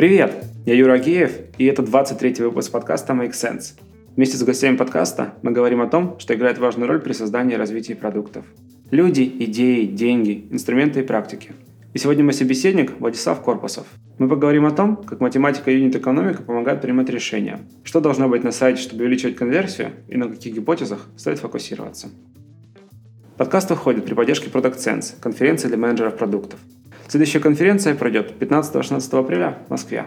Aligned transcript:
Привет, 0.00 0.46
я 0.64 0.74
Юра 0.74 0.94
Агеев, 0.94 1.30
и 1.58 1.66
это 1.66 1.82
23-й 1.82 2.42
выпуск 2.42 2.72
подкаста 2.72 3.12
Make 3.12 3.32
Sense. 3.32 3.78
Вместе 4.16 4.38
с 4.38 4.42
гостями 4.42 4.78
подкаста 4.78 5.34
мы 5.42 5.50
говорим 5.50 5.82
о 5.82 5.88
том, 5.88 6.18
что 6.18 6.34
играет 6.34 6.56
важную 6.56 6.88
роль 6.88 7.02
при 7.02 7.12
создании 7.12 7.52
и 7.52 7.58
развитии 7.58 7.92
продуктов. 7.92 8.46
Люди, 8.90 9.30
идеи, 9.40 9.84
деньги, 9.84 10.46
инструменты 10.50 11.00
и 11.00 11.02
практики. 11.02 11.52
И 11.92 11.98
сегодня 11.98 12.24
мой 12.24 12.32
собеседник 12.32 12.98
Владислав 12.98 13.42
Корпусов. 13.42 13.86
Мы 14.16 14.26
поговорим 14.26 14.64
о 14.64 14.70
том, 14.70 14.96
как 14.96 15.20
математика 15.20 15.70
и 15.70 15.76
юнит-экономика 15.78 16.44
помогают 16.44 16.80
принимать 16.80 17.10
решения, 17.10 17.60
что 17.84 18.00
должно 18.00 18.26
быть 18.26 18.42
на 18.42 18.52
сайте, 18.52 18.80
чтобы 18.80 19.02
увеличивать 19.02 19.36
конверсию, 19.36 19.90
и 20.08 20.16
на 20.16 20.30
каких 20.30 20.54
гипотезах 20.54 21.08
стоит 21.18 21.40
фокусироваться. 21.40 22.08
Подкаст 23.36 23.68
выходит 23.68 24.06
при 24.06 24.14
поддержке 24.14 24.48
Product 24.48 24.78
Sense, 24.78 25.20
конференции 25.20 25.68
для 25.68 25.76
менеджеров 25.76 26.16
продуктов. 26.16 26.58
Следующая 27.10 27.40
конференция 27.40 27.96
пройдет 27.96 28.40
15-16 28.40 29.18
апреля 29.18 29.58
в 29.66 29.70
Москве. 29.70 30.06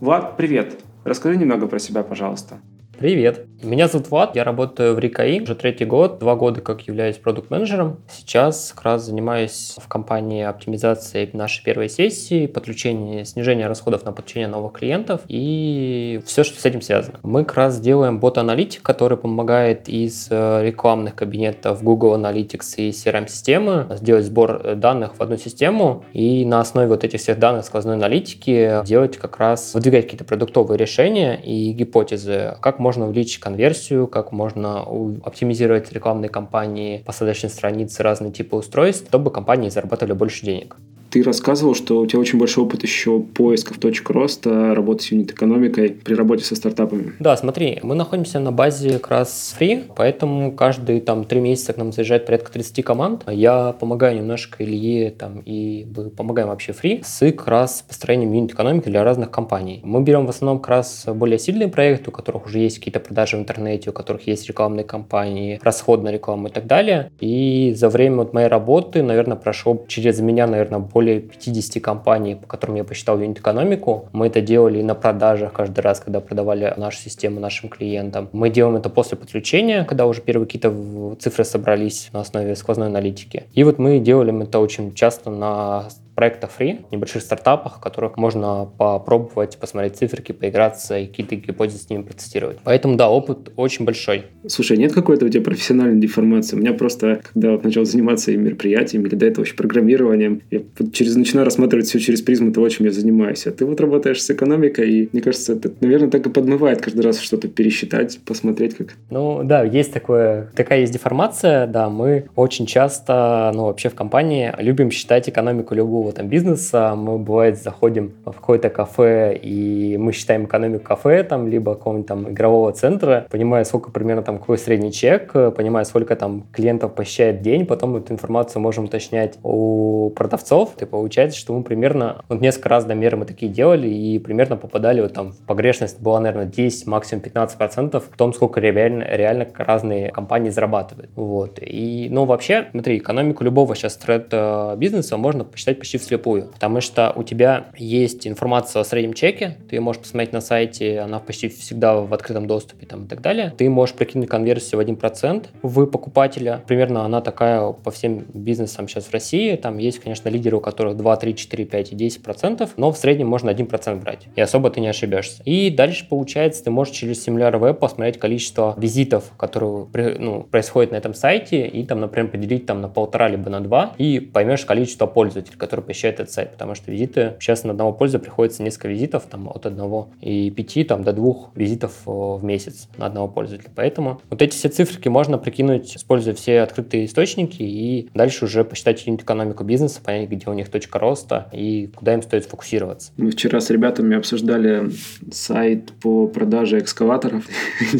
Влад, 0.00 0.36
привет! 0.36 0.80
Расскажи 1.04 1.36
немного 1.36 1.68
про 1.68 1.78
себя, 1.78 2.02
пожалуйста. 2.02 2.58
Привет, 2.98 3.46
меня 3.62 3.88
зовут 3.88 4.10
Влад, 4.10 4.36
я 4.36 4.44
работаю 4.44 4.94
в 4.94 4.98
РИКАИ 4.98 5.40
уже 5.40 5.54
третий 5.54 5.84
год, 5.84 6.18
два 6.18 6.34
года 6.34 6.60
как 6.60 6.82
являюсь 6.82 7.16
продукт-менеджером. 7.16 8.00
Сейчас 8.10 8.72
как 8.74 8.84
раз 8.84 9.06
занимаюсь 9.06 9.76
в 9.78 9.88
компании 9.88 10.42
оптимизацией 10.42 11.30
нашей 11.32 11.64
первой 11.64 11.88
сессии, 11.88 12.46
подключения, 12.46 13.24
снижения 13.24 13.68
расходов 13.68 14.04
на 14.04 14.12
подключение 14.12 14.48
новых 14.48 14.72
клиентов 14.72 15.20
и 15.28 16.20
все, 16.26 16.42
что 16.42 16.60
с 16.60 16.64
этим 16.64 16.80
связано. 16.80 17.20
Мы 17.22 17.44
как 17.44 17.56
раз 17.56 17.80
делаем 17.80 18.18
бот-аналитик, 18.18 18.82
который 18.82 19.16
помогает 19.16 19.88
из 19.88 20.26
э, 20.30 20.64
рекламных 20.64 21.14
кабинетов 21.14 21.82
Google 21.84 22.16
Analytics 22.16 22.74
и 22.76 22.90
CRM-системы 22.90 23.96
сделать 24.00 24.26
сбор 24.26 24.74
данных 24.74 25.16
в 25.16 25.20
одну 25.20 25.36
систему 25.36 26.04
и 26.12 26.44
на 26.44 26.60
основе 26.60 26.88
вот 26.88 27.04
этих 27.04 27.20
всех 27.20 27.38
данных 27.38 27.64
сквозной 27.64 27.94
аналитики 27.94 28.84
делать 28.84 29.16
как 29.18 29.38
раз, 29.38 29.74
выдвигать 29.74 30.04
какие-то 30.04 30.24
продуктовые 30.24 30.78
решения 30.78 31.40
и 31.40 31.72
гипотезы, 31.72 32.56
как 32.60 32.80
можно 32.82 33.06
увеличить 33.06 33.40
конверсию, 33.40 34.06
как 34.06 34.32
можно 34.32 34.80
оптимизировать 35.24 35.92
рекламные 35.92 36.28
кампании, 36.28 37.02
посадочные 37.06 37.50
страницы, 37.50 38.02
разные 38.02 38.32
типы 38.32 38.56
устройств, 38.56 39.08
чтобы 39.08 39.30
компании 39.30 39.70
зарабатывали 39.70 40.12
больше 40.12 40.44
денег. 40.44 40.76
Ты 41.12 41.22
рассказывал, 41.22 41.74
что 41.74 42.00
у 42.00 42.06
тебя 42.06 42.20
очень 42.20 42.38
большой 42.38 42.64
опыт 42.64 42.84
еще 42.84 43.20
поисков 43.20 43.76
точек 43.76 44.08
роста, 44.08 44.74
работы 44.74 45.02
с 45.04 45.12
юнит-экономикой 45.12 45.90
при 45.90 46.14
работе 46.14 46.42
со 46.42 46.56
стартапами. 46.56 47.12
Да, 47.18 47.36
смотри, 47.36 47.80
мы 47.82 47.94
находимся 47.94 48.40
на 48.40 48.50
базе 48.50 48.92
как 48.92 49.10
раз 49.10 49.54
free, 49.60 49.92
поэтому 49.94 50.52
каждые 50.52 51.02
там 51.02 51.26
три 51.26 51.40
месяца 51.40 51.74
к 51.74 51.76
нам 51.76 51.92
заезжает 51.92 52.24
порядка 52.24 52.50
30 52.50 52.82
команд. 52.82 53.24
Я 53.30 53.72
помогаю 53.78 54.16
немножко 54.16 54.64
Илье 54.64 55.10
там 55.10 55.40
и 55.44 55.86
помогаем 56.16 56.48
вообще 56.48 56.72
free 56.72 57.02
с 57.04 57.18
как 57.30 57.46
раз 57.46 57.84
построением 57.86 58.32
юнит-экономики 58.32 58.88
для 58.88 59.04
разных 59.04 59.30
компаний. 59.30 59.82
Мы 59.84 60.02
берем 60.02 60.24
в 60.24 60.30
основном 60.30 60.60
как 60.60 60.70
раз 60.70 61.04
более 61.06 61.38
сильные 61.38 61.68
проекты, 61.68 62.08
у 62.08 62.12
которых 62.14 62.46
уже 62.46 62.58
есть 62.60 62.78
какие-то 62.78 63.00
продажи 63.00 63.36
в 63.36 63.40
интернете, 63.40 63.90
у 63.90 63.92
которых 63.92 64.26
есть 64.26 64.48
рекламные 64.48 64.84
кампании, 64.84 65.60
расход 65.62 66.02
на 66.02 66.10
рекламу 66.10 66.48
и 66.48 66.50
так 66.50 66.66
далее. 66.66 67.12
И 67.20 67.74
за 67.76 67.90
время 67.90 68.16
вот 68.16 68.32
моей 68.32 68.48
работы, 68.48 69.02
наверное, 69.02 69.36
прошел 69.36 69.84
через 69.88 70.18
меня, 70.20 70.46
наверное, 70.46 70.78
более 70.78 71.01
более 71.02 71.20
50 71.20 71.82
компаний, 71.82 72.36
по 72.36 72.46
которым 72.46 72.76
я 72.76 72.84
посчитал 72.84 73.18
юнит-экономику. 73.18 74.08
Мы 74.12 74.28
это 74.28 74.40
делали 74.40 74.78
и 74.78 74.82
на 74.82 74.94
продажах 74.94 75.52
каждый 75.52 75.80
раз, 75.80 76.00
когда 76.00 76.20
продавали 76.20 76.72
нашу 76.76 76.98
систему 76.98 77.40
нашим 77.40 77.68
клиентам. 77.68 78.28
Мы 78.32 78.50
делаем 78.50 78.76
это 78.76 78.88
после 78.88 79.18
подключения, 79.18 79.84
когда 79.84 80.06
уже 80.06 80.20
первые 80.20 80.46
какие-то 80.46 81.16
цифры 81.18 81.44
собрались 81.44 82.08
на 82.12 82.20
основе 82.20 82.54
сквозной 82.54 82.86
аналитики. 82.86 83.44
И 83.52 83.64
вот 83.64 83.78
мы 83.78 83.98
делали 83.98 84.42
это 84.42 84.60
очень 84.60 84.94
часто 84.94 85.30
на 85.30 85.88
проектах 86.14 86.50
free, 86.58 86.84
небольших 86.90 87.22
стартапах, 87.22 87.78
в 87.78 87.80
которых 87.80 88.16
можно 88.16 88.68
попробовать, 88.78 89.56
посмотреть 89.58 89.96
циферки, 89.96 90.32
поиграться 90.32 90.98
и 90.98 91.06
какие-то 91.06 91.36
гипотезы 91.36 91.78
с 91.78 91.90
ними 91.90 92.02
протестировать. 92.02 92.58
Поэтому, 92.64 92.96
да, 92.96 93.08
опыт 93.08 93.52
очень 93.56 93.84
большой. 93.84 94.24
Слушай, 94.46 94.76
нет 94.76 94.92
какой-то 94.92 95.26
у 95.26 95.28
тебя 95.28 95.42
профессиональной 95.42 96.00
деформации? 96.00 96.56
У 96.56 96.58
меня 96.58 96.72
просто, 96.72 97.20
когда 97.32 97.52
вот 97.52 97.64
начал 97.64 97.84
заниматься 97.84 98.30
и 98.30 98.36
мероприятиями, 98.36 99.06
или 99.06 99.14
до 99.14 99.26
этого 99.26 99.40
вообще 99.42 99.54
программированием, 99.54 100.42
я 100.50 100.60
через, 100.92 101.16
начинаю 101.16 101.44
рассматривать 101.44 101.86
все 101.86 101.98
через 101.98 102.22
призму 102.22 102.52
того, 102.52 102.68
чем 102.68 102.86
я 102.86 102.92
занимаюсь. 102.92 103.46
А 103.46 103.50
ты 103.50 103.64
вот 103.64 103.80
работаешь 103.80 104.22
с 104.22 104.30
экономикой, 104.30 104.90
и 104.90 105.08
мне 105.12 105.22
кажется, 105.22 105.54
это, 105.54 105.70
наверное, 105.80 106.10
так 106.10 106.26
и 106.26 106.30
подмывает 106.30 106.80
каждый 106.80 107.00
раз 107.00 107.20
что-то 107.20 107.48
пересчитать, 107.48 108.20
посмотреть 108.24 108.76
как. 108.76 108.94
Ну, 109.10 109.42
да, 109.44 109.62
есть 109.62 109.92
такое, 109.92 110.50
такая 110.54 110.80
есть 110.80 110.92
деформация, 110.92 111.66
да, 111.66 111.88
мы 111.88 112.26
очень 112.36 112.66
часто, 112.66 113.52
ну, 113.54 113.64
вообще 113.64 113.88
в 113.88 113.94
компании 113.94 114.52
любим 114.58 114.90
считать 114.90 115.28
экономику 115.28 115.74
любого 115.74 116.01
любого 116.02 116.12
там 116.12 116.28
бизнеса 116.28 116.94
мы, 116.96 117.18
бывает, 117.18 117.62
заходим 117.62 118.12
в 118.24 118.32
какое-то 118.32 118.70
кафе, 118.70 119.38
и 119.40 119.96
мы 119.98 120.12
считаем 120.12 120.44
экономику 120.46 120.84
кафе, 120.84 121.22
там, 121.22 121.46
либо 121.46 121.74
какого-нибудь 121.74 122.08
там 122.08 122.28
игрового 122.28 122.72
центра, 122.72 123.26
понимая, 123.30 123.64
сколько 123.64 123.90
примерно 123.90 124.22
там 124.22 124.38
какой 124.38 124.58
средний 124.58 124.92
чек, 124.92 125.32
понимая, 125.32 125.84
сколько 125.84 126.16
там 126.16 126.44
клиентов 126.52 126.94
посещает 126.94 127.42
день, 127.42 127.66
потом 127.66 127.96
эту 127.96 128.12
информацию 128.12 128.60
можем 128.60 128.84
уточнять 128.84 129.38
у 129.42 130.10
продавцов, 130.16 130.70
и 130.80 130.84
получается, 130.84 131.38
что 131.38 131.54
мы 131.54 131.62
примерно, 131.62 132.22
вот 132.28 132.40
несколько 132.40 132.68
раз 132.68 132.84
домеры 132.84 133.16
мы 133.16 133.24
такие 133.24 133.50
делали, 133.52 133.88
и 133.88 134.18
примерно 134.18 134.56
попадали 134.56 135.00
вот 135.00 135.12
там, 135.12 135.34
погрешность 135.46 136.00
была, 136.00 136.20
наверное, 136.20 136.46
10, 136.46 136.86
максимум 136.86 137.22
15 137.22 137.58
процентов 137.58 138.04
в 138.10 138.16
том, 138.16 138.32
сколько 138.32 138.60
реально, 138.60 139.04
реально 139.04 139.46
разные 139.56 140.10
компании 140.10 140.50
зарабатывают. 140.50 141.10
Вот. 141.14 141.58
И, 141.60 142.08
ну, 142.10 142.24
вообще, 142.24 142.66
смотри, 142.72 142.98
экономику 142.98 143.44
любого 143.44 143.74
сейчас 143.76 143.96
тред 143.96 144.28
э, 144.32 144.74
бизнеса 144.76 145.16
можно 145.16 145.44
посчитать 145.44 145.78
почти 145.92 145.98
вслепую, 145.98 146.48
потому 146.52 146.80
что 146.80 147.12
у 147.14 147.22
тебя 147.22 147.66
есть 147.76 148.26
информация 148.26 148.80
о 148.80 148.84
среднем 148.84 149.12
чеке, 149.12 149.58
ты 149.68 149.78
можешь 149.80 150.00
посмотреть 150.00 150.32
на 150.32 150.40
сайте, 150.40 151.00
она 151.00 151.18
почти 151.18 151.48
всегда 151.48 151.96
в 151.96 152.14
открытом 152.14 152.46
доступе 152.46 152.86
там, 152.86 153.04
и 153.04 153.08
так 153.08 153.20
далее. 153.20 153.52
Ты 153.56 153.68
можешь 153.68 153.94
прикинуть 153.94 154.28
конверсию 154.28 154.80
в 154.80 154.84
1% 154.84 155.46
в 155.62 155.86
покупателя. 155.86 156.62
Примерно 156.66 157.04
она 157.04 157.20
такая 157.20 157.72
по 157.72 157.90
всем 157.90 158.24
бизнесам 158.32 158.88
сейчас 158.88 159.04
в 159.04 159.12
России. 159.12 159.56
Там 159.56 159.78
есть, 159.78 159.98
конечно, 159.98 160.30
лидеры, 160.30 160.56
у 160.56 160.60
которых 160.60 160.96
2, 160.96 161.16
3, 161.16 161.36
4, 161.36 161.64
5 161.66 161.92
и 161.92 161.96
10%, 161.96 162.70
но 162.76 162.90
в 162.90 162.96
среднем 162.96 163.28
можно 163.28 163.50
1% 163.50 164.00
брать, 164.00 164.28
и 164.34 164.40
особо 164.40 164.70
ты 164.70 164.80
не 164.80 164.88
ошибешься. 164.88 165.42
И 165.44 165.68
дальше, 165.70 166.06
получается, 166.08 166.64
ты 166.64 166.70
можешь 166.70 166.94
через 166.94 167.26
Similar 167.26 167.60
Web 167.60 167.74
посмотреть 167.74 168.18
количество 168.18 168.74
визитов, 168.78 169.32
которые 169.36 169.86
ну, 170.18 170.42
происходят 170.42 170.92
на 170.92 170.96
этом 170.96 171.12
сайте, 171.12 171.66
и 171.66 171.84
там, 171.84 172.00
например, 172.00 172.30
поделить 172.30 172.66
там 172.66 172.80
на 172.80 172.88
полтора 172.88 173.28
либо 173.28 173.50
на 173.50 173.60
два, 173.60 173.94
и 173.98 174.20
поймешь 174.20 174.64
количество 174.64 175.06
пользователей, 175.06 175.58
которые 175.58 175.81
который 175.82 175.86
посещает 175.86 176.20
этот 176.20 176.32
сайт, 176.32 176.52
потому 176.52 176.74
что 176.74 176.90
визиты, 176.90 177.34
сейчас 177.40 177.64
на 177.64 177.70
одного 177.70 177.92
пользователя 177.92 178.24
приходится 178.24 178.62
несколько 178.62 178.88
визитов, 178.88 179.24
там 179.26 179.48
от 179.48 179.66
одного 179.66 180.10
и 180.20 180.50
пяти 180.50 180.84
там, 180.84 181.02
до 181.02 181.12
двух 181.12 181.50
визитов 181.54 181.92
в 182.06 182.42
месяц 182.42 182.88
на 182.96 183.06
одного 183.06 183.28
пользователя. 183.28 183.70
Поэтому 183.74 184.20
вот 184.30 184.42
эти 184.42 184.54
все 184.54 184.68
цифрики 184.68 185.08
можно 185.08 185.38
прикинуть, 185.38 185.96
используя 185.96 186.34
все 186.34 186.60
открытые 186.60 187.06
источники, 187.06 187.62
и 187.62 188.08
дальше 188.14 188.44
уже 188.44 188.64
посчитать 188.64 189.02
экономику 189.06 189.64
бизнеса, 189.64 190.00
понять, 190.02 190.28
где 190.30 190.48
у 190.48 190.52
них 190.52 190.68
точка 190.68 190.98
роста 190.98 191.48
и 191.52 191.90
куда 191.94 192.14
им 192.14 192.22
стоит 192.22 192.44
фокусироваться. 192.44 193.12
Мы 193.16 193.30
вчера 193.30 193.60
с 193.60 193.70
ребятами 193.70 194.16
обсуждали 194.16 194.90
сайт 195.30 195.92
по 196.00 196.26
продаже 196.26 196.78
экскаваторов. 196.78 197.44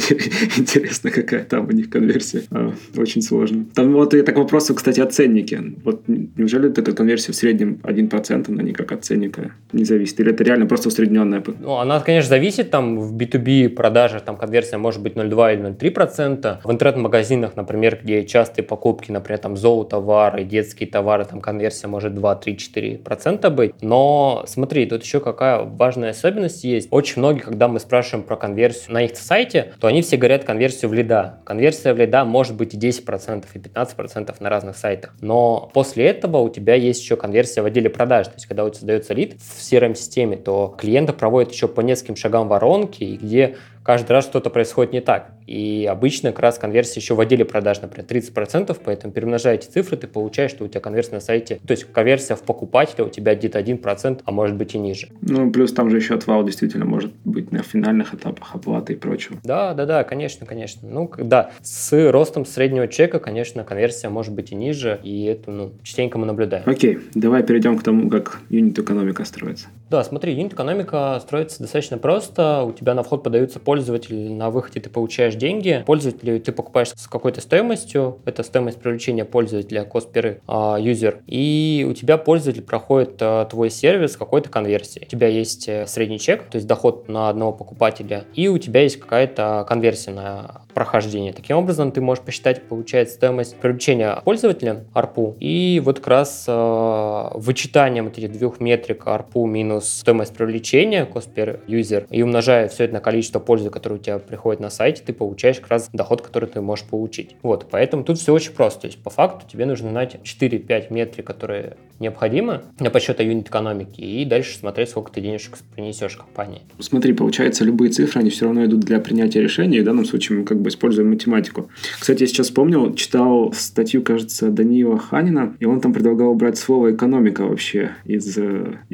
Интересно, 0.56 1.10
какая 1.10 1.44
там 1.44 1.66
у 1.66 1.72
них 1.72 1.90
конверсия. 1.90 2.42
А, 2.50 2.72
очень 2.96 3.22
сложно. 3.22 3.66
Там 3.74 3.92
вот 3.92 4.14
и 4.14 4.22
так 4.22 4.36
вопросы, 4.36 4.74
кстати, 4.74 5.00
о 5.00 5.06
ценнике. 5.06 5.62
Вот 5.84 6.04
неужели 6.08 6.70
эта 6.70 6.92
конверсия 6.92 7.32
в 7.32 7.36
среднем 7.36 7.71
1%, 7.82 8.44
она 8.48 8.62
никак 8.62 8.92
от 8.92 9.04
ценника 9.04 9.52
не 9.72 9.84
зависит? 9.84 10.20
Или 10.20 10.32
это 10.32 10.44
реально 10.44 10.66
просто 10.66 10.88
усредненная? 10.88 11.42
Ну, 11.60 11.76
она, 11.76 12.00
конечно, 12.00 12.28
зависит. 12.28 12.70
Там 12.70 12.98
в 12.98 13.16
B2B 13.16 13.70
продажах 13.70 14.22
там 14.22 14.36
конверсия 14.36 14.76
может 14.76 15.02
быть 15.02 15.14
0,2 15.14 15.54
или 15.54 15.62
0,3%. 15.70 16.58
В 16.64 16.70
интернет-магазинах, 16.70 17.56
например, 17.56 17.98
где 18.02 18.24
частые 18.24 18.64
покупки, 18.64 19.10
например, 19.10 19.38
там 19.38 19.56
зоотовары, 19.56 20.44
детские 20.44 20.88
товары, 20.88 21.24
там 21.24 21.40
конверсия 21.40 21.86
может 21.86 22.14
2, 22.14 22.34
3, 22.36 22.56
4% 22.56 23.50
быть. 23.50 23.74
Но 23.80 24.44
смотри, 24.46 24.86
тут 24.86 25.02
еще 25.02 25.20
какая 25.20 25.62
важная 25.62 26.10
особенность 26.10 26.64
есть. 26.64 26.88
Очень 26.90 27.20
многие, 27.20 27.40
когда 27.40 27.68
мы 27.68 27.80
спрашиваем 27.80 28.26
про 28.26 28.36
конверсию 28.36 28.94
на 28.94 29.04
их 29.04 29.16
сайте, 29.16 29.72
то 29.80 29.86
они 29.86 30.02
все 30.02 30.16
говорят 30.16 30.44
конверсию 30.44 30.90
в 30.90 30.94
лида. 30.94 31.40
Конверсия 31.44 31.94
в 31.94 31.98
лида 31.98 32.24
может 32.24 32.56
быть 32.56 32.74
и 32.74 32.78
10%, 32.78 33.44
и 33.54 33.58
15% 33.58 34.34
на 34.40 34.48
разных 34.50 34.76
сайтах. 34.76 35.14
Но 35.20 35.70
после 35.72 36.06
этого 36.06 36.38
у 36.38 36.48
тебя 36.48 36.74
есть 36.74 37.02
еще 37.02 37.16
конверсия 37.16 37.61
в 37.62 37.66
отделе 37.66 37.90
продаж. 37.90 38.28
То 38.28 38.34
есть, 38.34 38.46
когда 38.46 38.64
у 38.64 38.68
тебя 38.68 38.78
создается 38.78 39.14
лид 39.14 39.40
в 39.40 39.60
CRM-системе, 39.60 40.36
то 40.36 40.74
клиенты 40.78 41.12
проводят 41.12 41.52
еще 41.52 41.68
по 41.68 41.80
нескольким 41.80 42.16
шагам 42.16 42.48
воронки, 42.48 43.18
где 43.20 43.56
каждый 43.82 44.12
раз 44.12 44.24
что-то 44.24 44.50
происходит 44.50 44.92
не 44.92 45.00
так. 45.00 45.32
И 45.46 45.88
обычно 45.90 46.30
как 46.30 46.40
раз 46.40 46.58
конверсия 46.58 47.00
еще 47.00 47.14
в 47.14 47.20
отделе 47.20 47.44
продаж, 47.44 47.80
например, 47.80 48.06
30%, 48.08 48.76
поэтому 48.84 49.12
перемножая 49.12 49.56
эти 49.56 49.66
цифры, 49.66 49.96
ты 49.96 50.06
получаешь, 50.06 50.50
что 50.50 50.64
у 50.64 50.68
тебя 50.68 50.80
конверсия 50.80 51.14
на 51.14 51.20
сайте, 51.20 51.60
то 51.66 51.72
есть 51.72 51.84
конверсия 51.92 52.36
в 52.36 52.42
покупателя 52.42 53.04
у 53.04 53.08
тебя 53.08 53.34
где-то 53.34 53.58
1%, 53.58 54.20
а 54.24 54.30
может 54.30 54.56
быть 54.56 54.74
и 54.74 54.78
ниже. 54.78 55.08
Ну, 55.20 55.50
плюс 55.50 55.72
там 55.72 55.90
же 55.90 55.96
еще 55.96 56.14
отвал 56.14 56.44
действительно 56.44 56.84
может 56.84 57.12
быть 57.24 57.52
на 57.52 57.62
финальных 57.62 58.14
этапах 58.14 58.54
оплаты 58.54 58.94
и 58.94 58.96
прочего. 58.96 59.38
Да, 59.42 59.74
да, 59.74 59.86
да, 59.86 60.04
конечно, 60.04 60.46
конечно. 60.46 60.88
Ну, 60.88 61.10
да, 61.18 61.50
с 61.62 62.10
ростом 62.10 62.46
среднего 62.46 62.88
чека, 62.88 63.18
конечно, 63.18 63.64
конверсия 63.64 64.08
может 64.08 64.32
быть 64.32 64.52
и 64.52 64.54
ниже, 64.54 65.00
и 65.02 65.24
это, 65.24 65.50
ну, 65.50 65.72
частенько 65.82 66.18
мы 66.18 66.26
наблюдаем. 66.26 66.64
Окей, 66.66 66.98
давай 67.14 67.42
перейдем 67.42 67.78
к 67.78 67.82
тому, 67.82 68.08
как 68.08 68.40
юнит 68.48 68.78
экономика 68.78 69.24
строится. 69.24 69.68
Да, 69.92 70.02
смотри, 70.04 70.32
юнит-экономика 70.32 71.18
строится 71.20 71.60
достаточно 71.60 71.98
просто. 71.98 72.62
У 72.62 72.72
тебя 72.72 72.94
на 72.94 73.02
вход 73.02 73.22
подаются 73.22 73.60
пользователи, 73.60 74.30
на 74.30 74.48
выходе 74.48 74.80
ты 74.80 74.88
получаешь 74.88 75.34
деньги. 75.34 75.84
Пользователи 75.86 76.38
ты 76.38 76.50
покупаешь 76.50 76.88
с 76.96 77.06
какой-то 77.06 77.42
стоимостью. 77.42 78.18
Это 78.24 78.42
стоимость 78.42 78.80
привлечения 78.80 79.26
пользователя, 79.26 79.84
cost 79.84 80.10
per 80.10 80.40
user. 80.48 81.20
И 81.26 81.86
у 81.86 81.92
тебя 81.92 82.16
пользователь 82.16 82.62
проходит 82.62 83.18
а, 83.20 83.44
твой 83.44 83.68
сервис 83.68 84.16
какой-то 84.16 84.48
конверсии. 84.48 85.02
У 85.04 85.10
тебя 85.10 85.28
есть 85.28 85.68
э, 85.68 85.86
средний 85.86 86.18
чек, 86.18 86.44
то 86.44 86.56
есть 86.56 86.66
доход 86.66 87.10
на 87.10 87.28
одного 87.28 87.52
покупателя, 87.52 88.24
и 88.32 88.48
у 88.48 88.56
тебя 88.56 88.80
есть 88.80 88.98
какая-то 88.98 89.66
конверсия 89.68 90.12
на 90.12 90.62
прохождения. 90.72 91.34
Таким 91.34 91.58
образом, 91.58 91.92
ты 91.92 92.00
можешь 92.00 92.24
посчитать, 92.24 92.62
получается, 92.62 93.16
стоимость 93.16 93.56
привлечения 93.56 94.20
пользователя 94.24 94.84
ARPU, 94.94 95.36
и 95.38 95.82
вот 95.84 95.98
как 95.98 96.08
раз 96.08 96.46
э, 96.48 97.28
вычитанием 97.34 98.08
этих 98.08 98.32
двух 98.38 98.58
метрик 98.60 99.06
ARPU 99.06 99.46
минус 99.46 99.81
стоимость 99.82 100.34
привлечения, 100.34 101.06
cost 101.06 101.34
per 101.34 101.60
user, 101.66 102.06
и 102.10 102.22
умножая 102.22 102.68
все 102.68 102.84
это 102.84 102.94
на 102.94 103.00
количество 103.00 103.38
пользователей, 103.38 103.72
которые 103.72 103.98
у 103.98 104.02
тебя 104.02 104.18
приходят 104.18 104.60
на 104.60 104.70
сайте, 104.70 105.02
ты 105.04 105.12
получаешь 105.12 105.60
как 105.60 105.68
раз 105.68 105.90
доход, 105.92 106.22
который 106.22 106.48
ты 106.48 106.60
можешь 106.60 106.84
получить. 106.84 107.36
Вот, 107.42 107.66
поэтому 107.70 108.04
тут 108.04 108.18
все 108.18 108.32
очень 108.32 108.52
просто. 108.52 108.82
То 108.82 108.86
есть, 108.88 108.98
по 108.98 109.10
факту, 109.10 109.46
тебе 109.50 109.66
нужно 109.66 109.90
знать 109.90 110.16
4-5 110.24 110.92
метрик, 110.92 111.26
которые 111.26 111.76
необходимы 111.98 112.62
для 112.78 112.90
подсчета 112.90 113.22
юнит-экономики, 113.22 114.00
и 114.00 114.24
дальше 114.24 114.58
смотреть, 114.58 114.90
сколько 114.90 115.12
ты 115.12 115.20
денежек 115.20 115.58
принесешь 115.74 116.16
компании. 116.16 116.62
Смотри, 116.78 117.12
получается, 117.12 117.64
любые 117.64 117.90
цифры, 117.90 118.20
они 118.20 118.30
все 118.30 118.46
равно 118.46 118.64
идут 118.64 118.80
для 118.80 118.98
принятия 119.00 119.40
решения, 119.40 119.78
и 119.78 119.80
в 119.80 119.84
данном 119.84 120.04
случае 120.04 120.40
мы 120.40 120.44
как 120.44 120.60
бы 120.60 120.68
используем 120.68 121.10
математику. 121.10 121.70
Кстати, 121.98 122.22
я 122.22 122.26
сейчас 122.26 122.46
вспомнил, 122.46 122.94
читал 122.94 123.52
статью, 123.52 124.02
кажется, 124.02 124.50
Даниила 124.50 124.98
Ханина, 124.98 125.56
и 125.60 125.64
он 125.64 125.80
там 125.80 125.92
предлагал 125.92 126.32
убрать 126.32 126.58
слово 126.58 126.92
«экономика» 126.92 127.46
вообще 127.46 127.92
из 128.04 128.36
э, 128.36 128.78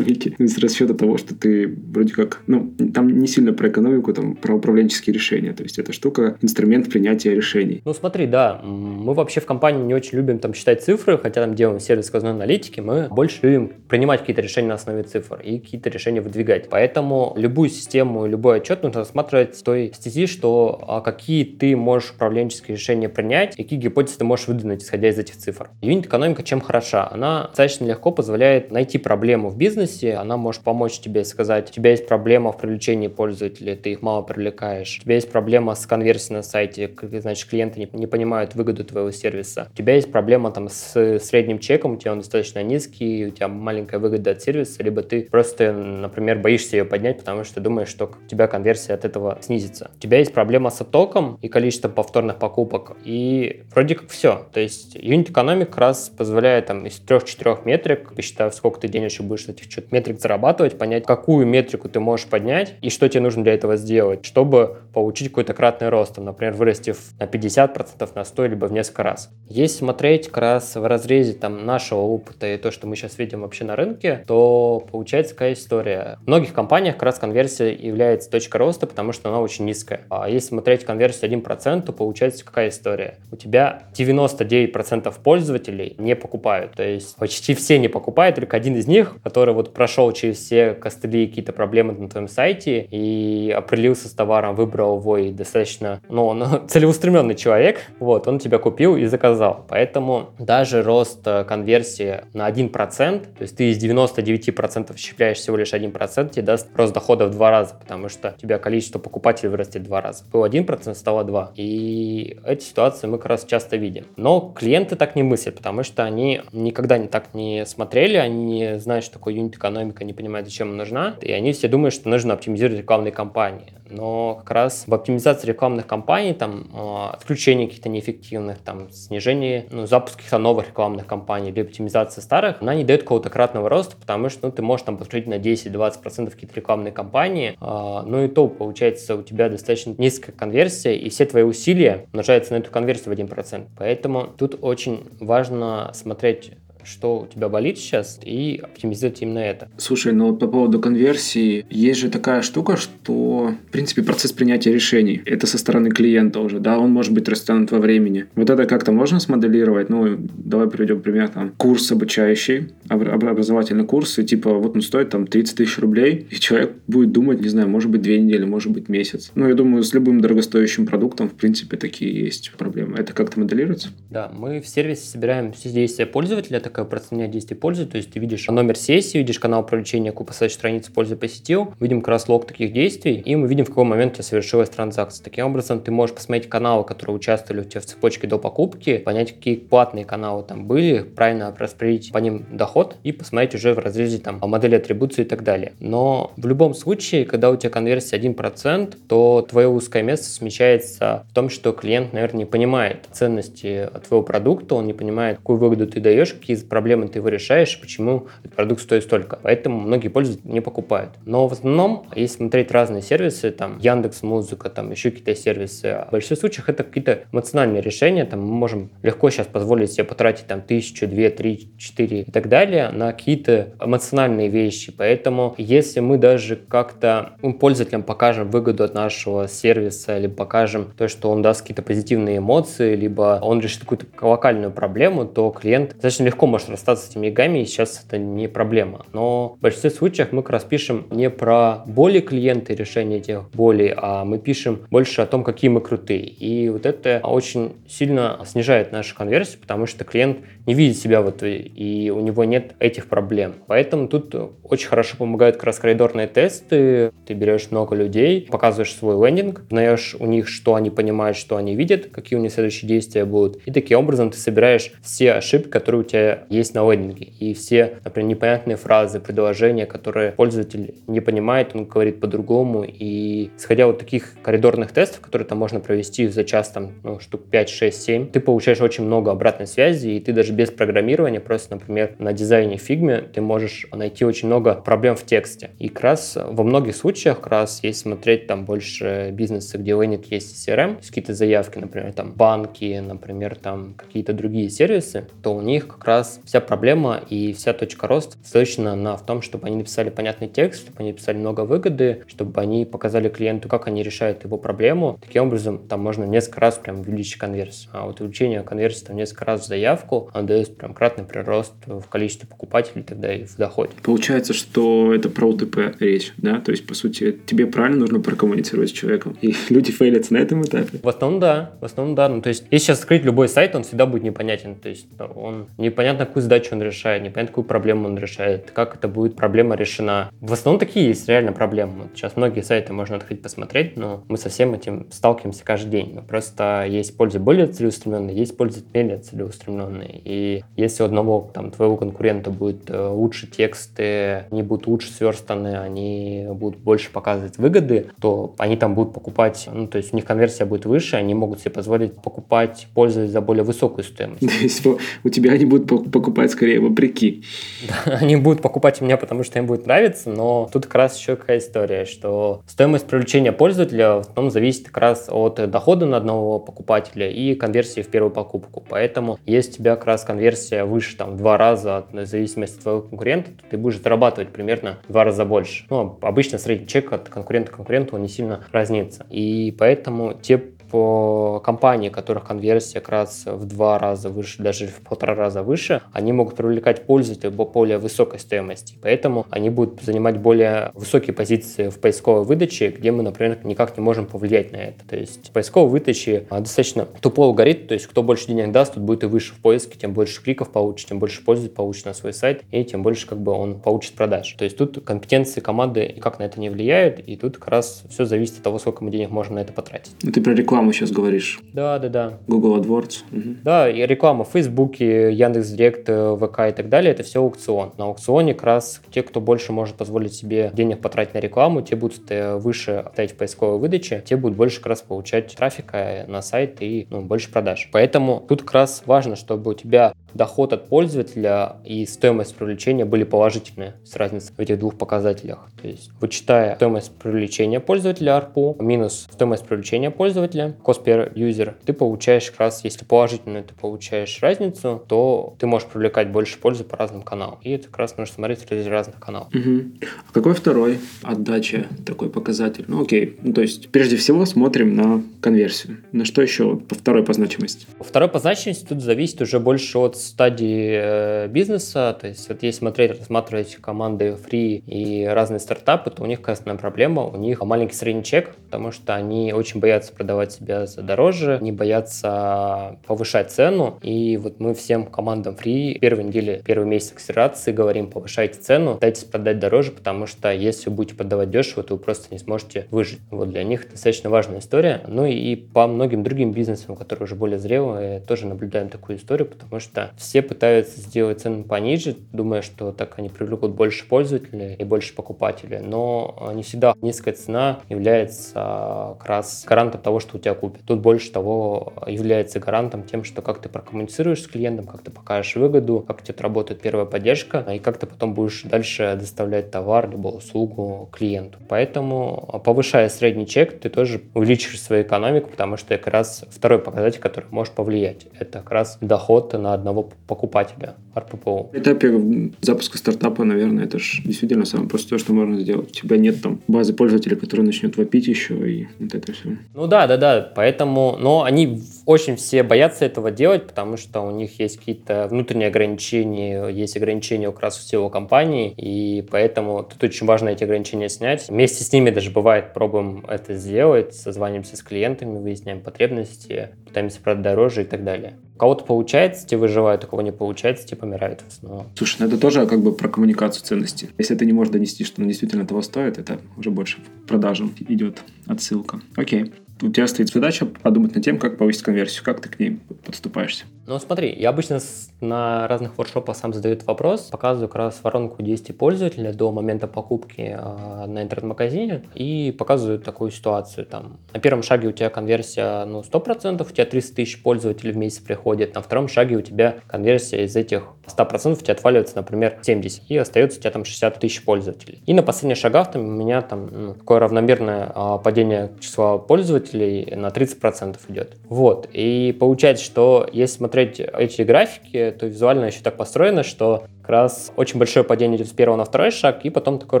юнит-экономики, 0.06 0.34
из 0.38 0.58
расчета 0.58 0.94
того, 0.94 1.18
что 1.18 1.34
ты 1.34 1.68
вроде 1.92 2.12
как, 2.12 2.42
ну, 2.46 2.72
там 2.94 3.18
не 3.18 3.26
сильно 3.26 3.52
про 3.52 3.68
экономику, 3.68 4.12
там 4.12 4.36
про 4.36 4.54
управленческие 4.54 5.14
решения, 5.14 5.52
то 5.52 5.62
есть 5.62 5.78
эта 5.78 5.92
штука 5.92 6.36
инструмент 6.42 6.90
принятия 6.90 7.34
решений. 7.34 7.82
Ну 7.84 7.94
смотри, 7.94 8.26
да, 8.26 8.60
мы 8.62 9.14
вообще 9.14 9.40
в 9.40 9.46
компании 9.46 9.82
не 9.82 9.94
очень 9.94 10.18
любим 10.18 10.38
там 10.38 10.54
считать 10.54 10.82
цифры, 10.82 11.18
хотя 11.18 11.42
там 11.42 11.54
делаем 11.54 11.80
сервис 11.80 12.06
сквозной 12.06 12.32
аналитики, 12.32 12.80
мы 12.80 13.08
больше 13.10 13.40
любим 13.42 13.72
принимать 13.88 14.20
какие-то 14.20 14.42
решения 14.42 14.68
на 14.68 14.74
основе 14.74 15.02
цифр 15.02 15.40
и 15.40 15.58
какие-то 15.58 15.90
решения 15.90 16.20
выдвигать. 16.20 16.68
Поэтому 16.68 17.34
любую 17.36 17.68
систему, 17.68 18.26
любой 18.26 18.58
отчет 18.58 18.82
нужно 18.82 19.00
рассматривать 19.00 19.56
с 19.56 19.62
той 19.62 19.92
стези, 19.94 20.26
что 20.26 20.84
а 20.86 21.00
какие 21.00 21.44
ты 21.44 21.76
можешь 21.76 22.12
управленческие 22.12 22.76
решения 22.76 23.08
принять, 23.08 23.54
и 23.58 23.62
какие 23.62 23.78
гипотезы 23.78 24.18
ты 24.18 24.24
можешь 24.24 24.48
выдвинуть, 24.48 24.82
исходя 24.82 25.08
из 25.08 25.18
этих 25.18 25.36
цифр. 25.36 25.70
Юнит-экономика 25.82 26.42
чем 26.42 26.60
хороша? 26.60 27.08
Она 27.10 27.44
достаточно 27.48 27.86
легко 27.86 28.10
позволяет 28.10 28.70
найти 28.70 28.98
проблему 28.98 29.50
в 29.50 29.56
бизнесе, 29.56 29.85
она 30.04 30.36
может 30.36 30.62
помочь 30.62 30.98
тебе 30.98 31.24
сказать, 31.24 31.70
у 31.70 31.72
тебя 31.72 31.90
есть 31.90 32.06
проблема 32.06 32.52
в 32.52 32.58
привлечении 32.58 33.08
пользователей, 33.08 33.76
ты 33.76 33.92
их 33.92 34.02
мало 34.02 34.22
привлекаешь, 34.22 34.98
у 34.98 35.02
тебя 35.04 35.14
есть 35.14 35.30
проблема 35.30 35.74
с 35.74 35.86
конверсией 35.86 36.36
на 36.36 36.42
сайте, 36.42 36.90
значит, 37.02 37.48
клиенты 37.48 37.80
не, 37.80 37.88
не 37.92 38.06
понимают 38.06 38.54
выгоду 38.54 38.84
твоего 38.84 39.10
сервиса, 39.10 39.68
у 39.72 39.76
тебя 39.76 39.94
есть 39.94 40.10
проблема 40.10 40.50
там 40.50 40.68
с 40.68 41.18
средним 41.20 41.58
чеком, 41.58 41.92
у 41.92 41.96
тебя 41.96 42.12
он 42.12 42.18
достаточно 42.18 42.62
низкий, 42.62 43.26
у 43.26 43.30
тебя 43.30 43.48
маленькая 43.48 43.98
выгода 43.98 44.32
от 44.32 44.42
сервиса, 44.42 44.82
либо 44.82 45.02
ты 45.02 45.22
просто, 45.22 45.72
например, 45.72 46.38
боишься 46.38 46.76
ее 46.76 46.84
поднять, 46.84 47.18
потому 47.18 47.44
что 47.44 47.60
думаешь, 47.60 47.88
что 47.88 48.12
у 48.24 48.28
тебя 48.28 48.46
конверсия 48.46 48.94
от 48.94 49.04
этого 49.04 49.38
снизится. 49.40 49.90
У 49.96 49.98
тебя 49.98 50.18
есть 50.18 50.32
проблема 50.32 50.70
с 50.70 50.80
оттоком 50.80 51.38
и 51.42 51.48
количеством 51.48 51.92
повторных 51.92 52.38
покупок, 52.38 52.96
и 53.04 53.62
вроде 53.72 53.94
как 53.94 54.10
все. 54.10 54.46
То 54.52 54.60
есть 54.60 54.94
юнит 54.94 55.30
экономик 55.30 55.70
как 55.70 55.78
раз 55.78 56.08
позволяет 56.08 56.66
там 56.66 56.86
из 56.86 56.98
трех-четырех 56.98 57.64
метрик, 57.64 58.14
посчитав, 58.14 58.54
сколько 58.54 58.80
ты 58.80 58.88
денежек 58.88 59.22
будешь 59.22 59.44
с 59.44 59.48
этих 59.78 59.92
метрик 59.92 60.20
зарабатывать, 60.20 60.78
понять, 60.78 61.04
какую 61.04 61.46
метрику 61.46 61.88
ты 61.88 62.00
можешь 62.00 62.26
поднять 62.26 62.74
и 62.80 62.90
что 62.90 63.08
тебе 63.08 63.20
нужно 63.20 63.44
для 63.44 63.54
этого 63.54 63.76
сделать, 63.76 64.24
чтобы 64.24 64.78
получить 64.92 65.28
какой-то 65.28 65.54
кратный 65.54 65.88
рост, 65.88 66.14
там, 66.14 66.24
например, 66.24 66.54
вырастив 66.54 66.98
на 67.18 67.24
50%, 67.24 68.08
на 68.14 68.24
100, 68.24 68.46
либо 68.46 68.66
в 68.66 68.72
несколько 68.72 69.02
раз. 69.02 69.30
Если 69.48 69.78
смотреть 69.78 70.28
как 70.28 70.38
раз 70.38 70.74
в 70.74 70.86
разрезе 70.86 71.34
там 71.34 71.64
нашего 71.66 72.00
опыта 72.00 72.46
и 72.46 72.56
то, 72.56 72.70
что 72.70 72.86
мы 72.86 72.96
сейчас 72.96 73.18
видим 73.18 73.42
вообще 73.42 73.64
на 73.64 73.76
рынке, 73.76 74.24
то 74.26 74.84
получается 74.90 75.34
какая 75.34 75.52
история. 75.52 76.18
В 76.22 76.26
многих 76.26 76.52
компаниях 76.52 76.94
как 76.94 77.04
раз 77.04 77.18
конверсия 77.18 77.72
является 77.72 78.30
точкой 78.30 78.58
роста, 78.58 78.86
потому 78.86 79.12
что 79.12 79.28
она 79.28 79.40
очень 79.40 79.64
низкая. 79.64 80.02
А 80.08 80.28
если 80.28 80.48
смотреть 80.48 80.84
конверсию 80.84 81.30
1%, 81.30 81.82
то 81.82 81.92
получается 81.92 82.44
какая 82.44 82.70
история? 82.70 83.18
У 83.30 83.36
тебя 83.36 83.82
99% 83.92 85.14
пользователей 85.22 85.94
не 85.98 86.16
покупают. 86.16 86.72
То 86.72 86.82
есть 86.82 87.16
почти 87.16 87.54
все 87.54 87.78
не 87.78 87.88
покупают, 87.88 88.36
только 88.36 88.56
один 88.56 88.76
из 88.76 88.86
них, 88.86 89.16
который 89.22 89.54
вот 89.54 89.65
прошел 89.72 90.12
через 90.12 90.38
все 90.38 90.74
костыли 90.74 91.26
какие-то 91.26 91.52
проблемы 91.52 91.92
на 91.92 92.08
твоем 92.08 92.28
сайте 92.28 92.86
и 92.90 93.50
определился 93.56 94.08
с 94.08 94.12
товаром, 94.12 94.54
выбрал 94.54 94.98
его 94.98 95.18
и 95.18 95.30
достаточно, 95.30 96.00
ну, 96.08 96.26
он 96.26 96.66
целеустремленный 96.68 97.34
человек, 97.34 97.80
вот, 97.98 98.28
он 98.28 98.38
тебя 98.38 98.58
купил 98.58 98.96
и 98.96 99.06
заказал. 99.06 99.64
Поэтому 99.68 100.30
даже 100.38 100.82
рост 100.82 101.20
э, 101.26 101.44
конверсии 101.44 102.22
на 102.32 102.48
1%, 102.48 103.20
то 103.20 103.42
есть 103.42 103.56
ты 103.56 103.70
из 103.70 103.82
99% 103.82 104.96
щепляешь 104.96 105.38
всего 105.38 105.56
лишь 105.56 105.72
1%, 105.72 106.30
тебе 106.30 106.42
даст 106.42 106.68
рост 106.74 106.92
дохода 106.92 107.26
в 107.26 107.30
два 107.30 107.50
раза, 107.50 107.74
потому 107.74 108.08
что 108.08 108.34
у 108.36 108.40
тебя 108.40 108.58
количество 108.58 108.98
покупателей 108.98 109.50
вырастет 109.50 109.82
в 109.82 109.84
два 109.86 110.00
раза. 110.00 110.24
Был 110.32 110.44
1%, 110.44 110.94
стало 110.94 111.24
2. 111.24 111.52
И 111.56 112.38
эти 112.44 112.64
ситуации 112.64 113.06
мы 113.06 113.18
как 113.18 113.26
раз 113.26 113.44
часто 113.44 113.76
видим. 113.76 114.06
Но 114.16 114.40
клиенты 114.40 114.96
так 114.96 115.16
не 115.16 115.22
мыслят, 115.22 115.56
потому 115.56 115.82
что 115.82 116.04
они 116.04 116.42
никогда 116.52 116.98
не 116.98 117.08
так 117.08 117.34
не 117.34 117.64
смотрели, 117.66 118.16
они 118.16 118.44
не 118.44 118.78
знают, 118.78 119.04
что 119.04 119.14
такое 119.14 119.34
юнит-экономика, 119.56 120.04
не 120.04 120.12
понимают, 120.12 120.46
зачем 120.46 120.68
она 120.68 120.78
нужна, 120.78 121.16
и 121.20 121.32
они 121.32 121.52
все 121.52 121.68
думают, 121.68 121.94
что 121.94 122.08
нужно 122.08 122.34
оптимизировать 122.34 122.80
рекламные 122.80 123.12
кампании 123.12 123.72
но 123.90 124.36
как 124.36 124.50
раз 124.50 124.84
в 124.86 124.94
оптимизации 124.94 125.48
рекламных 125.48 125.86
кампаний, 125.86 126.34
там, 126.34 126.66
э, 126.72 127.14
отключение 127.14 127.68
каких-то 127.68 127.88
неэффективных, 127.88 128.58
там, 128.58 128.90
снижение, 128.90 129.66
ну, 129.70 129.86
запуск 129.86 130.16
каких-то 130.16 130.38
новых 130.38 130.68
рекламных 130.68 131.06
кампаний 131.06 131.50
или 131.50 131.60
оптимизация 131.60 132.22
старых, 132.22 132.60
она 132.60 132.74
не 132.74 132.84
дает 132.84 133.02
какого-то 133.02 133.30
кратного 133.30 133.68
роста, 133.68 133.96
потому 133.96 134.28
что, 134.28 134.46
ну, 134.46 134.52
ты 134.52 134.62
можешь 134.62 134.86
там 134.86 134.96
подключить 134.96 135.28
на 135.28 135.38
10-20% 135.38 136.30
какие-то 136.30 136.56
рекламные 136.56 136.92
кампании, 136.92 137.56
э, 137.60 138.02
ну, 138.06 138.24
и 138.24 138.28
то, 138.28 138.48
получается, 138.48 139.16
у 139.16 139.22
тебя 139.22 139.48
достаточно 139.48 139.94
низкая 139.98 140.34
конверсия, 140.34 140.96
и 140.96 141.08
все 141.08 141.26
твои 141.26 141.42
усилия 141.42 142.06
умножаются 142.12 142.54
на 142.54 142.58
эту 142.58 142.70
конверсию 142.70 143.14
в 143.14 143.18
1%. 143.18 143.68
Поэтому 143.76 144.26
тут 144.26 144.58
очень 144.60 145.04
важно 145.20 145.90
смотреть 145.94 146.52
что 146.86 147.20
у 147.20 147.26
тебя 147.26 147.48
болит 147.48 147.78
сейчас, 147.78 148.18
и 148.24 148.60
оптимизировать 148.62 149.22
именно 149.22 149.38
это. 149.40 149.68
Слушай, 149.76 150.12
ну 150.12 150.30
вот 150.30 150.38
по 150.38 150.46
поводу 150.46 150.80
конверсии, 150.80 151.66
есть 151.68 152.00
же 152.00 152.10
такая 152.10 152.42
штука, 152.42 152.76
что, 152.76 153.54
в 153.68 153.72
принципе, 153.72 154.02
процесс 154.02 154.32
принятия 154.32 154.72
решений, 154.72 155.22
это 155.24 155.46
со 155.46 155.58
стороны 155.58 155.90
клиента 155.90 156.40
уже, 156.40 156.60
да, 156.60 156.78
он 156.78 156.90
может 156.90 157.12
быть 157.12 157.28
растянут 157.28 157.70
во 157.70 157.78
времени. 157.78 158.26
Вот 158.34 158.50
это 158.50 158.64
как-то 158.64 158.92
можно 158.92 159.20
смоделировать? 159.20 159.88
Ну, 159.88 160.16
давай 160.18 160.68
приведем 160.68 161.00
пример, 161.00 161.28
там, 161.28 161.52
курс 161.56 161.90
обучающий, 161.90 162.68
образовательный 162.88 163.84
курс, 163.84 164.18
и 164.18 164.24
типа 164.24 164.54
вот 164.54 164.76
он 164.76 164.82
стоит 164.82 165.10
там 165.10 165.26
30 165.26 165.56
тысяч 165.56 165.78
рублей, 165.78 166.26
и 166.30 166.36
человек 166.36 166.72
будет 166.86 167.12
думать, 167.12 167.40
не 167.40 167.48
знаю, 167.48 167.68
может 167.68 167.90
быть, 167.90 168.02
две 168.02 168.20
недели, 168.20 168.44
может 168.44 168.72
быть, 168.72 168.88
месяц. 168.88 169.32
Ну, 169.34 169.48
я 169.48 169.54
думаю, 169.54 169.82
с 169.82 169.92
любым 169.94 170.20
дорогостоящим 170.20 170.86
продуктом, 170.86 171.28
в 171.28 171.34
принципе, 171.34 171.76
такие 171.76 172.24
есть 172.24 172.52
проблемы. 172.56 172.96
Это 172.98 173.12
как-то 173.12 173.40
моделируется? 173.40 173.88
Да, 174.10 174.30
мы 174.36 174.60
в 174.60 174.68
сервисе 174.68 175.06
собираем 175.06 175.52
все 175.52 175.70
действия 175.70 176.06
пользователя, 176.06 176.58
это 176.58 176.70
процентное 176.84 177.28
действие 177.28 177.58
пользы, 177.58 177.86
то 177.86 177.96
есть 177.96 178.12
ты 178.12 178.18
видишь 178.18 178.46
номер 178.48 178.76
сессии, 178.76 179.18
видишь 179.18 179.38
канал 179.38 179.64
привлечения, 179.64 180.10
какую 180.10 180.26
поставить 180.26 180.52
страницу 180.52 180.92
пользы 180.92 181.16
посетил, 181.16 181.74
видим 181.80 182.02
как 182.02 182.28
лог 182.28 182.46
таких 182.46 182.72
действий, 182.72 183.20
и 183.24 183.36
мы 183.36 183.48
видим, 183.48 183.64
в 183.64 183.68
какой 183.68 183.84
момент 183.84 184.12
у 184.12 184.14
тебя 184.16 184.24
совершилась 184.24 184.70
транзакция. 184.70 185.22
Таким 185.24 185.46
образом, 185.46 185.80
ты 185.80 185.90
можешь 185.90 186.14
посмотреть 186.14 186.48
каналы, 186.48 186.84
которые 186.84 187.16
участвовали 187.16 187.62
у 187.62 187.64
тебя 187.64 187.80
в 187.80 187.86
цепочке 187.86 188.26
до 188.26 188.38
покупки, 188.38 188.98
понять, 188.98 189.32
какие 189.32 189.56
платные 189.56 190.04
каналы 190.04 190.42
там 190.42 190.66
были, 190.66 191.00
правильно 191.00 191.54
распределить 191.56 192.12
по 192.12 192.18
ним 192.18 192.46
доход 192.50 192.96
и 193.02 193.12
посмотреть 193.12 193.54
уже 193.54 193.74
в 193.74 193.78
разрезе 193.78 194.18
там 194.18 194.38
модели 194.42 194.76
атрибуции 194.76 195.22
и 195.22 195.24
так 195.24 195.42
далее. 195.42 195.72
Но 195.80 196.32
в 196.36 196.46
любом 196.46 196.74
случае, 196.74 197.24
когда 197.24 197.50
у 197.50 197.56
тебя 197.56 197.70
конверсия 197.70 198.16
1%, 198.16 198.96
то 199.08 199.46
твое 199.48 199.68
узкое 199.68 200.02
место 200.02 200.28
смещается 200.28 201.26
в 201.30 201.34
том, 201.34 201.50
что 201.50 201.72
клиент, 201.72 202.12
наверное, 202.12 202.40
не 202.40 202.44
понимает 202.44 203.06
ценности 203.12 203.90
твоего 204.06 204.24
продукта, 204.24 204.74
он 204.74 204.86
не 204.86 204.92
понимает, 204.92 205.38
какую 205.38 205.58
выгоду 205.58 205.86
ты 205.86 206.00
даешь, 206.00 206.32
какие 206.32 206.56
проблемы 206.68 207.08
ты 207.08 207.18
его 207.18 207.28
решаешь, 207.28 207.80
почему 207.80 208.26
этот 208.42 208.56
продукт 208.56 208.82
стоит 208.82 209.04
столько. 209.04 209.38
Поэтому 209.42 209.80
многие 209.80 210.08
пользователи 210.08 210.50
не 210.50 210.60
покупают. 210.60 211.10
Но 211.24 211.48
в 211.48 211.52
основном, 211.52 212.06
если 212.14 212.36
смотреть 212.36 212.70
разные 212.70 213.02
сервисы, 213.02 213.50
там 213.50 213.78
Яндекс 213.78 214.22
Музыка, 214.22 214.70
там 214.70 214.90
еще 214.90 215.10
какие-то 215.10 215.34
сервисы, 215.34 216.04
в 216.08 216.12
большинстве 216.12 216.36
случаев 216.36 216.68
это 216.68 216.84
какие-то 216.84 217.24
эмоциональные 217.32 217.82
решения, 217.82 218.24
там 218.24 218.40
мы 218.40 218.54
можем 218.54 218.90
легко 219.02 219.30
сейчас 219.30 219.46
позволить 219.46 219.92
себе 219.92 220.04
потратить 220.04 220.46
там 220.46 220.62
тысячу, 220.62 221.06
две, 221.06 221.30
три, 221.30 221.72
четыре 221.78 222.22
и 222.22 222.30
так 222.30 222.48
далее, 222.48 222.90
на 222.90 223.12
какие-то 223.12 223.74
эмоциональные 223.80 224.48
вещи. 224.48 224.92
Поэтому 224.96 225.54
если 225.58 226.00
мы 226.00 226.18
даже 226.18 226.56
как-то 226.56 227.34
ну, 227.42 227.54
пользователям 227.54 228.02
покажем 228.02 228.50
выгоду 228.50 228.84
от 228.84 228.94
нашего 228.94 229.48
сервиса, 229.48 230.18
либо 230.18 230.34
покажем 230.34 230.92
то, 230.96 231.08
что 231.08 231.30
он 231.30 231.42
даст 231.42 231.62
какие-то 231.62 231.82
позитивные 231.82 232.38
эмоции, 232.38 232.94
либо 232.94 233.38
он 233.42 233.60
решит 233.60 233.80
какую-то 233.80 234.06
локальную 234.20 234.70
проблему, 234.72 235.24
то 235.24 235.50
клиент 235.50 235.92
достаточно 235.92 236.24
легко 236.24 236.45
может 236.46 236.70
расстаться 236.70 237.06
с 237.06 237.10
этими 237.10 237.26
деньгами, 237.26 237.60
и 237.60 237.64
сейчас 237.64 238.04
это 238.06 238.18
не 238.18 238.48
проблема. 238.48 239.06
Но 239.12 239.56
в 239.58 239.60
большинстве 239.60 239.90
случаев 239.90 240.32
мы 240.32 240.42
как 240.42 240.50
раз 240.50 240.64
пишем 240.64 241.06
не 241.10 241.30
про 241.30 241.82
боли 241.86 242.20
клиента 242.20 242.72
и 242.72 242.76
решение 242.76 243.18
этих 243.18 243.50
болей, 243.50 243.92
а 243.96 244.24
мы 244.24 244.38
пишем 244.38 244.86
больше 244.90 245.22
о 245.22 245.26
том, 245.26 245.44
какие 245.44 245.70
мы 245.70 245.80
крутые. 245.80 246.26
И 246.26 246.68
вот 246.68 246.86
это 246.86 247.20
очень 247.22 247.74
сильно 247.88 248.40
снижает 248.46 248.92
нашу 248.92 249.14
конверсию, 249.14 249.60
потому 249.60 249.86
что 249.86 250.04
клиент 250.04 250.38
не 250.66 250.74
видит 250.74 250.98
себя 250.98 251.22
вот 251.22 251.42
и 251.42 252.12
у 252.14 252.20
него 252.20 252.44
нет 252.44 252.74
этих 252.78 253.08
проблем. 253.08 253.54
Поэтому 253.66 254.08
тут 254.08 254.34
очень 254.62 254.88
хорошо 254.88 255.16
помогают 255.16 255.56
как 255.56 255.64
раз 255.64 255.78
коридорные 255.78 256.26
тесты. 256.26 257.12
Ты 257.26 257.34
берешь 257.34 257.70
много 257.70 257.94
людей, 257.94 258.46
показываешь 258.50 258.94
свой 258.94 259.16
лендинг, 259.26 259.62
знаешь 259.70 260.16
у 260.18 260.26
них, 260.26 260.48
что 260.48 260.74
они 260.74 260.90
понимают, 260.90 261.36
что 261.36 261.56
они 261.56 261.74
видят, 261.74 262.06
какие 262.06 262.38
у 262.38 262.42
них 262.42 262.52
следующие 262.52 262.88
действия 262.88 263.24
будут. 263.24 263.60
И 263.66 263.72
таким 263.72 263.98
образом 263.98 264.30
ты 264.30 264.38
собираешь 264.38 264.92
все 265.02 265.32
ошибки, 265.32 265.68
которые 265.68 266.00
у 266.02 266.04
тебя 266.04 266.35
есть 266.48 266.74
на 266.74 266.90
лендинге. 266.90 267.28
И 267.38 267.54
все, 267.54 267.98
например, 268.04 268.30
непонятные 268.30 268.76
фразы, 268.76 269.20
предложения, 269.20 269.86
которые 269.86 270.32
пользователь 270.32 270.94
не 271.06 271.20
понимает, 271.20 271.70
он 271.74 271.84
говорит 271.84 272.20
по-другому. 272.20 272.84
И 272.86 273.50
исходя 273.56 273.86
вот 273.86 273.98
таких 273.98 274.34
коридорных 274.42 274.92
тестов, 274.92 275.20
которые 275.20 275.46
там 275.46 275.58
можно 275.58 275.80
провести 275.80 276.26
за 276.28 276.44
час, 276.44 276.70
там, 276.70 276.92
ну, 277.02 277.20
штук 277.20 277.42
5, 277.50 277.68
6, 277.68 278.02
7, 278.02 278.26
ты 278.28 278.40
получаешь 278.40 278.80
очень 278.80 279.04
много 279.04 279.30
обратной 279.30 279.66
связи, 279.66 280.08
и 280.08 280.20
ты 280.20 280.32
даже 280.32 280.52
без 280.52 280.70
программирования, 280.70 281.40
просто, 281.40 281.74
например, 281.74 282.14
на 282.18 282.32
дизайне 282.32 282.76
фигме 282.76 283.20
ты 283.20 283.40
можешь 283.40 283.86
найти 283.92 284.24
очень 284.24 284.48
много 284.48 284.74
проблем 284.74 285.16
в 285.16 285.24
тексте. 285.24 285.70
И 285.78 285.88
как 285.88 286.02
раз 286.02 286.36
во 286.36 286.64
многих 286.64 286.96
случаях, 286.96 287.40
как 287.40 287.48
раз 287.48 287.80
если 287.82 288.02
смотреть 288.02 288.46
там 288.46 288.64
больше 288.64 289.30
бизнеса, 289.32 289.78
где 289.78 289.92
лендинг 289.92 290.26
есть 290.26 290.68
CRM, 290.68 290.98
какие-то 291.04 291.34
заявки, 291.34 291.78
например, 291.78 292.12
там 292.12 292.32
банки, 292.32 293.02
например, 293.04 293.56
там 293.56 293.94
какие-то 293.96 294.32
другие 294.32 294.70
сервисы, 294.70 295.26
то 295.42 295.54
у 295.54 295.60
них 295.60 295.86
как 295.88 296.04
раз 296.04 296.25
вся 296.44 296.60
проблема 296.60 297.20
и 297.28 297.52
вся 297.52 297.72
точка 297.72 298.06
роста 298.06 298.36
точно 298.52 298.96
на 298.96 299.16
в 299.16 299.24
том, 299.24 299.42
чтобы 299.42 299.66
они 299.66 299.76
написали 299.76 300.10
понятный 300.10 300.48
текст, 300.48 300.82
чтобы 300.82 301.00
они 301.00 301.12
написали 301.12 301.36
много 301.36 301.62
выгоды, 301.62 302.22
чтобы 302.26 302.60
они 302.60 302.84
показали 302.84 303.28
клиенту, 303.28 303.68
как 303.68 303.86
они 303.86 304.02
решают 304.02 304.44
его 304.44 304.58
проблему. 304.58 305.18
Таким 305.20 305.44
образом, 305.44 305.78
там 305.78 306.00
можно 306.00 306.24
несколько 306.24 306.60
раз 306.60 306.76
прям 306.76 307.00
увеличить 307.00 307.36
конверсию. 307.36 307.90
А 307.92 308.06
вот 308.06 308.20
увеличение 308.20 308.62
конверсии 308.62 309.04
там 309.04 309.16
несколько 309.16 309.44
раз 309.44 309.62
в 309.62 309.66
заявку, 309.66 310.30
оно 310.32 310.46
дает 310.46 310.76
прям 310.76 310.94
кратный 310.94 311.24
прирост 311.24 311.74
в 311.86 312.06
количестве 312.08 312.48
покупателей 312.48 313.02
тогда 313.02 313.32
и 313.32 313.44
в 313.44 313.56
доходе. 313.56 313.92
Получается, 314.02 314.52
что 314.52 315.14
это 315.14 315.28
про 315.28 315.46
УТП 315.46 315.96
речь, 316.00 316.32
да? 316.36 316.60
То 316.60 316.70
есть, 316.70 316.86
по 316.86 316.94
сути, 316.94 317.38
тебе 317.46 317.66
правильно 317.66 318.00
нужно 318.00 318.20
прокоммуницировать 318.20 318.90
с 318.90 318.92
человеком, 318.92 319.36
и 319.40 319.54
люди 319.68 319.92
фейлятся 319.92 320.34
на 320.34 320.38
этом 320.38 320.62
этапе. 320.62 320.98
В 321.02 321.08
основном, 321.08 321.40
да. 321.40 321.72
В 321.80 321.84
основном, 321.84 322.14
да. 322.14 322.28
Ну, 322.28 322.42
то 322.42 322.48
есть, 322.48 322.64
если 322.70 322.86
сейчас 322.86 323.00
открыть 323.00 323.24
любой 323.24 323.48
сайт, 323.48 323.74
он 323.74 323.82
всегда 323.82 324.06
будет 324.06 324.22
непонятен. 324.22 324.74
То 324.76 324.88
есть, 324.88 325.06
он 325.34 325.66
непонятно, 325.78 326.15
какую 326.24 326.42
задачу 326.42 326.70
он 326.72 326.82
решает, 326.82 327.22
непонятно, 327.22 327.48
какую 327.48 327.64
проблему 327.64 328.06
он 328.06 328.16
решает, 328.16 328.70
как 328.70 328.94
это 328.94 329.08
будет 329.08 329.36
проблема 329.36 329.76
решена. 329.76 330.30
В 330.40 330.52
основном 330.52 330.78
такие 330.78 331.08
есть 331.08 331.28
реально 331.28 331.52
проблемы. 331.52 332.04
Вот 332.04 332.10
сейчас 332.14 332.36
многие 332.36 332.62
сайты 332.62 332.92
можно 332.92 333.16
открыть, 333.16 333.42
посмотреть, 333.42 333.96
но 333.96 334.24
мы 334.28 334.38
со 334.38 334.48
всем 334.48 334.74
этим 334.74 335.06
сталкиваемся 335.10 335.64
каждый 335.64 335.90
день. 335.90 336.12
Но 336.14 336.22
просто 336.22 336.86
есть 336.88 337.16
пользы 337.16 337.38
более 337.38 337.66
целеустремленные, 337.66 338.36
есть 338.36 338.56
пользы 338.56 338.82
менее 338.94 339.18
целеустремленные. 339.18 340.20
И 340.24 340.64
если 340.76 341.02
у 341.02 341.06
одного 341.06 341.50
там, 341.52 341.70
твоего 341.70 341.96
конкурента 341.96 342.50
будет 342.50 342.88
э, 342.88 343.08
лучше 343.08 343.46
тексты, 343.46 344.44
они 344.50 344.62
будут 344.62 344.86
лучше 344.86 345.12
сверстаны, 345.12 345.78
они 345.78 346.46
будут 346.50 346.80
больше 346.80 347.10
показывать 347.10 347.58
выгоды, 347.58 348.06
то 348.20 348.54
они 348.58 348.76
там 348.76 348.94
будут 348.94 349.14
покупать, 349.14 349.68
ну, 349.72 349.86
то 349.86 349.98
есть 349.98 350.12
у 350.12 350.16
них 350.16 350.24
конверсия 350.24 350.64
будет 350.64 350.86
выше, 350.86 351.16
они 351.16 351.34
могут 351.34 351.60
себе 351.60 351.70
позволить 351.70 352.14
покупать, 352.14 352.88
пользуясь 352.94 353.30
за 353.30 353.40
более 353.40 353.64
высокую 353.64 354.04
стоимость. 354.04 354.40
То 354.46 354.62
есть 354.62 354.86
у 355.24 355.28
тебя 355.28 355.52
они 355.52 355.64
будут 355.64 355.86
покупать 356.10 356.50
скорее 356.50 356.80
вопреки. 356.80 357.44
Да, 357.88 358.12
они 358.20 358.36
будут 358.36 358.62
покупать 358.62 359.00
у 359.00 359.04
меня, 359.04 359.16
потому 359.16 359.44
что 359.44 359.58
им 359.58 359.66
будет 359.66 359.86
нравиться, 359.86 360.30
но 360.30 360.68
тут 360.72 360.86
как 360.86 360.94
раз 360.94 361.18
еще 361.18 361.36
какая 361.36 361.58
история, 361.58 362.04
что 362.04 362.62
стоимость 362.66 363.06
привлечения 363.06 363.52
пользователя 363.52 364.16
в 364.16 364.18
основном 364.20 364.50
зависит 364.50 364.86
как 364.86 364.98
раз 364.98 365.28
от 365.28 365.70
дохода 365.70 366.06
на 366.06 366.16
одного 366.16 366.58
покупателя 366.58 367.30
и 367.30 367.54
конверсии 367.54 368.02
в 368.02 368.08
первую 368.08 368.30
покупку. 368.30 368.84
Поэтому 368.88 369.38
если 369.46 369.72
у 369.72 369.74
тебя 369.76 369.96
как 369.96 370.06
раз 370.06 370.24
конверсия 370.24 370.84
выше 370.84 371.16
там, 371.16 371.32
в 371.32 371.36
два 371.36 371.56
раза 371.56 372.06
в 372.12 372.24
зависимости 372.26 372.76
от 372.76 372.82
твоего 372.82 373.02
конкурента, 373.02 373.50
то 373.50 373.64
ты 373.70 373.76
будешь 373.76 374.00
зарабатывать 374.00 374.50
примерно 374.50 374.98
в 375.08 375.12
два 375.12 375.24
раза 375.24 375.44
больше. 375.44 375.84
Ну, 375.90 376.18
обычно 376.22 376.58
средний 376.58 376.86
чек 376.86 377.12
от 377.12 377.28
конкурента 377.28 377.72
к 377.72 377.76
конкуренту 377.76 378.16
он 378.16 378.22
не 378.22 378.28
сильно 378.28 378.64
разнится. 378.72 379.26
И 379.30 379.74
поэтому 379.78 380.34
те 380.34 380.62
по 380.90 381.60
компании, 381.64 382.08
которых 382.08 382.44
конверсия 382.44 383.00
как 383.00 383.08
раз 383.08 383.44
в 383.46 383.64
два 383.66 383.98
раза 383.98 384.30
выше, 384.30 384.62
даже 384.62 384.86
в 384.86 384.96
полтора 384.96 385.34
раза 385.34 385.62
выше, 385.62 386.02
они 386.12 386.32
могут 386.32 386.56
привлекать 386.56 387.06
пользователей 387.06 387.52
по 387.52 387.64
более 387.64 387.98
высокой 387.98 388.38
стоимости. 388.38 388.96
Поэтому 389.02 389.46
они 389.50 389.70
будут 389.70 390.02
занимать 390.02 390.38
более 390.38 390.90
высокие 390.94 391.34
позиции 391.34 391.88
в 391.88 391.98
поисковой 391.98 392.44
выдаче, 392.44 392.88
где 392.88 393.12
мы, 393.12 393.22
например, 393.22 393.58
никак 393.64 393.96
не 393.96 394.02
можем 394.02 394.26
повлиять 394.26 394.72
на 394.72 394.76
это. 394.76 395.06
То 395.08 395.16
есть 395.16 395.52
поисковой 395.52 395.90
выдаче 395.90 396.46
а, 396.50 396.60
достаточно 396.60 397.04
тупой 397.04 397.46
алгоритм, 397.46 397.86
то 397.86 397.94
есть 397.94 398.06
кто 398.06 398.22
больше 398.22 398.46
денег 398.46 398.72
даст, 398.72 398.94
тут 398.94 399.02
будет 399.02 399.24
и 399.24 399.26
выше 399.26 399.54
в 399.54 399.58
поиске, 399.58 399.98
тем 399.98 400.12
больше 400.12 400.42
кликов 400.42 400.70
получит, 400.70 401.08
тем 401.08 401.18
больше 401.18 401.44
пользователей 401.44 401.74
получит 401.74 402.06
на 402.06 402.14
свой 402.14 402.32
сайт, 402.32 402.62
и 402.70 402.84
тем 402.84 403.02
больше 403.02 403.26
как 403.26 403.40
бы 403.40 403.52
он 403.52 403.80
получит 403.80 404.14
продаж. 404.14 404.54
То 404.58 404.64
есть 404.64 404.76
тут 404.76 405.04
компетенции 405.04 405.60
команды 405.60 406.12
никак 406.16 406.38
на 406.38 406.44
это 406.44 406.60
не 406.60 406.70
влияют, 406.70 407.18
и 407.20 407.36
тут 407.36 407.58
как 407.58 407.68
раз 407.68 408.02
все 408.08 408.24
зависит 408.24 408.58
от 408.58 408.62
того, 408.62 408.78
сколько 408.78 409.04
мы 409.04 409.10
денег 409.10 409.30
можем 409.30 409.54
на 409.54 409.60
это 409.60 409.72
потратить. 409.72 410.14
Ну, 410.22 410.32
ты 410.32 410.40
про 410.40 410.52
рекламу 410.52 410.75
рекламу 410.76 410.92
сейчас 410.92 411.10
говоришь. 411.10 411.58
Да, 411.72 411.98
да, 411.98 412.08
да. 412.08 412.38
Google 412.46 412.78
AdWords. 412.78 413.22
Угу. 413.32 413.56
Да, 413.64 413.88
и 413.88 414.06
реклама 414.06 414.44
в 414.44 414.48
Фейсбуке, 414.50 415.32
Яндекс.Директ, 415.32 416.08
э, 416.08 416.36
ВК 416.36 416.60
и 416.68 416.72
так 416.72 416.88
далее, 416.90 417.12
это 417.12 417.22
все 417.22 417.40
аукцион. 417.40 417.92
На 417.96 418.04
аукционе 418.04 418.52
как 418.52 418.64
раз 418.64 419.00
те, 419.10 419.22
кто 419.22 419.40
больше 419.40 419.72
может 419.72 419.96
позволить 419.96 420.34
себе 420.34 420.70
денег 420.74 421.00
потратить 421.00 421.34
на 421.34 421.38
рекламу, 421.38 421.80
те 421.80 421.96
будут 421.96 422.30
э, 422.30 422.56
выше 422.56 423.06
стоять 423.12 423.32
в 423.32 423.36
поисковой 423.36 423.78
выдаче, 423.78 424.22
те 424.26 424.36
будут 424.36 424.56
больше 424.56 424.78
как 424.78 424.88
раз 424.88 425.02
получать 425.02 425.54
трафика 425.56 426.26
на 426.28 426.42
сайт 426.42 426.76
и 426.80 427.06
ну, 427.10 427.22
больше 427.22 427.50
продаж. 427.50 427.88
Поэтому 427.92 428.44
тут 428.46 428.62
как 428.62 428.72
раз 428.72 429.02
важно, 429.06 429.36
чтобы 429.36 429.70
у 429.70 429.74
тебя 429.74 430.12
доход 430.36 430.72
от 430.72 430.88
пользователя 430.88 431.76
и 431.84 432.04
стоимость 432.06 432.54
привлечения 432.54 433.04
были 433.04 433.24
положительные 433.24 433.94
с 434.04 434.16
разницей 434.16 434.54
в 434.54 434.60
этих 434.60 434.78
двух 434.78 434.96
показателях. 434.96 435.68
То 435.80 435.88
есть, 435.88 436.10
вычитая 436.20 436.76
стоимость 436.76 437.16
привлечения 437.16 437.80
пользователя 437.80 438.32
ARPU 438.32 438.82
минус 438.82 439.26
стоимость 439.32 439.64
привлечения 439.64 440.10
пользователя, 440.10 440.65
cost 440.82 441.04
per 441.04 441.32
user, 441.34 441.74
ты 441.84 441.92
получаешь 441.92 442.50
как 442.50 442.60
раз, 442.60 442.84
если 442.84 443.04
положительную 443.04 443.64
ты 443.64 443.74
получаешь 443.74 444.38
разницу, 444.40 445.04
то 445.08 445.54
ты 445.58 445.66
можешь 445.66 445.88
привлекать 445.88 446.30
больше 446.30 446.58
пользы 446.58 446.84
по 446.84 446.96
разным 446.96 447.22
каналам. 447.22 447.58
И 447.62 447.70
это 447.70 447.88
как 447.88 447.98
раз 447.98 448.16
нужно 448.16 448.34
смотреть 448.34 448.60
в 448.60 448.88
разных 448.88 449.18
каналов. 449.18 449.54
Угу. 449.54 449.82
А 450.28 450.32
какой 450.32 450.54
второй 450.54 450.98
отдача 451.22 451.86
такой 452.04 452.30
показатель? 452.30 452.84
Ну 452.88 453.02
окей, 453.02 453.36
ну, 453.42 453.52
то 453.52 453.62
есть 453.62 453.90
прежде 453.90 454.16
всего 454.16 454.46
смотрим 454.46 454.94
на 454.94 455.22
конверсию. 455.40 455.98
На 456.12 456.24
что 456.24 456.42
еще 456.42 456.76
по 456.76 456.94
второй 456.94 457.24
по 457.24 457.32
значимости? 457.32 457.86
Второй 458.00 458.28
по 458.28 458.38
значимости 458.38 458.86
тут 458.86 459.00
зависит 459.00 459.40
уже 459.40 459.60
больше 459.60 459.98
от 459.98 460.16
стадии 460.16 460.90
э, 460.92 461.48
бизнеса. 461.48 462.16
То 462.20 462.28
есть 462.28 462.48
вот 462.48 462.62
если 462.62 462.86
смотреть, 462.86 463.18
рассматривать 463.18 463.76
команды 463.76 464.36
free 464.36 464.82
и 464.86 465.24
разные 465.24 465.60
стартапы, 465.60 466.10
то 466.10 466.22
у 466.22 466.26
них 466.26 466.40
какая 466.40 466.76
проблема, 466.76 467.24
у 467.24 467.36
них 467.36 467.62
маленький 467.62 467.94
средний 467.94 468.22
чек, 468.22 468.54
потому 468.66 468.92
что 468.92 469.14
они 469.14 469.52
очень 469.52 469.80
боятся 469.80 470.12
продавать 470.12 470.55
себя 470.56 470.86
за 470.86 471.02
дороже, 471.02 471.58
не 471.60 471.72
боятся 471.72 472.98
повышать 473.06 473.50
цену. 473.50 473.98
И 474.02 474.36
вот 474.36 474.60
мы 474.60 474.74
всем 474.74 475.06
командам 475.06 475.54
Free 475.54 475.98
первой 475.98 476.24
неделе, 476.24 476.62
первый 476.64 476.86
месяц 476.86 477.12
акселерации 477.12 477.72
говорим, 477.72 478.10
повышайте 478.10 478.60
цену, 478.60 478.94
пытайтесь 478.94 479.24
продать 479.24 479.58
дороже, 479.58 479.92
потому 479.92 480.26
что 480.26 480.52
если 480.52 480.90
вы 480.90 480.96
будете 480.96 481.14
продавать 481.14 481.50
дешево, 481.50 481.82
то 481.82 481.94
вы 481.94 482.00
просто 482.00 482.28
не 482.30 482.38
сможете 482.38 482.86
выжить. 482.90 483.20
Вот 483.30 483.50
для 483.50 483.64
них 483.64 483.90
достаточно 483.90 484.30
важная 484.30 484.58
история. 484.58 485.02
Ну 485.06 485.26
и 485.26 485.54
по 485.56 485.86
многим 485.86 486.22
другим 486.22 486.52
бизнесам, 486.52 486.96
которые 486.96 487.24
уже 487.24 487.34
более 487.34 487.58
зрелые, 487.58 488.20
тоже 488.20 488.46
наблюдаем 488.46 488.88
такую 488.88 489.18
историю, 489.18 489.48
потому 489.48 489.80
что 489.80 490.10
все 490.16 490.42
пытаются 490.42 491.00
сделать 491.00 491.40
цены 491.40 491.64
пониже, 491.64 492.16
думая, 492.32 492.62
что 492.62 492.92
так 492.92 493.18
они 493.18 493.28
привлекут 493.28 493.72
больше 493.72 494.06
пользователей 494.08 494.74
и 494.74 494.84
больше 494.84 495.14
покупателей. 495.14 495.80
Но 495.80 496.52
не 496.54 496.62
всегда 496.62 496.94
низкая 497.00 497.34
цена 497.34 497.80
является 497.88 499.16
как 499.18 499.26
раз 499.26 499.64
гарантом 499.66 500.00
того, 500.00 500.20
что 500.20 500.36
у 500.36 500.40
тебя 500.40 500.45
тебя 500.46 500.54
купит. 500.54 500.82
Тут 500.84 501.00
больше 501.00 501.30
того 501.32 501.92
является 502.06 502.60
гарантом 502.60 503.02
тем, 503.02 503.24
что 503.24 503.42
как 503.42 503.60
ты 503.60 503.68
прокоммуницируешь 503.68 504.42
с 504.42 504.46
клиентом, 504.46 504.86
как 504.86 505.02
ты 505.02 505.10
покажешь 505.10 505.56
выгоду, 505.56 506.04
как 506.06 506.20
у 506.20 506.24
тебя 506.24 506.36
работает 506.38 506.80
первая 506.80 507.06
поддержка, 507.06 507.64
и 507.74 507.78
как 507.78 507.98
ты 507.98 508.06
потом 508.06 508.34
будешь 508.34 508.62
дальше 508.62 509.16
доставлять 509.18 509.70
товар 509.70 510.08
либо 510.08 510.28
услугу 510.28 511.08
клиенту. 511.12 511.58
Поэтому, 511.68 512.62
повышая 512.64 513.08
средний 513.08 513.46
чек, 513.46 513.78
ты 513.80 513.88
тоже 513.88 514.20
увеличишь 514.34 514.80
свою 514.80 515.02
экономику, 515.02 515.50
потому 515.50 515.76
что 515.76 515.96
как 515.96 516.06
раз 516.06 516.44
второй 516.48 516.78
показатель, 516.78 517.20
который 517.20 517.46
может 517.50 517.72
повлиять. 517.74 518.26
Это 518.38 518.58
как 518.60 518.70
раз 518.70 518.98
доход 519.00 519.52
на 519.54 519.74
одного 519.74 520.08
покупателя 520.28 520.94
РППО. 521.16 521.70
На 521.72 521.78
этапе 521.78 522.52
запуска 522.60 522.98
стартапа, 522.98 523.44
наверное, 523.44 523.84
это 523.84 523.98
же 523.98 524.22
действительно 524.22 524.64
самое 524.64 524.88
простое, 524.88 525.18
что 525.18 525.32
можно 525.32 525.58
сделать. 525.60 525.90
У 525.90 525.92
тебя 525.92 526.16
нет 526.18 526.40
там 526.40 526.60
базы 526.68 526.92
пользователей, 526.92 527.36
которая 527.36 527.66
начнет 527.66 527.96
вопить 527.96 528.28
еще, 528.28 528.54
и 528.70 528.88
вот 528.98 529.14
это 529.14 529.32
все. 529.32 529.56
Ну 529.74 529.86
да, 529.86 530.06
да, 530.06 530.16
да, 530.16 530.35
поэтому, 530.42 531.16
но 531.18 531.42
они 531.42 531.82
очень 532.04 532.36
все 532.36 532.62
боятся 532.62 533.04
этого 533.04 533.30
делать, 533.30 533.66
потому 533.66 533.96
что 533.96 534.20
у 534.20 534.30
них 534.30 534.58
есть 534.60 534.78
какие-то 534.78 535.26
внутренние 535.30 535.68
ограничения, 535.68 536.68
есть 536.68 536.96
ограничения 536.96 537.50
как 537.50 537.60
раз 537.60 537.78
у 537.78 537.80
всего 537.80 538.08
компании, 538.08 538.72
и 538.76 539.22
поэтому 539.22 539.82
тут 539.82 540.02
очень 540.04 540.26
важно 540.26 540.50
эти 540.50 540.64
ограничения 540.64 541.08
снять. 541.08 541.48
Вместе 541.48 541.84
с 541.84 541.92
ними 541.92 542.10
даже 542.10 542.30
бывает 542.30 542.72
пробуем 542.72 543.24
это 543.28 543.54
сделать, 543.54 544.14
созваниваемся 544.14 544.76
с 544.76 544.82
клиентами, 544.82 545.38
выясняем 545.38 545.80
потребности, 545.80 546.70
пытаемся 546.86 547.20
продать 547.20 547.42
дороже 547.42 547.82
и 547.82 547.84
так 547.84 548.04
далее. 548.04 548.34
У 548.54 548.58
кого-то 548.58 548.84
получается, 548.84 549.46
те 549.46 549.58
выживают, 549.58 550.04
у 550.04 550.06
кого 550.06 550.22
не 550.22 550.32
получается, 550.32 550.86
те 550.86 550.96
помирают 550.96 551.42
в 551.42 551.48
основном. 551.48 551.88
Слушай, 551.94 552.16
ну 552.20 552.26
это 552.28 552.38
тоже 552.38 552.66
как 552.66 552.80
бы 552.80 552.92
про 552.92 553.08
коммуникацию 553.08 553.64
ценностей. 553.64 554.08
Если 554.16 554.34
ты 554.34 554.46
не 554.46 554.52
можешь 554.52 554.72
донести, 554.72 555.04
что 555.04 555.20
он 555.20 555.28
действительно 555.28 555.66
того 555.66 555.82
стоит, 555.82 556.16
это 556.16 556.38
уже 556.56 556.70
больше 556.70 556.98
продажам 557.26 557.74
идет 557.88 558.22
отсылка. 558.46 559.00
Окей 559.16 559.52
у 559.82 559.90
тебя 559.90 560.06
стоит 560.06 560.28
задача 560.28 560.66
подумать 560.66 561.14
над 561.14 561.24
тем, 561.24 561.38
как 561.38 561.58
повысить 561.58 561.82
конверсию, 561.82 562.24
как 562.24 562.40
ты 562.40 562.48
к 562.48 562.58
ней 562.58 562.80
подступаешься. 563.04 563.64
Ну 563.86 564.00
смотри, 564.00 564.34
я 564.36 564.48
обычно 564.48 564.80
на 565.20 565.68
разных 565.68 565.96
воркшопах 565.96 566.36
сам 566.36 566.52
задаю 566.52 566.74
этот 566.74 566.88
вопрос, 566.88 567.22
показываю 567.22 567.68
как 567.68 567.76
раз 567.76 568.00
воронку 568.02 568.42
действий 568.42 568.74
пользователя 568.74 569.32
до 569.32 569.52
момента 569.52 569.86
покупки 569.86 570.56
э, 570.58 571.06
на 571.06 571.22
интернет-магазине 571.22 572.02
и 572.14 572.54
показываю 572.56 572.98
такую 572.98 573.30
ситуацию. 573.30 573.86
Там, 573.86 574.18
на 574.32 574.40
первом 574.40 574.64
шаге 574.64 574.88
у 574.88 574.92
тебя 574.92 575.08
конверсия 575.08 575.84
ну, 575.84 576.00
100%, 576.00 576.66
у 576.68 576.72
тебя 576.72 576.84
300 576.84 577.14
тысяч 577.14 577.40
пользователей 577.40 577.92
в 577.92 577.96
месяц 577.96 578.18
приходит, 578.18 578.74
на 578.74 578.82
втором 578.82 579.06
шаге 579.06 579.36
у 579.36 579.40
тебя 579.40 579.76
конверсия 579.86 580.44
из 580.44 580.56
этих 580.56 580.88
100% 581.06 581.52
у 581.52 581.56
тебя 581.56 581.74
отваливается, 581.74 582.16
например, 582.16 582.58
70, 582.62 583.04
и 583.08 583.16
остается 583.16 583.58
у 583.58 583.62
тебя 583.62 583.70
там 583.70 583.84
60 583.84 584.18
тысяч 584.18 584.44
пользователей. 584.44 585.00
И 585.06 585.14
на 585.14 585.22
последних 585.22 585.58
шагах 585.58 585.92
там 585.92 586.02
у 586.02 586.10
меня 586.10 586.42
там 586.42 586.68
ну, 586.72 586.94
такое 586.94 587.20
равномерное 587.20 587.92
э, 587.94 588.18
падение 588.22 588.72
числа 588.80 589.18
пользователей 589.18 590.12
на 590.16 590.26
30% 590.26 590.98
идет. 591.08 591.36
Вот. 591.48 591.88
И 591.92 592.36
получается, 592.38 592.84
что 592.84 593.28
если 593.32 593.58
смотреть 593.58 593.75
эти 593.82 594.42
графики, 594.42 595.14
то 595.18 595.26
визуально 595.26 595.66
еще 595.66 595.80
так 595.80 595.96
построено, 595.96 596.42
что 596.42 596.86
как 597.06 597.10
раз 597.10 597.52
очень 597.54 597.78
большое 597.78 598.04
падение 598.04 598.36
идет 598.36 598.48
с 598.48 598.52
первого 598.52 598.76
на 598.76 598.84
второй 598.84 599.12
шаг, 599.12 599.44
и 599.44 599.50
потом 599.50 599.78
такое 599.78 600.00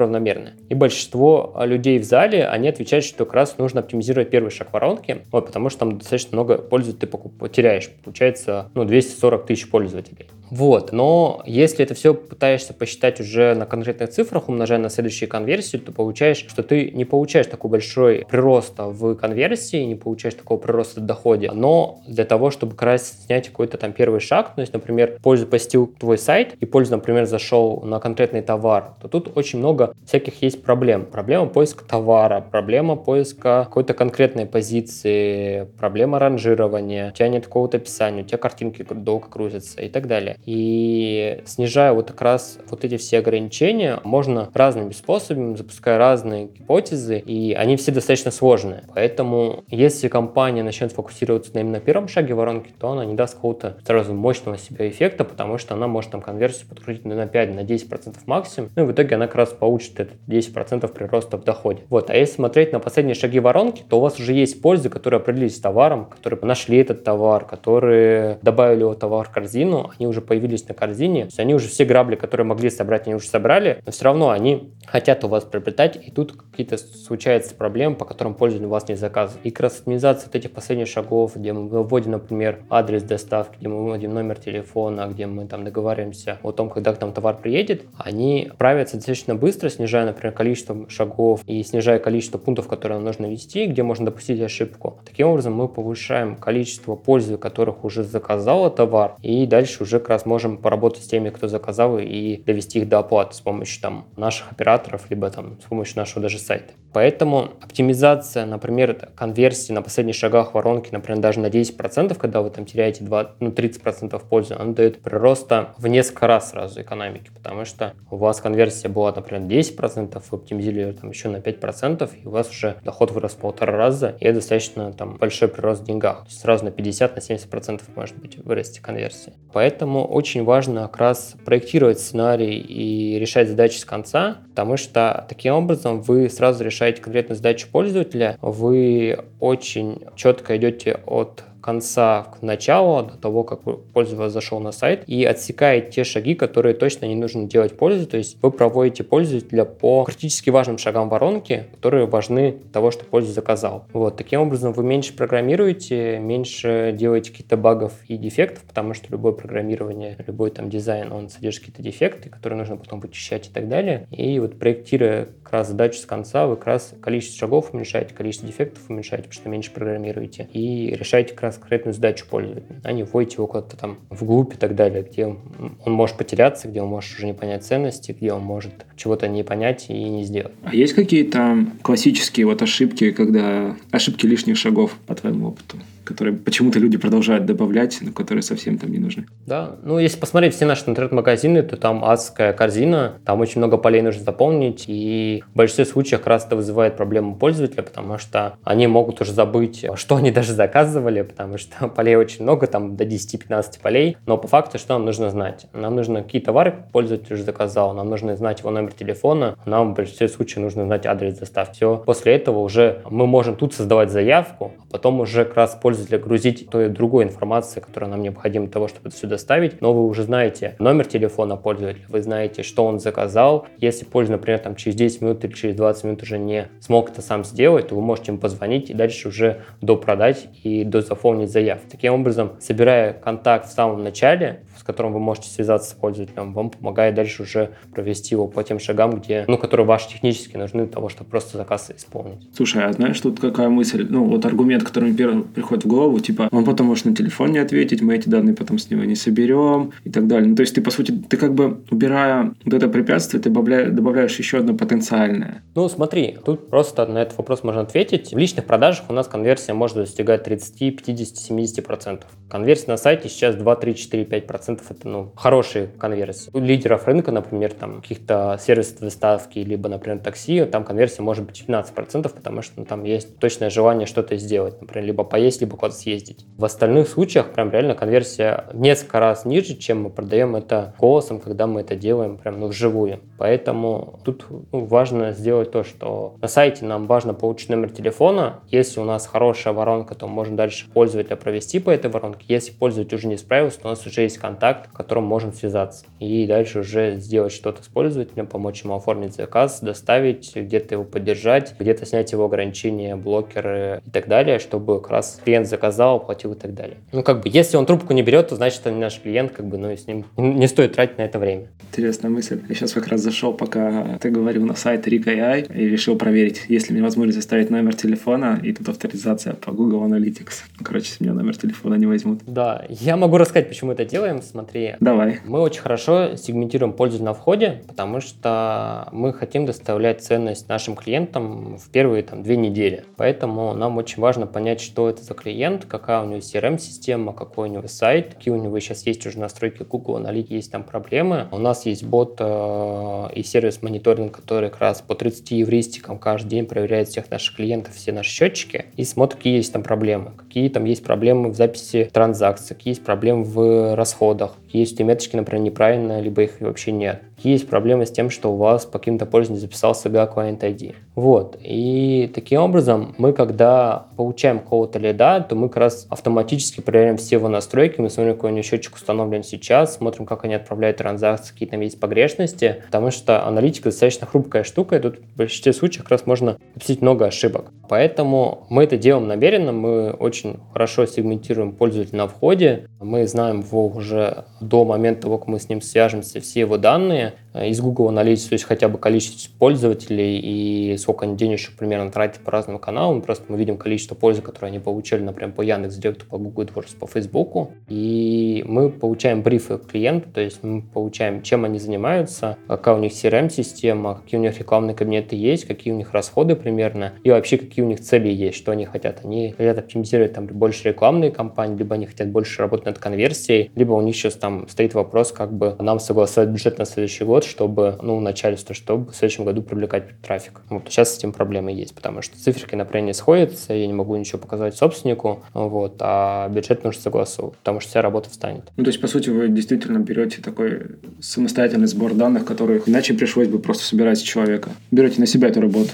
равномерное. 0.00 0.54
И 0.68 0.74
большинство 0.74 1.54
людей 1.60 2.00
в 2.00 2.04
зале, 2.04 2.44
они 2.48 2.68
отвечают, 2.68 3.04
что 3.04 3.24
как 3.24 3.34
раз 3.34 3.58
нужно 3.58 3.78
оптимизировать 3.78 4.28
первый 4.28 4.50
шаг 4.50 4.72
воронки, 4.72 5.18
вот, 5.30 5.46
потому 5.46 5.70
что 5.70 5.80
там 5.80 5.98
достаточно 5.98 6.32
много 6.32 6.58
пользователей 6.58 7.06
ты 7.06 7.06
потеряешь. 7.06 7.90
Получается, 8.02 8.70
ну, 8.74 8.84
240 8.84 9.46
тысяч 9.46 9.70
пользователей. 9.70 10.26
Вот, 10.50 10.92
но 10.92 11.42
если 11.44 11.84
это 11.84 11.94
все 11.94 12.14
пытаешься 12.14 12.72
посчитать 12.72 13.20
уже 13.20 13.54
на 13.54 13.66
конкретных 13.66 14.10
цифрах, 14.10 14.48
умножая 14.48 14.78
на 14.78 14.90
следующие 14.90 15.28
конверсии, 15.28 15.76
то 15.76 15.92
получаешь, 15.92 16.44
что 16.48 16.62
ты 16.62 16.90
не 16.90 17.04
получаешь 17.04 17.46
такой 17.46 17.70
большой 17.70 18.26
прироста 18.28 18.84
в 18.84 19.14
конверсии, 19.16 19.78
не 19.78 19.96
получаешь 19.96 20.34
такого 20.34 20.58
прироста 20.58 21.00
в 21.00 21.04
доходе, 21.04 21.50
но 21.52 22.00
для 22.06 22.24
того, 22.24 22.50
чтобы 22.50 22.72
как 22.72 22.82
раз 22.82 23.24
снять 23.26 23.48
какой-то 23.48 23.76
там 23.76 23.92
первый 23.92 24.20
шаг, 24.20 24.54
то 24.54 24.60
есть, 24.60 24.72
например, 24.72 25.18
пользу 25.22 25.46
посетил 25.46 25.92
твой 25.98 26.18
сайт 26.18 26.54
и 26.60 26.66
пользу, 26.66 26.92
например, 26.96 27.26
зашел 27.26 27.80
на 27.82 28.00
конкретный 28.00 28.42
товар, 28.42 28.94
то 29.00 29.08
тут 29.08 29.36
очень 29.36 29.58
много 29.58 29.94
всяких 30.04 30.42
есть 30.42 30.62
проблем. 30.62 31.06
Проблема 31.06 31.46
поиска 31.46 31.84
товара, 31.84 32.40
проблема 32.40 32.96
поиска 32.96 33.64
какой-то 33.64 33.94
конкретной 33.94 34.46
позиции, 34.46 35.68
проблема 35.78 36.18
ранжирования, 36.18 37.10
у 37.10 37.12
тебя 37.12 37.28
нет 37.28 37.46
какого-то 37.46 37.76
описания, 37.76 38.22
у 38.22 38.24
тебя 38.24 38.38
картинки 38.38 38.84
долго 38.88 39.28
крутятся 39.28 39.82
и 39.82 39.88
так 39.88 40.06
далее. 40.06 40.36
И 40.44 41.42
снижая 41.46 41.92
вот 41.92 42.08
как 42.08 42.22
раз 42.22 42.58
вот 42.70 42.84
эти 42.84 42.96
все 42.96 43.18
ограничения, 43.18 44.00
можно 44.04 44.50
разными 44.54 44.92
способами, 44.92 45.54
запуская 45.54 45.98
разные 45.98 46.46
гипотезы, 46.46 47.18
и 47.18 47.52
они 47.52 47.76
все 47.76 47.92
достаточно 47.92 48.30
сложные. 48.30 48.84
Поэтому, 48.94 49.64
если 49.68 50.08
компания 50.08 50.62
начнет 50.62 50.92
фокусироваться 50.92 51.52
на 51.54 51.60
именно 51.60 51.80
первом 51.80 52.08
шаге 52.08 52.34
воронки, 52.34 52.72
то 52.78 52.90
она 52.90 53.04
не 53.04 53.14
даст 53.14 53.34
какого-то 53.34 53.76
сразу 53.84 54.14
мощного 54.14 54.58
себе 54.58 54.88
эффекта, 54.88 55.24
потому 55.24 55.58
что 55.58 55.74
она 55.74 55.86
может 55.86 56.10
там 56.10 56.20
конверсию 56.20 56.68
подкрутить 56.86 57.04
на 57.04 57.26
5, 57.26 57.54
на 57.54 57.60
10% 57.60 58.16
максимум, 58.26 58.70
ну 58.76 58.84
и 58.84 58.86
в 58.86 58.92
итоге 58.92 59.16
она 59.16 59.26
как 59.26 59.36
раз 59.36 59.48
получит 59.50 59.98
этот 59.98 60.14
10% 60.28 60.86
прироста 60.92 61.36
в 61.36 61.44
доходе. 61.44 61.82
Вот, 61.88 62.10
а 62.10 62.16
если 62.16 62.36
смотреть 62.36 62.72
на 62.72 62.78
последние 62.78 63.14
шаги 63.14 63.40
воронки, 63.40 63.84
то 63.88 63.98
у 63.98 64.00
вас 64.00 64.20
уже 64.20 64.32
есть 64.32 64.62
пользы, 64.62 64.88
которые 64.88 65.18
определились 65.18 65.56
с 65.56 65.60
товаром, 65.60 66.06
которые 66.06 66.40
нашли 66.42 66.78
этот 66.78 67.02
товар, 67.02 67.44
которые 67.44 68.38
добавили 68.42 68.80
его 68.80 68.94
товар 68.94 69.26
в 69.26 69.30
корзину, 69.30 69.90
они 69.98 70.06
уже 70.06 70.20
появились 70.20 70.68
на 70.68 70.74
корзине, 70.74 71.22
то 71.22 71.26
есть 71.26 71.40
они 71.40 71.54
уже 71.54 71.68
все 71.68 71.84
грабли, 71.84 72.14
которые 72.14 72.46
могли 72.46 72.70
собрать, 72.70 73.06
они 73.06 73.16
уже 73.16 73.26
собрали, 73.26 73.82
но 73.84 73.90
все 73.90 74.04
равно 74.04 74.30
они 74.30 74.72
хотят 74.86 75.24
у 75.24 75.28
вас 75.28 75.44
приобретать, 75.44 75.98
и 76.00 76.10
тут 76.10 76.32
какие-то 76.32 76.78
случаются 76.78 77.54
проблемы, 77.54 77.96
по 77.96 78.04
которым 78.04 78.34
пользователь 78.34 78.66
у 78.66 78.70
вас 78.70 78.88
не 78.88 78.94
заказывает. 78.94 79.44
И 79.44 79.50
как 79.50 79.60
раз 79.60 79.80
оптимизация 79.80 80.26
вот 80.26 80.36
этих 80.36 80.52
последних 80.52 80.86
шагов, 80.86 81.36
где 81.36 81.52
мы 81.52 81.82
вводим, 81.82 82.12
например, 82.12 82.60
адрес 82.70 83.02
доставки, 83.02 83.56
где 83.58 83.68
мы 83.68 83.84
вводим 83.84 84.14
номер 84.14 84.38
телефона, 84.38 85.08
где 85.10 85.26
мы 85.26 85.46
там 85.46 85.64
договариваемся 85.64 86.38
о 86.42 86.52
том, 86.52 86.70
когда 86.76 86.92
к 86.92 87.00
нам 87.00 87.14
товар 87.14 87.38
приедет, 87.38 87.84
они 87.96 88.50
правятся 88.58 88.96
достаточно 88.96 89.34
быстро, 89.34 89.70
снижая, 89.70 90.04
например, 90.04 90.34
количество 90.34 90.86
шагов 90.90 91.40
и 91.46 91.62
снижая 91.62 91.98
количество 91.98 92.36
пунктов, 92.36 92.68
которые 92.68 92.98
нам 92.98 93.06
нужно 93.06 93.30
ввести, 93.30 93.64
где 93.64 93.82
можно 93.82 94.04
допустить 94.04 94.42
ошибку. 94.42 95.00
Таким 95.06 95.28
образом, 95.28 95.54
мы 95.54 95.68
повышаем 95.68 96.36
количество 96.36 96.94
пользователей, 96.94 97.40
которых 97.40 97.82
уже 97.82 98.04
заказал 98.04 98.68
товар, 98.74 99.14
и 99.22 99.46
дальше 99.46 99.84
уже 99.84 100.00
как 100.00 100.10
раз 100.10 100.26
можем 100.26 100.58
поработать 100.58 101.04
с 101.04 101.06
теми, 101.06 101.30
кто 101.30 101.48
заказал, 101.48 101.98
и 101.98 102.42
довести 102.44 102.80
их 102.80 102.90
до 102.90 102.98
оплаты 102.98 103.34
с 103.34 103.40
помощью 103.40 103.80
там 103.80 104.04
наших 104.14 104.52
операторов, 104.52 105.08
либо 105.08 105.30
там 105.30 105.58
с 105.62 105.64
помощью 105.64 105.96
нашего 105.96 106.20
даже 106.20 106.38
сайта. 106.38 106.74
Поэтому 106.92 107.52
оптимизация, 107.62 108.44
например, 108.44 109.10
конверсии 109.14 109.72
на 109.72 109.82
последних 109.82 110.14
шагах 110.14 110.52
воронки, 110.52 110.90
например, 110.92 111.20
даже 111.20 111.40
на 111.40 111.46
10%, 111.46 112.14
когда 112.16 112.42
вы 112.42 112.50
там 112.50 112.64
теряете 112.64 113.04
2, 113.04 113.36
ну, 113.40 113.50
30% 113.50 114.22
пользы, 114.28 114.54
она 114.54 114.72
дает 114.72 115.00
прироста 115.00 115.74
в 115.78 115.86
несколько 115.86 116.26
раз 116.26 116.50
сразу 116.50 116.65
экономики, 116.76 117.30
потому 117.34 117.64
что 117.64 117.94
у 118.10 118.16
вас 118.16 118.40
конверсия 118.40 118.88
была, 118.88 119.12
например, 119.12 119.42
10%, 119.42 120.22
вы 120.30 120.38
оптимизировали 120.38 120.92
там 120.92 121.10
еще 121.10 121.28
на 121.28 121.36
5%, 121.36 122.10
и 122.22 122.26
у 122.26 122.30
вас 122.30 122.50
уже 122.50 122.76
доход 122.84 123.10
вырос 123.10 123.32
в 123.32 123.38
полтора 123.38 123.76
раза, 123.76 124.16
и 124.20 124.24
это 124.24 124.36
достаточно 124.36 124.92
там 124.92 125.16
большой 125.16 125.48
прирост 125.48 125.82
в 125.82 125.86
деньгах. 125.86 126.20
То 126.20 126.26
есть 126.26 126.40
сразу 126.40 126.64
на 126.64 126.70
50, 126.70 127.16
на 127.16 127.20
70% 127.20 127.82
может 127.94 128.16
быть 128.16 128.38
вырасти 128.38 128.80
конверсия. 128.80 129.32
Поэтому 129.52 130.04
очень 130.04 130.44
важно 130.44 130.82
как 130.82 130.98
раз 130.98 131.34
проектировать 131.44 131.98
сценарий 131.98 132.58
и 132.58 133.18
решать 133.18 133.48
задачи 133.48 133.78
с 133.78 133.84
конца, 133.84 134.38
потому 134.50 134.76
что 134.76 135.26
таким 135.28 135.54
образом 135.54 136.00
вы 136.00 136.28
сразу 136.28 136.64
решаете 136.64 137.02
конкретную 137.02 137.36
задачу 137.36 137.68
пользователя, 137.70 138.38
вы 138.40 139.18
очень 139.40 140.02
четко 140.14 140.56
идете 140.56 141.00
от 141.06 141.44
конца 141.66 142.28
к 142.32 142.42
началу, 142.42 143.02
до 143.02 143.18
того, 143.18 143.42
как 143.42 143.62
пользователь 143.92 144.32
зашел 144.32 144.60
на 144.60 144.70
сайт, 144.70 145.02
и 145.08 145.24
отсекает 145.24 145.90
те 145.90 146.04
шаги, 146.04 146.36
которые 146.36 146.74
точно 146.74 147.06
не 147.06 147.16
нужно 147.16 147.48
делать 147.48 147.76
пользу. 147.76 148.06
То 148.06 148.16
есть 148.16 148.38
вы 148.40 148.52
проводите 148.52 149.02
пользователя 149.02 149.64
по 149.64 150.04
критически 150.04 150.50
важным 150.50 150.78
шагам 150.78 151.08
воронки, 151.08 151.64
которые 151.74 152.06
важны 152.06 152.52
того, 152.72 152.92
что 152.92 153.04
пользователь 153.04 153.34
заказал. 153.34 153.84
Вот. 153.92 154.16
Таким 154.16 154.42
образом, 154.42 154.72
вы 154.72 154.84
меньше 154.84 155.14
программируете, 155.16 156.20
меньше 156.20 156.94
делаете 156.96 157.32
каких-то 157.32 157.56
багов 157.56 157.94
и 158.06 158.16
дефектов, 158.16 158.62
потому 158.62 158.94
что 158.94 159.08
любое 159.10 159.32
программирование, 159.32 160.16
любой 160.24 160.52
там 160.52 160.70
дизайн, 160.70 161.12
он 161.12 161.28
содержит 161.28 161.64
какие-то 161.64 161.82
дефекты, 161.82 162.28
которые 162.28 162.60
нужно 162.60 162.76
потом 162.76 163.00
вычищать 163.00 163.48
и 163.48 163.50
так 163.50 163.68
далее. 163.68 164.06
И 164.12 164.38
вот 164.38 164.56
проектируя 164.56 165.26
как 165.42 165.52
раз 165.52 165.68
задачу 165.68 165.98
с 165.98 166.06
конца, 166.06 166.46
вы 166.46 166.54
как 166.56 166.66
раз 166.66 166.94
количество 167.02 167.38
шагов 167.40 167.70
уменьшаете, 167.72 168.14
количество 168.14 168.46
дефектов 168.46 168.84
уменьшаете, 168.88 169.24
потому 169.24 169.40
что 169.40 169.48
меньше 169.48 169.72
программируете. 169.72 170.48
И 170.52 170.94
решаете 170.94 171.34
как 171.34 171.42
раз 171.42 171.55
конкретную 171.58 171.94
задачу 171.94 172.26
пользователя, 172.28 172.80
а 172.84 172.92
не 172.92 173.02
вводить 173.02 173.34
его 173.34 173.46
куда-то 173.46 173.76
там 173.76 173.98
вглубь 174.10 174.54
и 174.54 174.56
так 174.56 174.74
далее, 174.74 175.02
где 175.02 175.26
он 175.26 175.92
может 175.92 176.16
потеряться, 176.16 176.68
где 176.68 176.82
он 176.82 176.88
может 176.88 177.16
уже 177.16 177.26
не 177.26 177.34
понять 177.34 177.64
ценности, 177.64 178.12
где 178.12 178.32
он 178.32 178.42
может 178.42 178.86
чего-то 178.96 179.28
не 179.28 179.42
понять 179.42 179.86
и 179.88 179.94
не 179.94 180.24
сделать. 180.24 180.52
А 180.62 180.74
есть 180.74 180.94
какие-то 180.94 181.66
классические 181.82 182.46
вот 182.46 182.62
ошибки, 182.62 183.10
когда 183.10 183.76
ошибки 183.90 184.26
лишних 184.26 184.56
шагов 184.56 184.96
по 185.06 185.14
твоему 185.14 185.48
опыту? 185.48 185.78
Которые 186.06 186.36
почему-то 186.36 186.78
люди 186.78 186.96
продолжают 186.96 187.44
добавлять, 187.44 187.98
но 188.00 188.12
которые 188.12 188.42
совсем 188.42 188.78
там 188.78 188.90
не 188.90 188.98
нужны. 188.98 189.26
Да, 189.46 189.76
ну 189.82 189.98
если 189.98 190.18
посмотреть 190.18 190.54
все 190.54 190.64
наши 190.64 190.88
интернет-магазины, 190.88 191.62
то 191.62 191.76
там 191.76 192.04
адская 192.04 192.52
корзина, 192.52 193.14
там 193.24 193.40
очень 193.40 193.60
много 193.60 193.76
полей 193.76 194.02
нужно 194.02 194.22
заполнить, 194.22 194.84
и 194.86 195.42
в 195.52 195.56
большинстве 195.56 195.84
случаев 195.84 196.20
как 196.20 196.28
раз 196.28 196.46
это 196.46 196.56
вызывает 196.56 196.96
проблему 196.96 197.34
пользователя, 197.34 197.82
потому 197.82 198.18
что 198.18 198.56
они 198.64 198.86
могут 198.86 199.20
уже 199.20 199.32
забыть, 199.32 199.84
что 199.96 200.16
они 200.16 200.30
даже 200.30 200.52
заказывали, 200.52 201.22
потому 201.22 201.58
что 201.58 201.88
полей 201.96 202.16
очень 202.16 202.42
много, 202.42 202.66
там 202.66 202.96
до 202.96 203.04
10-15 203.04 203.80
полей, 203.82 204.16
но 204.26 204.38
по 204.38 204.48
факту 204.48 204.78
что 204.78 204.94
нам 204.94 205.04
нужно 205.04 205.30
знать? 205.30 205.66
Нам 205.72 205.96
нужно 205.96 206.22
какие 206.22 206.40
товары 206.40 206.74
пользователь 206.92 207.34
уже 207.34 207.42
заказал, 207.42 207.92
нам 207.94 208.08
нужно 208.08 208.36
знать 208.36 208.60
его 208.60 208.70
номер 208.70 208.92
телефона, 208.92 209.56
нам 209.64 209.92
в 209.92 209.96
большинстве 209.96 210.28
случаев 210.28 210.62
нужно 210.62 210.84
знать 210.84 211.06
адрес 211.06 211.38
доставки. 211.38 211.76
Все. 211.76 211.96
После 212.06 212.34
этого 212.34 212.60
уже 212.60 213.02
мы 213.10 213.26
можем 213.26 213.56
тут 213.56 213.74
создавать 213.74 214.10
заявку, 214.10 214.72
а 214.78 214.92
потом 214.92 215.20
уже 215.20 215.44
как 215.44 215.56
раз 215.56 215.74
пользователя 215.96 216.18
грузить 216.18 216.68
той 216.68 216.88
другой 216.88 217.24
информации, 217.24 217.80
которая 217.80 218.10
нам 218.10 218.22
необходима 218.22 218.66
для 218.66 218.72
того, 218.72 218.88
чтобы 218.88 219.08
это 219.08 219.16
все 219.16 219.26
доставить. 219.26 219.80
Но 219.80 219.94
вы 219.94 220.06
уже 220.06 220.24
знаете 220.24 220.76
номер 220.78 221.06
телефона 221.06 221.56
пользователя, 221.56 222.04
вы 222.08 222.22
знаете, 222.22 222.62
что 222.62 222.84
он 222.84 223.00
заказал. 223.00 223.66
Если 223.78 224.04
пользователь, 224.04 224.40
например, 224.40 224.58
там 224.58 224.76
через 224.76 224.96
10 224.96 225.22
минут 225.22 225.44
или 225.44 225.52
через 225.52 225.74
20 225.76 226.04
минут 226.04 226.22
уже 226.22 226.38
не 226.38 226.68
смог 226.80 227.10
это 227.10 227.22
сам 227.22 227.44
сделать, 227.44 227.88
то 227.88 227.94
вы 227.94 228.02
можете 228.02 228.32
ему 228.32 228.40
позвонить 228.40 228.90
и 228.90 228.94
дальше 228.94 229.28
уже 229.28 229.62
допродать 229.80 230.48
и 230.62 230.84
дозаполнить 230.84 231.50
заявку. 231.50 231.86
Таким 231.90 232.14
образом, 232.14 232.52
собирая 232.60 233.12
контакт 233.14 233.68
в 233.68 233.72
самом 233.72 234.02
начале, 234.02 234.60
которым 234.86 235.12
вы 235.12 235.20
можете 235.20 235.48
связаться 235.48 235.90
с 235.90 235.94
пользователем, 235.94 236.52
вам 236.52 236.70
помогает 236.70 237.14
дальше 237.14 237.42
уже 237.42 237.70
провести 237.92 238.34
его 238.34 238.46
по 238.46 238.62
тем 238.62 238.78
шагам, 238.78 239.20
где, 239.20 239.44
ну, 239.48 239.58
которые 239.58 239.86
ваши 239.86 240.08
технически 240.08 240.56
нужны 240.56 240.84
для 240.84 240.92
того, 240.92 241.08
чтобы 241.08 241.30
просто 241.30 241.58
заказ 241.58 241.90
исполнить. 241.94 242.48
Слушай, 242.54 242.84
а 242.84 242.92
знаешь, 242.92 243.20
тут 243.20 243.40
какая 243.40 243.68
мысль? 243.68 244.06
Ну, 244.08 244.24
вот 244.24 244.44
аргумент, 244.46 244.84
который 244.84 245.08
мне 245.08 245.16
первый 245.16 245.44
приходит 245.44 245.84
в 245.84 245.88
голову, 245.88 246.20
типа, 246.20 246.48
он 246.50 246.64
потом 246.64 246.86
может 246.86 247.04
на 247.04 247.14
телефон 247.14 247.52
не 247.52 247.58
ответить, 247.58 248.02
мы 248.02 248.14
эти 248.14 248.28
данные 248.28 248.54
потом 248.54 248.78
с 248.78 248.90
него 248.90 249.04
не 249.04 249.16
соберем 249.16 249.92
и 250.04 250.10
так 250.10 250.26
далее. 250.26 250.48
Ну, 250.48 250.56
то 250.56 250.62
есть 250.62 250.74
ты, 250.74 250.80
по 250.80 250.90
сути, 250.90 251.12
ты 251.12 251.36
как 251.36 251.54
бы, 251.54 251.80
убирая 251.90 252.54
вот 252.64 252.74
это 252.74 252.88
препятствие, 252.88 253.42
ты 253.42 253.50
добавляешь, 253.50 253.90
добавляешь 253.90 254.38
еще 254.38 254.58
одно 254.58 254.74
потенциальное. 254.74 255.62
Ну, 255.74 255.88
смотри, 255.88 256.38
тут 256.44 256.70
просто 256.70 257.06
на 257.06 257.18
этот 257.18 257.38
вопрос 257.38 257.62
можно 257.64 257.82
ответить. 257.82 258.32
В 258.32 258.38
личных 258.38 258.64
продажах 258.66 259.06
у 259.08 259.12
нас 259.12 259.26
конверсия 259.26 259.72
может 259.72 259.96
достигать 259.96 260.44
30, 260.44 261.04
50, 261.04 261.50
70%. 261.50 262.22
Конверсия 262.48 262.86
на 262.88 262.96
сайте 262.96 263.28
сейчас 263.28 263.56
2, 263.56 263.76
3, 263.76 263.94
4, 263.94 264.24
5% 264.24 264.75
это, 264.88 265.08
ну, 265.08 265.32
хорошие 265.36 265.86
конверсии. 265.86 266.50
У 266.52 266.58
лидеров 266.58 267.06
рынка, 267.06 267.32
например, 267.32 267.72
там, 267.72 268.00
каких-то 268.00 268.58
сервисов 268.60 269.00
доставки, 269.00 269.58
либо, 269.58 269.88
например, 269.88 270.18
такси, 270.18 270.64
там 270.64 270.84
конверсия 270.84 271.22
может 271.22 271.44
быть 271.44 271.64
15%, 271.66 272.28
потому 272.34 272.62
что 272.62 272.74
ну, 272.80 272.84
там 272.84 273.04
есть 273.04 273.38
точное 273.38 273.70
желание 273.70 274.06
что-то 274.06 274.36
сделать, 274.36 274.80
например, 274.80 275.06
либо 275.06 275.24
поесть, 275.24 275.60
либо 275.60 275.76
куда-то 275.76 275.96
съездить. 275.96 276.46
В 276.56 276.64
остальных 276.64 277.08
случаях 277.08 277.52
прям 277.52 277.70
реально 277.70 277.94
конверсия 277.94 278.66
несколько 278.72 279.20
раз 279.20 279.44
ниже, 279.44 279.76
чем 279.76 280.02
мы 280.02 280.10
продаем 280.10 280.56
это 280.56 280.94
голосом, 280.98 281.40
когда 281.40 281.66
мы 281.66 281.80
это 281.80 281.94
делаем 281.96 282.38
прям 282.38 282.60
ну, 282.60 282.68
вживую. 282.68 283.20
Поэтому 283.38 284.20
тут 284.24 284.46
ну, 284.72 284.84
важно 284.84 285.32
сделать 285.32 285.70
то, 285.70 285.84
что 285.84 286.36
на 286.40 286.48
сайте 286.48 286.84
нам 286.84 287.06
важно 287.06 287.34
получить 287.34 287.70
номер 287.70 287.90
телефона. 287.90 288.60
Если 288.68 289.00
у 289.00 289.04
нас 289.04 289.26
хорошая 289.26 289.74
воронка, 289.74 290.14
то 290.14 290.26
можно 290.26 290.56
дальше 290.56 290.88
пользователя 290.92 291.36
провести 291.36 291.78
по 291.78 291.90
этой 291.90 292.10
воронке. 292.10 292.44
Если 292.48 292.72
пользователь 292.72 293.16
уже 293.16 293.28
не 293.28 293.36
справился, 293.36 293.80
то 293.80 293.88
у 293.88 293.90
нас 293.90 294.06
уже 294.06 294.22
есть 294.22 294.38
контакт, 294.38 294.65
в 294.74 294.92
котором 294.92 295.24
можем 295.24 295.52
связаться. 295.52 296.06
И 296.18 296.46
дальше 296.46 296.80
уже 296.80 297.16
сделать 297.16 297.52
что-то 297.52 297.82
с 297.82 297.88
пользователем, 297.88 298.46
помочь 298.46 298.82
ему 298.82 298.94
оформить 298.94 299.34
заказ, 299.34 299.80
доставить, 299.80 300.52
где-то 300.54 300.94
его 300.94 301.04
поддержать, 301.04 301.74
где-то 301.78 302.06
снять 302.06 302.32
его 302.32 302.44
ограничения, 302.44 303.16
блокеры 303.16 304.02
и 304.06 304.10
так 304.10 304.28
далее, 304.28 304.58
чтобы 304.58 305.00
как 305.00 305.10
раз 305.10 305.40
клиент 305.44 305.66
заказал, 305.66 306.16
оплатил 306.16 306.52
и 306.52 306.56
так 306.56 306.74
далее. 306.74 306.96
Ну, 307.12 307.22
как 307.22 307.42
бы, 307.42 307.50
если 307.52 307.76
он 307.76 307.86
трубку 307.86 308.12
не 308.12 308.22
берет, 308.22 308.48
то 308.48 308.56
значит, 308.56 308.84
не 308.86 308.92
наш 308.92 309.20
клиент, 309.20 309.52
как 309.52 309.66
бы, 309.66 309.78
ну, 309.78 309.90
и 309.90 309.96
с 309.96 310.06
ним 310.06 310.24
не 310.36 310.66
стоит 310.66 310.94
тратить 310.94 311.18
на 311.18 311.22
это 311.22 311.38
время. 311.38 311.68
Интересная 311.90 312.30
мысль. 312.30 312.60
Я 312.68 312.74
сейчас 312.74 312.92
как 312.92 313.08
раз 313.08 313.20
зашел, 313.20 313.52
пока 313.52 314.18
ты 314.20 314.30
говорил 314.30 314.64
на 314.64 314.74
сайт 314.74 315.06
Rika 315.06 315.36
AI 315.36 315.72
и 315.72 315.88
решил 315.88 316.16
проверить, 316.16 316.62
есть 316.68 316.88
ли 316.88 316.94
мне 316.94 317.02
возможность 317.02 317.36
заставить 317.36 317.70
номер 317.70 317.94
телефона, 317.94 318.60
и 318.62 318.72
тут 318.72 318.88
авторизация 318.88 319.54
по 319.54 319.72
Google 319.72 320.04
Analytics. 320.04 320.64
Короче, 320.82 321.12
с 321.12 321.20
меня 321.20 321.32
номер 321.32 321.56
телефона 321.56 321.94
не 321.94 322.06
возьмут. 322.06 322.40
Да, 322.46 322.84
я 322.88 323.16
могу 323.16 323.36
рассказать, 323.38 323.68
почему 323.68 323.92
это 323.92 324.04
делаем. 324.04 324.42
Смотри. 324.56 324.94
Давай. 325.00 325.40
Мы 325.44 325.60
очень 325.60 325.82
хорошо 325.82 326.34
сегментируем 326.36 326.94
пользователя 326.94 327.26
на 327.26 327.34
входе, 327.34 327.82
потому 327.86 328.22
что 328.22 329.06
мы 329.12 329.34
хотим 329.34 329.66
доставлять 329.66 330.22
ценность 330.22 330.70
нашим 330.70 330.96
клиентам 330.96 331.76
в 331.76 331.90
первые 331.90 332.22
там, 332.22 332.42
две 332.42 332.56
недели. 332.56 333.04
Поэтому 333.18 333.74
нам 333.74 333.98
очень 333.98 334.22
важно 334.22 334.46
понять, 334.46 334.80
что 334.80 335.10
это 335.10 335.22
за 335.22 335.34
клиент, 335.34 335.84
какая 335.84 336.22
у 336.22 336.26
него 336.26 336.38
CRM-система, 336.38 337.34
какой 337.34 337.68
у 337.68 337.72
него 337.72 337.86
сайт, 337.86 338.34
какие 338.34 338.54
у 338.54 338.56
него 338.56 338.80
сейчас 338.80 339.04
есть 339.04 339.26
уже 339.26 339.38
настройки 339.38 339.82
Google 339.82 340.20
Analytics, 340.20 340.46
есть 340.48 340.72
там 340.72 340.84
проблемы. 340.84 341.48
У 341.52 341.58
нас 341.58 341.84
есть 341.84 342.04
бот 342.04 342.36
э, 342.38 343.28
и 343.34 343.42
сервис 343.42 343.82
мониторинг, 343.82 344.34
который 344.34 344.70
как 344.70 344.80
раз 344.80 345.02
по 345.02 345.14
30 345.14 345.50
евристикам 345.50 346.18
каждый 346.18 346.48
день 346.48 346.64
проверяет 346.64 347.08
всех 347.08 347.30
наших 347.30 347.56
клиентов, 347.56 347.94
все 347.94 348.10
наши 348.10 348.30
счетчики 348.30 348.86
и 348.96 349.04
смотрит, 349.04 349.36
какие 349.36 349.56
есть 349.56 349.74
там 349.74 349.82
проблемы, 349.82 350.32
какие 350.56 350.70
там 350.70 350.86
есть 350.86 351.04
проблемы 351.04 351.50
в 351.50 351.54
записи 351.54 352.08
транзакций, 352.10 352.74
какие 352.74 352.92
есть 352.92 353.04
проблемы 353.04 353.44
в 353.44 353.94
расходах, 353.94 354.54
есть 354.72 354.98
меточки, 354.98 355.36
например, 355.36 355.62
неправильно, 355.62 356.18
либо 356.18 356.44
их 356.44 356.60
вообще 356.60 356.92
нет. 356.92 357.20
Есть 357.42 357.68
проблемы 357.68 358.06
с 358.06 358.10
тем, 358.10 358.30
что 358.30 358.52
у 358.52 358.56
вас 358.56 358.86
по 358.86 358.98
каким-то 358.98 359.26
пользователям 359.26 359.60
записался 359.60 360.08
GA 360.08 360.32
Client 360.32 360.60
ID. 360.60 360.94
Вот. 361.14 361.58
И 361.62 362.30
таким 362.34 362.60
образом 362.60 363.14
мы, 363.18 363.32
когда 363.32 364.06
получаем 364.16 364.58
какого-то 364.58 364.98
лида, 364.98 365.40
то 365.40 365.54
мы 365.54 365.68
как 365.68 365.78
раз 365.78 366.06
автоматически 366.08 366.80
проверяем 366.80 367.16
все 367.16 367.36
его 367.36 367.48
настройки, 367.48 368.00
мы 368.00 368.10
смотрим, 368.10 368.34
какой 368.34 368.50
у 368.50 368.54
него 368.54 368.62
счетчик 368.62 368.94
установлен 368.94 369.42
сейчас, 369.42 369.96
смотрим, 369.96 370.26
как 370.26 370.44
они 370.44 370.54
отправляют 370.54 370.98
транзакции, 370.98 371.52
какие 371.52 371.68
там 371.68 371.80
есть 371.80 372.00
погрешности, 372.00 372.82
потому 372.86 373.10
что 373.10 373.46
аналитика 373.46 373.90
достаточно 373.90 374.26
хрупкая 374.26 374.62
штука, 374.64 374.96
и 374.96 375.00
тут 375.00 375.18
в 375.18 375.36
большинстве 375.36 375.72
случаев 375.72 376.04
как 376.04 376.12
раз 376.12 376.26
можно 376.26 376.56
допустить 376.74 377.02
много 377.02 377.26
ошибок. 377.26 377.72
Поэтому 377.88 378.66
мы 378.70 378.84
это 378.84 378.96
делаем 378.96 379.28
намеренно, 379.28 379.72
мы 379.72 380.10
очень 380.10 380.58
хорошо 380.72 381.06
сегментируем 381.06 381.72
пользователя 381.72 382.18
на 382.18 382.28
входе, 382.28 382.88
мы 383.00 383.26
знаем 383.26 383.60
его 383.60 383.86
уже 383.86 384.44
до 384.60 384.84
момента 384.84 385.22
того, 385.22 385.38
как 385.38 385.48
мы 385.48 385.60
с 385.60 385.68
ним 385.68 385.80
свяжемся, 385.80 386.40
все 386.40 386.60
его 386.60 386.78
данные 386.78 387.25
yeah. 387.26 387.45
Из 387.64 387.80
Google 387.80 388.10
Analytics, 388.10 388.48
то 388.48 388.52
есть 388.54 388.64
хотя 388.64 388.88
бы 388.88 388.98
количество 388.98 389.50
пользователей 389.58 390.38
и 390.38 390.96
сколько 390.98 391.24
они 391.24 391.36
денежек 391.36 391.76
примерно 391.76 392.10
тратят 392.10 392.42
по 392.42 392.50
разным 392.50 392.78
каналам. 392.78 393.22
Просто 393.22 393.44
мы 393.48 393.58
видим 393.58 393.76
количество 393.76 394.14
пользы, 394.14 394.42
которые 394.42 394.68
они 394.68 394.78
получали, 394.78 395.22
например, 395.22 395.52
по 395.52 395.62
Яндекс.Директу, 395.62 396.26
по 396.26 396.38
Google 396.38 396.64
AdWords, 396.64 396.96
по 396.98 397.06
Фейсбуку. 397.06 397.72
И 397.88 398.64
мы 398.66 398.90
получаем 398.90 399.42
брифы 399.42 399.78
клиента, 399.78 400.28
то 400.30 400.40
есть 400.40 400.62
мы 400.62 400.82
получаем, 400.82 401.42
чем 401.42 401.64
они 401.64 401.78
занимаются, 401.78 402.56
какая 402.68 402.96
у 402.96 402.98
них 402.98 403.12
CRM-система, 403.12 404.20
какие 404.22 404.38
у 404.38 404.42
них 404.42 404.58
рекламные 404.58 404.94
кабинеты 404.94 405.36
есть, 405.36 405.64
какие 405.64 405.92
у 405.92 405.96
них 405.96 406.12
расходы 406.12 406.56
примерно, 406.56 407.12
и 407.22 407.30
вообще 407.30 407.58
какие 407.58 407.84
у 407.84 407.88
них 407.88 408.00
цели 408.00 408.28
есть, 408.28 408.56
что 408.58 408.72
они 408.72 408.84
хотят. 408.84 409.20
Они 409.24 409.52
хотят 409.52 409.78
оптимизировать 409.78 410.32
там 410.32 410.46
больше 410.46 410.88
рекламные 410.88 411.30
кампании, 411.30 411.76
либо 411.76 411.94
они 411.94 412.06
хотят 412.06 412.28
больше 412.28 412.60
работать 412.60 412.86
над 412.86 412.98
конверсией, 412.98 413.70
либо 413.74 413.92
у 413.92 414.00
них 414.00 414.16
сейчас 414.16 414.34
там 414.34 414.68
стоит 414.68 414.94
вопрос, 414.94 415.32
как 415.32 415.52
бы 415.52 415.76
нам 415.78 416.00
согласовать 416.00 416.50
бюджет 416.50 416.78
на 416.78 416.84
следующий 416.84 417.24
год, 417.24 417.45
чтобы, 417.46 417.98
ну, 418.02 418.20
начальство, 418.20 418.74
чтобы 418.74 419.12
в 419.12 419.16
следующем 419.16 419.44
году 419.44 419.62
привлекать 419.62 420.20
трафик. 420.20 420.60
Вот 420.68 420.82
сейчас 420.88 421.14
с 421.14 421.18
этим 421.18 421.32
проблемы 421.32 421.72
есть, 421.72 421.94
потому 421.94 422.22
что 422.22 422.38
циферки, 422.38 422.74
например, 422.74 423.06
не 423.06 423.14
сходятся, 423.14 423.72
я 423.72 423.86
не 423.86 423.92
могу 423.92 424.16
ничего 424.16 424.38
показать 424.38 424.76
собственнику, 424.76 425.44
вот, 425.54 425.96
а 426.00 426.48
бюджет 426.48 426.84
нужно 426.84 427.00
согласовывать, 427.00 427.58
потому 427.58 427.80
что 427.80 427.90
вся 427.90 428.02
работа 428.02 428.30
встанет. 428.30 428.64
Ну, 428.76 428.84
то 428.84 428.88
есть, 428.88 429.00
по 429.00 429.06
сути, 429.06 429.30
вы 429.30 429.48
действительно 429.48 429.98
берете 429.98 430.42
такой 430.42 430.96
самостоятельный 431.20 431.86
сбор 431.86 432.14
данных, 432.14 432.44
которых 432.44 432.88
иначе 432.88 433.14
пришлось 433.14 433.48
бы 433.48 433.58
просто 433.58 433.84
собирать 433.84 434.22
человека. 434.22 434.70
Берете 434.90 435.20
на 435.20 435.26
себя 435.26 435.48
эту 435.48 435.60
работу. 435.60 435.90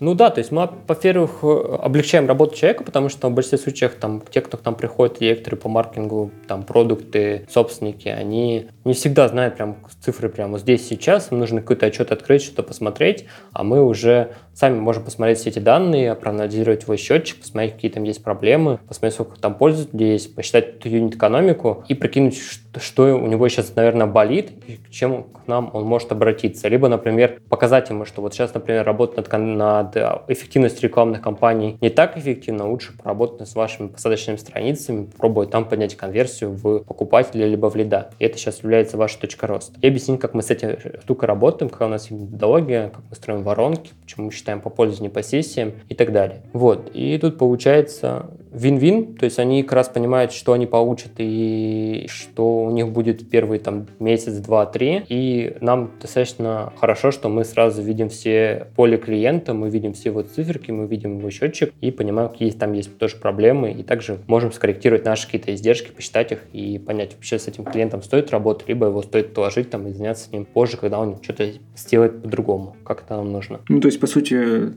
Ну 0.00 0.14
да, 0.14 0.30
то 0.30 0.38
есть 0.38 0.50
мы, 0.50 0.66
во-первых, 0.88 1.44
облегчаем 1.44 2.26
работу 2.26 2.56
человека, 2.56 2.84
потому 2.84 3.10
что 3.10 3.28
в 3.28 3.34
большинстве 3.34 3.58
случаев 3.58 3.96
там, 4.00 4.22
те, 4.30 4.40
кто 4.40 4.56
к 4.56 4.64
нам 4.64 4.74
приходят, 4.74 5.18
директоры 5.18 5.58
по 5.58 5.68
маркетингу, 5.68 6.30
там, 6.48 6.62
продукты, 6.62 7.46
собственники, 7.50 8.08
они 8.08 8.68
не 8.90 8.94
всегда 8.94 9.28
знают 9.28 9.54
прям 9.54 9.76
цифры 10.00 10.28
прямо 10.28 10.58
здесь, 10.58 10.86
сейчас, 10.86 11.30
им 11.30 11.38
нужно 11.38 11.60
какой-то 11.60 11.86
отчет 11.86 12.10
открыть, 12.10 12.42
что-то 12.42 12.64
посмотреть, 12.64 13.26
а 13.52 13.62
мы 13.62 13.84
уже 13.84 14.32
сами 14.52 14.78
можем 14.78 15.04
посмотреть 15.04 15.38
все 15.38 15.50
эти 15.50 15.58
данные, 15.58 16.14
проанализировать 16.14 16.82
его 16.82 16.96
счетчик, 16.96 17.40
посмотреть, 17.40 17.74
какие 17.74 17.90
там 17.90 18.02
есть 18.02 18.22
проблемы, 18.22 18.78
посмотреть, 18.88 19.14
сколько 19.14 19.40
там 19.40 19.54
пользователей 19.54 20.12
есть, 20.12 20.34
посчитать 20.34 20.68
эту 20.76 20.88
юнит-экономику 20.88 21.84
и 21.88 21.94
прикинуть, 21.94 22.38
что, 22.76 23.04
у 23.14 23.26
него 23.26 23.48
сейчас, 23.48 23.74
наверное, 23.76 24.06
болит 24.06 24.50
и 24.66 24.76
к 24.76 24.90
чем 24.90 25.24
к 25.24 25.46
нам 25.46 25.70
он 25.72 25.84
может 25.84 26.12
обратиться. 26.12 26.68
Либо, 26.68 26.88
например, 26.88 27.40
показать 27.48 27.88
ему, 27.90 28.04
что 28.04 28.20
вот 28.20 28.34
сейчас, 28.34 28.52
например, 28.52 28.84
работать 28.84 29.16
над, 29.16 29.32
над 29.32 29.96
эффективностью 30.28 30.88
рекламных 30.88 31.22
кампаний 31.22 31.78
не 31.80 31.88
так 31.88 32.18
эффективно, 32.18 32.68
лучше 32.68 32.92
поработать 32.96 33.48
с 33.48 33.54
вашими 33.54 33.88
посадочными 33.88 34.36
страницами, 34.36 35.08
пробовать 35.16 35.50
там 35.50 35.64
поднять 35.64 35.96
конверсию 35.96 36.50
в 36.50 36.80
покупателя 36.80 37.46
либо 37.46 37.70
в 37.70 37.76
лида. 37.76 38.10
И 38.18 38.24
это 38.24 38.36
сейчас 38.36 38.62
является 38.80 38.96
вашей 38.96 39.20
точкой 39.20 39.46
роста. 39.46 39.78
И 39.80 39.86
объяснить, 39.86 40.20
как 40.20 40.34
мы 40.34 40.42
с 40.42 40.50
этой 40.50 41.00
штукой 41.02 41.28
работаем, 41.28 41.70
какая 41.70 41.88
у 41.88 41.90
нас 41.90 42.10
методология, 42.10 42.88
как 42.88 43.02
мы 43.08 43.16
строим 43.16 43.42
воронки, 43.42 43.92
почему 44.02 44.26
мы 44.26 44.32
считаем 44.32 44.60
по 44.60 44.70
пользователю, 44.70 45.08
не 45.08 45.12
по 45.12 45.22
сессиям 45.22 45.72
и 45.88 45.94
так 45.94 46.12
далее. 46.12 46.42
Вот. 46.52 46.90
И 46.94 47.16
тут 47.18 47.38
получается 47.38 48.30
вин-вин, 48.52 49.14
то 49.14 49.24
есть 49.24 49.38
они 49.38 49.62
как 49.62 49.72
раз 49.74 49.88
понимают, 49.88 50.32
что 50.32 50.52
они 50.52 50.66
получат 50.66 51.12
и 51.18 52.06
что 52.08 52.64
у 52.64 52.70
них 52.70 52.88
будет 52.88 53.28
первый 53.28 53.58
там 53.58 53.86
месяц, 53.98 54.34
два, 54.34 54.66
три, 54.66 55.02
и 55.08 55.56
нам 55.60 55.90
достаточно 56.00 56.72
хорошо, 56.78 57.10
что 57.10 57.28
мы 57.28 57.44
сразу 57.44 57.82
видим 57.82 58.08
все 58.08 58.66
поле 58.76 58.96
клиента, 58.96 59.54
мы 59.54 59.70
видим 59.70 59.92
все 59.92 60.10
его 60.10 60.22
циферки, 60.22 60.70
мы 60.70 60.86
видим 60.86 61.18
его 61.18 61.30
счетчик 61.30 61.72
и 61.80 61.90
понимаем, 61.90 62.30
какие 62.30 62.50
там 62.50 62.72
есть 62.72 62.96
тоже 62.98 63.16
проблемы, 63.16 63.72
и 63.72 63.82
также 63.82 64.18
можем 64.26 64.52
скорректировать 64.52 65.04
наши 65.04 65.26
какие-то 65.26 65.54
издержки, 65.54 65.90
посчитать 65.90 66.32
их 66.32 66.40
и 66.52 66.78
понять, 66.78 67.14
вообще 67.14 67.38
с 67.38 67.48
этим 67.48 67.64
клиентом 67.64 68.02
стоит 68.02 68.30
работать, 68.30 68.68
либо 68.68 68.86
его 68.86 69.02
стоит 69.02 69.34
положить 69.34 69.70
там 69.70 69.86
и 69.86 69.92
заняться 69.92 70.24
с 70.24 70.32
ним 70.32 70.44
позже, 70.44 70.76
когда 70.76 70.98
он 70.98 71.18
что-то 71.22 71.50
сделает 71.76 72.22
по-другому, 72.22 72.76
как 72.84 73.02
это 73.02 73.16
нам 73.16 73.32
нужно. 73.32 73.60
Ну, 73.68 73.80
то 73.80 73.88
есть, 73.88 74.00
по 74.00 74.06
сути, 74.06 74.72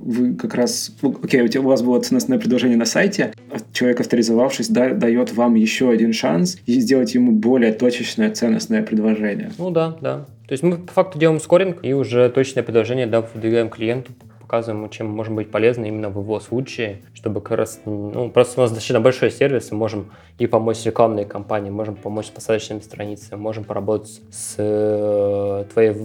вы 0.00 0.34
как 0.34 0.54
раз... 0.54 0.92
Ну, 1.02 1.16
окей, 1.22 1.46
тебя, 1.48 1.62
у 1.62 1.66
вас 1.66 1.82
было 1.82 2.00
ценностное 2.00 2.38
предложение 2.38 2.76
на 2.76 2.84
сайте, 2.84 3.32
а 3.50 3.56
человек, 3.72 4.00
авторизовавшись, 4.00 4.68
да, 4.68 4.90
дает 4.90 5.32
вам 5.32 5.54
еще 5.54 5.90
один 5.90 6.12
шанс 6.12 6.58
и 6.66 6.80
сделать 6.80 7.14
ему 7.14 7.32
более 7.32 7.72
точечное 7.72 8.30
ценностное 8.30 8.82
предложение. 8.82 9.50
Ну 9.58 9.70
да, 9.70 9.96
да. 10.00 10.26
То 10.46 10.52
есть 10.52 10.62
мы 10.62 10.78
по 10.78 10.92
факту 10.92 11.18
делаем 11.18 11.40
скоринг 11.40 11.78
и 11.82 11.92
уже 11.92 12.28
точное 12.30 12.62
предложение 12.62 13.06
да, 13.06 13.20
выдвигаем 13.20 13.68
клиенту 13.68 14.12
показываем, 14.46 14.88
чем 14.90 15.08
можем 15.08 15.34
быть 15.34 15.50
полезны 15.50 15.88
именно 15.88 16.08
в 16.08 16.20
его 16.20 16.38
случае, 16.38 17.02
чтобы 17.14 17.40
как 17.40 17.58
раз, 17.58 17.80
ну, 17.84 18.30
просто 18.30 18.60
у 18.60 18.62
нас 18.62 18.70
достаточно 18.70 19.00
большой 19.00 19.30
сервис, 19.30 19.72
мы 19.72 19.78
можем 19.78 20.12
и 20.38 20.46
помочь 20.46 20.84
рекламной 20.84 21.24
кампании, 21.24 21.70
можем 21.70 21.96
помочь 21.96 22.26
с 22.26 22.30
посадочными 22.30 22.80
страницами, 22.80 23.38
можем 23.38 23.64
поработать 23.64 24.20
с 24.30 24.54
э, 24.58 25.64
твоей 25.72 25.96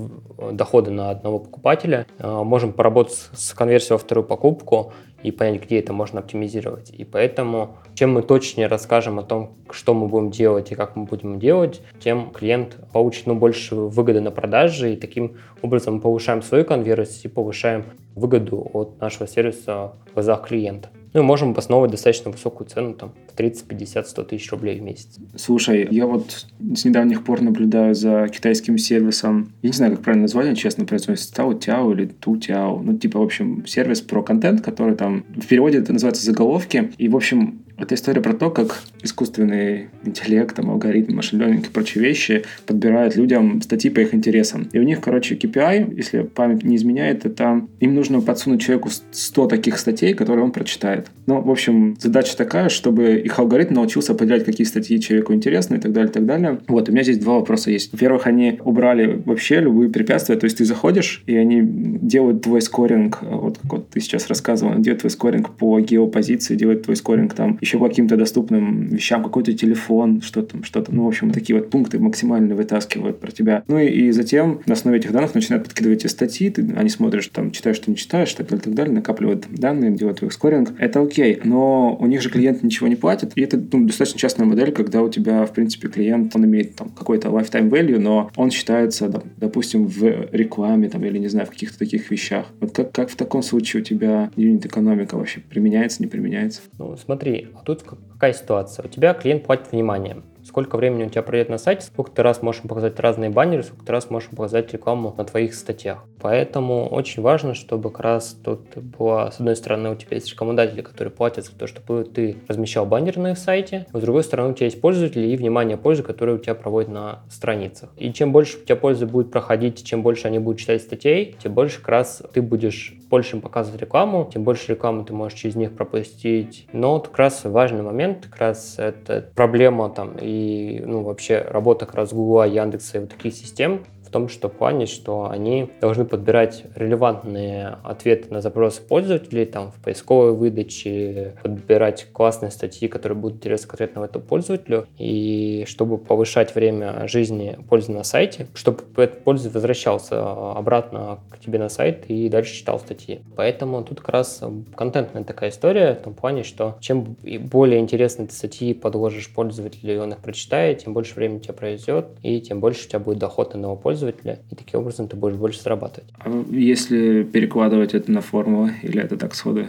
доходы 0.53 0.89
на 0.89 1.11
одного 1.11 1.39
покупателя, 1.39 2.07
э, 2.17 2.27
можем 2.27 2.73
поработать 2.73 3.29
с 3.33 3.53
конверсией 3.53 3.93
во 3.93 3.97
вторую 3.99 4.25
покупку, 4.25 4.93
и 5.23 5.31
понять, 5.31 5.63
где 5.63 5.79
это 5.79 5.93
можно 5.93 6.19
оптимизировать. 6.19 6.91
И 6.91 7.03
поэтому, 7.03 7.77
чем 7.95 8.13
мы 8.13 8.21
точнее 8.21 8.67
расскажем 8.67 9.19
о 9.19 9.23
том, 9.23 9.51
что 9.69 9.93
мы 9.93 10.07
будем 10.07 10.31
делать 10.31 10.71
и 10.71 10.75
как 10.75 10.95
мы 10.95 11.05
будем 11.05 11.39
делать, 11.39 11.81
тем 11.99 12.31
клиент 12.31 12.77
получит 12.93 13.27
ну, 13.27 13.35
больше 13.35 13.75
выгоды 13.75 14.21
на 14.21 14.31
продаже, 14.31 14.93
и 14.93 14.97
таким 14.97 15.37
образом 15.61 15.95
мы 15.95 16.01
повышаем 16.01 16.41
свою 16.41 16.65
конверсию 16.65 17.31
и 17.31 17.33
повышаем 17.33 17.85
выгоду 18.15 18.69
от 18.73 18.99
нашего 18.99 19.27
сервиса 19.27 19.93
в 20.09 20.13
глазах 20.13 20.47
клиента. 20.47 20.89
Ну 21.13 21.21
и 21.21 21.23
можем 21.23 21.49
обосновывать 21.51 21.91
достаточно 21.91 22.31
высокую 22.31 22.67
цену, 22.67 22.93
там, 22.93 23.11
в 23.27 23.35
30, 23.35 23.65
50, 23.65 24.07
100 24.07 24.23
тысяч 24.23 24.51
рублей 24.51 24.79
в 24.79 24.83
месяц. 24.83 25.17
Слушай, 25.35 25.87
я 25.91 26.05
вот 26.05 26.47
с 26.75 26.85
недавних 26.85 27.23
пор 27.23 27.41
наблюдаю 27.41 27.95
за 27.95 28.27
китайским 28.29 28.77
сервисом, 28.77 29.51
я 29.61 29.69
не 29.69 29.75
знаю, 29.75 29.93
как 29.93 30.03
правильно 30.03 30.23
название, 30.23 30.55
честно, 30.55 30.85
произносится 30.85 31.33
Тау 31.33 31.53
Тяо 31.53 31.91
или 31.93 32.05
Ту 32.05 32.37
Тяо, 32.37 32.79
ну, 32.79 32.97
типа, 32.97 33.19
в 33.19 33.23
общем, 33.23 33.65
сервис 33.67 34.01
про 34.01 34.23
контент, 34.23 34.61
который 34.61 34.95
там, 34.95 35.25
в 35.35 35.47
переводе 35.47 35.79
это 35.79 35.91
называется 35.93 36.25
заголовки, 36.25 36.91
и, 36.97 37.09
в 37.09 37.15
общем, 37.15 37.61
это 37.81 37.95
история 37.95 38.21
про 38.21 38.33
то, 38.33 38.49
как 38.49 38.81
искусственный 39.03 39.89
интеллект, 40.03 40.55
там, 40.55 40.69
алгоритм, 40.69 41.15
машин 41.15 41.41
и 41.41 41.61
прочие 41.69 42.03
вещи 42.03 42.43
подбирают 42.65 43.15
людям 43.15 43.61
статьи 43.61 43.89
по 43.89 43.99
их 43.99 44.13
интересам. 44.13 44.69
И 44.71 44.79
у 44.79 44.83
них, 44.83 45.01
короче, 45.01 45.35
KPI, 45.35 45.95
если 45.95 46.21
память 46.21 46.63
не 46.63 46.75
изменяет, 46.75 47.25
это 47.25 47.61
им 47.79 47.95
нужно 47.95 48.21
подсунуть 48.21 48.61
человеку 48.61 48.89
100 49.11 49.47
таких 49.47 49.79
статей, 49.79 50.13
которые 50.13 50.45
он 50.45 50.51
прочитает. 50.51 51.07
Ну, 51.25 51.41
в 51.41 51.49
общем, 51.49 51.95
задача 51.99 52.37
такая, 52.37 52.69
чтобы 52.69 53.15
их 53.15 53.39
алгоритм 53.39 53.75
научился 53.75 54.13
определять, 54.13 54.45
какие 54.45 54.65
статьи 54.65 54.99
человеку 54.99 55.33
интересны 55.33 55.75
и 55.75 55.79
так 55.79 55.91
далее, 55.91 56.09
и 56.09 56.13
так 56.13 56.25
далее. 56.25 56.59
Вот, 56.67 56.89
у 56.89 56.91
меня 56.91 57.03
здесь 57.03 57.17
два 57.17 57.35
вопроса 57.35 57.71
есть. 57.71 57.91
Во-первых, 57.91 58.27
они 58.27 58.59
убрали 58.63 59.21
вообще 59.25 59.59
любые 59.59 59.89
препятствия, 59.89 60.35
то 60.35 60.45
есть 60.45 60.57
ты 60.57 60.65
заходишь, 60.65 61.23
и 61.25 61.35
они 61.35 61.61
делают 61.63 62.43
твой 62.43 62.61
скоринг, 62.61 63.19
вот 63.21 63.57
как 63.59 63.71
вот 63.71 63.89
ты 63.89 63.99
сейчас 63.99 64.27
рассказывал, 64.27 64.75
делают 64.79 65.01
твой 65.01 65.11
скоринг 65.11 65.51
по 65.51 65.79
геопозиции, 65.79 66.55
делают 66.55 66.83
твой 66.83 66.95
скоринг 66.95 67.33
там 67.33 67.57
еще 67.61 67.70
по 67.79 67.87
каким-то 67.87 68.17
доступным 68.17 68.89
вещам, 68.89 69.23
какой-то 69.23 69.53
телефон, 69.53 70.21
что 70.21 70.41
там, 70.41 70.63
что-то. 70.63 70.93
Ну, 70.93 71.05
в 71.05 71.07
общем, 71.07 71.31
такие 71.31 71.57
вот 71.57 71.69
пункты 71.69 71.99
максимально 71.99 72.55
вытаскивают 72.55 73.19
про 73.19 73.31
тебя. 73.31 73.63
Ну 73.67 73.79
и, 73.79 73.87
и 73.87 74.11
затем 74.11 74.61
на 74.65 74.73
основе 74.73 74.97
этих 74.97 75.11
данных 75.11 75.35
начинают 75.35 75.65
подкидывать 75.65 75.99
тебе 75.99 76.09
статьи, 76.09 76.49
ты, 76.49 76.67
они 76.75 76.89
смотрят, 76.89 77.29
там, 77.31 77.51
читаешь, 77.51 77.77
что 77.77 77.89
не 77.89 77.97
читаешь, 77.97 78.33
так 78.33 78.47
далее, 78.47 78.63
так 78.63 78.73
далее, 78.73 78.93
накапливают 78.93 79.45
данные, 79.49 79.91
делают 79.91 80.19
твой 80.19 80.31
скоринг. 80.31 80.73
Это 80.77 81.01
окей, 81.01 81.39
но 81.43 81.95
у 81.99 82.05
них 82.07 82.21
же 82.21 82.29
клиент 82.29 82.63
ничего 82.63 82.87
не 82.87 82.95
платит, 82.95 83.33
и 83.35 83.41
это 83.41 83.61
ну, 83.71 83.85
достаточно 83.85 84.19
частная 84.19 84.45
модель, 84.45 84.71
когда 84.71 85.01
у 85.01 85.09
тебя, 85.09 85.45
в 85.45 85.53
принципе, 85.53 85.87
клиент, 85.87 86.35
он 86.35 86.45
имеет 86.45 86.75
там 86.75 86.89
какой-то 86.89 87.29
lifetime 87.29 87.69
value, 87.69 87.99
но 87.99 88.31
он 88.35 88.51
считается, 88.51 89.07
да, 89.09 89.21
допустим, 89.37 89.87
в 89.87 90.29
рекламе 90.31 90.89
там, 90.89 91.03
или, 91.05 91.17
не 91.17 91.27
знаю, 91.27 91.47
в 91.47 91.51
каких-то 91.51 91.79
таких 91.79 92.09
вещах. 92.11 92.47
Вот 92.59 92.71
как, 92.71 92.91
как 92.91 93.09
в 93.09 93.15
таком 93.15 93.43
случае 93.43 93.81
у 93.81 93.85
тебя 93.85 94.31
юнит-экономика 94.35 95.15
вообще 95.15 95.41
применяется, 95.41 96.01
не 96.01 96.07
применяется? 96.07 96.61
Ну, 96.77 96.95
смотри, 96.97 97.47
а 97.55 97.63
тут 97.63 97.83
какая 97.83 98.33
ситуация? 98.33 98.85
У 98.85 98.89
тебя 98.89 99.13
клиент 99.13 99.45
платит 99.45 99.71
вниманием 99.71 100.23
сколько 100.43 100.75
времени 100.77 101.03
у 101.03 101.09
тебя 101.09 101.21
пройдет 101.21 101.49
на 101.49 101.57
сайте, 101.57 101.85
сколько 101.85 102.11
ты 102.11 102.23
раз 102.23 102.41
можешь 102.41 102.61
показать 102.61 102.99
разные 102.99 103.29
баннеры, 103.29 103.63
сколько 103.63 103.85
ты 103.85 103.91
раз 103.91 104.09
можешь 104.09 104.29
показать 104.29 104.71
рекламу 104.73 105.13
на 105.17 105.23
твоих 105.23 105.53
статьях. 105.53 106.05
Поэтому 106.21 106.87
очень 106.87 107.23
важно, 107.23 107.53
чтобы 107.55 107.89
как 107.89 108.01
раз 108.01 108.37
тут 108.43 108.61
было, 108.77 109.31
с 109.31 109.39
одной 109.39 109.55
стороны, 109.55 109.91
у 109.91 109.95
тебя 109.95 110.15
есть 110.15 110.29
рекомендатели, 110.29 110.81
которые 110.81 111.11
платят 111.11 111.45
за 111.45 111.53
то, 111.53 111.67
чтобы 111.67 112.03
ты 112.03 112.37
размещал 112.47 112.85
баннеры 112.85 113.19
на 113.19 113.31
их 113.31 113.37
сайте, 113.37 113.87
а 113.91 113.97
с 113.97 114.01
другой 114.01 114.23
стороны, 114.23 114.51
у 114.51 114.53
тебя 114.53 114.67
есть 114.67 114.79
пользователи 114.79 115.27
и 115.27 115.35
внимание 115.35 115.77
пользы, 115.77 116.03
которые 116.03 116.35
у 116.35 116.39
тебя 116.39 116.53
проводят 116.53 116.91
на 116.91 117.19
страницах. 117.29 117.89
И 117.97 118.13
чем 118.13 118.31
больше 118.31 118.57
у 118.57 118.61
тебя 118.61 118.75
пользы 118.75 119.05
будет 119.05 119.31
проходить, 119.31 119.83
чем 119.83 120.03
больше 120.03 120.27
они 120.27 120.39
будут 120.39 120.59
читать 120.59 120.81
статей, 120.81 121.35
тем 121.41 121.53
больше 121.53 121.79
как 121.79 121.89
раз 121.89 122.21
ты 122.33 122.41
будешь 122.41 122.93
больше 123.09 123.37
им 123.37 123.41
показывать 123.41 123.81
рекламу, 123.81 124.29
тем 124.31 124.43
больше 124.43 124.71
рекламы 124.71 125.03
ты 125.03 125.13
можешь 125.13 125.37
через 125.37 125.55
них 125.55 125.73
пропустить. 125.73 126.67
Но 126.71 126.93
вот 126.93 127.07
как 127.07 127.17
раз 127.17 127.43
важный 127.43 127.81
момент, 127.81 128.27
как 128.29 128.39
раз 128.39 128.75
это 128.77 129.29
проблема 129.35 129.89
там 129.89 130.17
и 130.21 130.83
ну, 130.85 131.03
вообще 131.03 131.39
работа 131.39 131.85
как 131.85 131.95
раз 131.95 132.13
Google, 132.13 132.43
Яндекса 132.43 132.97
и 132.97 133.01
вот 133.01 133.09
таких 133.09 133.33
систем, 133.33 133.83
том, 134.11 134.29
что 134.29 134.49
плане, 134.49 134.85
что 134.85 135.29
они 135.29 135.69
должны 135.79 136.05
подбирать 136.05 136.63
релевантные 136.75 137.77
ответы 137.83 138.31
на 138.33 138.41
запросы 138.41 138.81
пользователей, 138.81 139.45
там, 139.45 139.71
в 139.71 139.81
поисковой 139.81 140.33
выдаче, 140.33 141.35
подбирать 141.41 142.07
классные 142.11 142.51
статьи, 142.51 142.87
которые 142.87 143.17
будут 143.17 143.37
интересны 143.37 143.67
конкретно 143.67 144.03
этому 144.03 144.25
пользователю, 144.25 144.87
и 144.97 145.65
чтобы 145.67 145.97
повышать 145.97 146.53
время 146.55 147.07
жизни 147.07 147.57
пользы 147.69 147.91
на 147.91 148.03
сайте, 148.03 148.47
чтобы 148.53 148.83
этот 148.97 149.23
пользователь 149.23 149.55
возвращался 149.55 150.51
обратно 150.51 151.19
к 151.29 151.39
тебе 151.39 151.59
на 151.59 151.69
сайт 151.69 152.05
и 152.07 152.29
дальше 152.29 152.53
читал 152.53 152.79
статьи. 152.79 153.21
Поэтому 153.35 153.83
тут 153.83 154.01
как 154.01 154.09
раз 154.09 154.43
контентная 154.75 155.23
такая 155.23 155.49
история, 155.49 155.93
в 155.95 156.03
том 156.03 156.13
плане, 156.13 156.43
что 156.43 156.77
чем 156.79 157.15
более 157.23 157.79
интересные 157.79 158.27
ты 158.27 158.33
статьи 158.33 158.73
подложишь 158.73 159.33
пользователю, 159.33 159.95
и 159.95 159.97
он 159.97 160.11
их 160.11 160.19
прочитает, 160.19 160.79
тем 160.83 160.93
больше 160.93 161.15
времени 161.15 161.37
у 161.37 161.41
тебя 161.41 161.53
пройдет, 161.53 162.07
и 162.21 162.41
тем 162.41 162.59
больше 162.59 162.85
у 162.85 162.89
тебя 162.89 162.99
будет 162.99 163.19
доход 163.19 163.53
на 163.53 163.59
нового 163.59 163.77
пользователя, 163.77 164.00
пользователя, 164.01 164.39
и 164.49 164.55
таким 164.55 164.79
образом 164.81 165.07
ты 165.07 165.15
будешь 165.15 165.35
больше 165.35 165.61
зарабатывать. 165.61 166.09
А 166.19 166.29
если 166.49 167.23
перекладывать 167.23 167.93
это 167.93 168.11
на 168.11 168.21
формулы, 168.21 168.73
или 168.81 169.01
это 169.01 169.17
так 169.17 169.35
сходу 169.35 169.65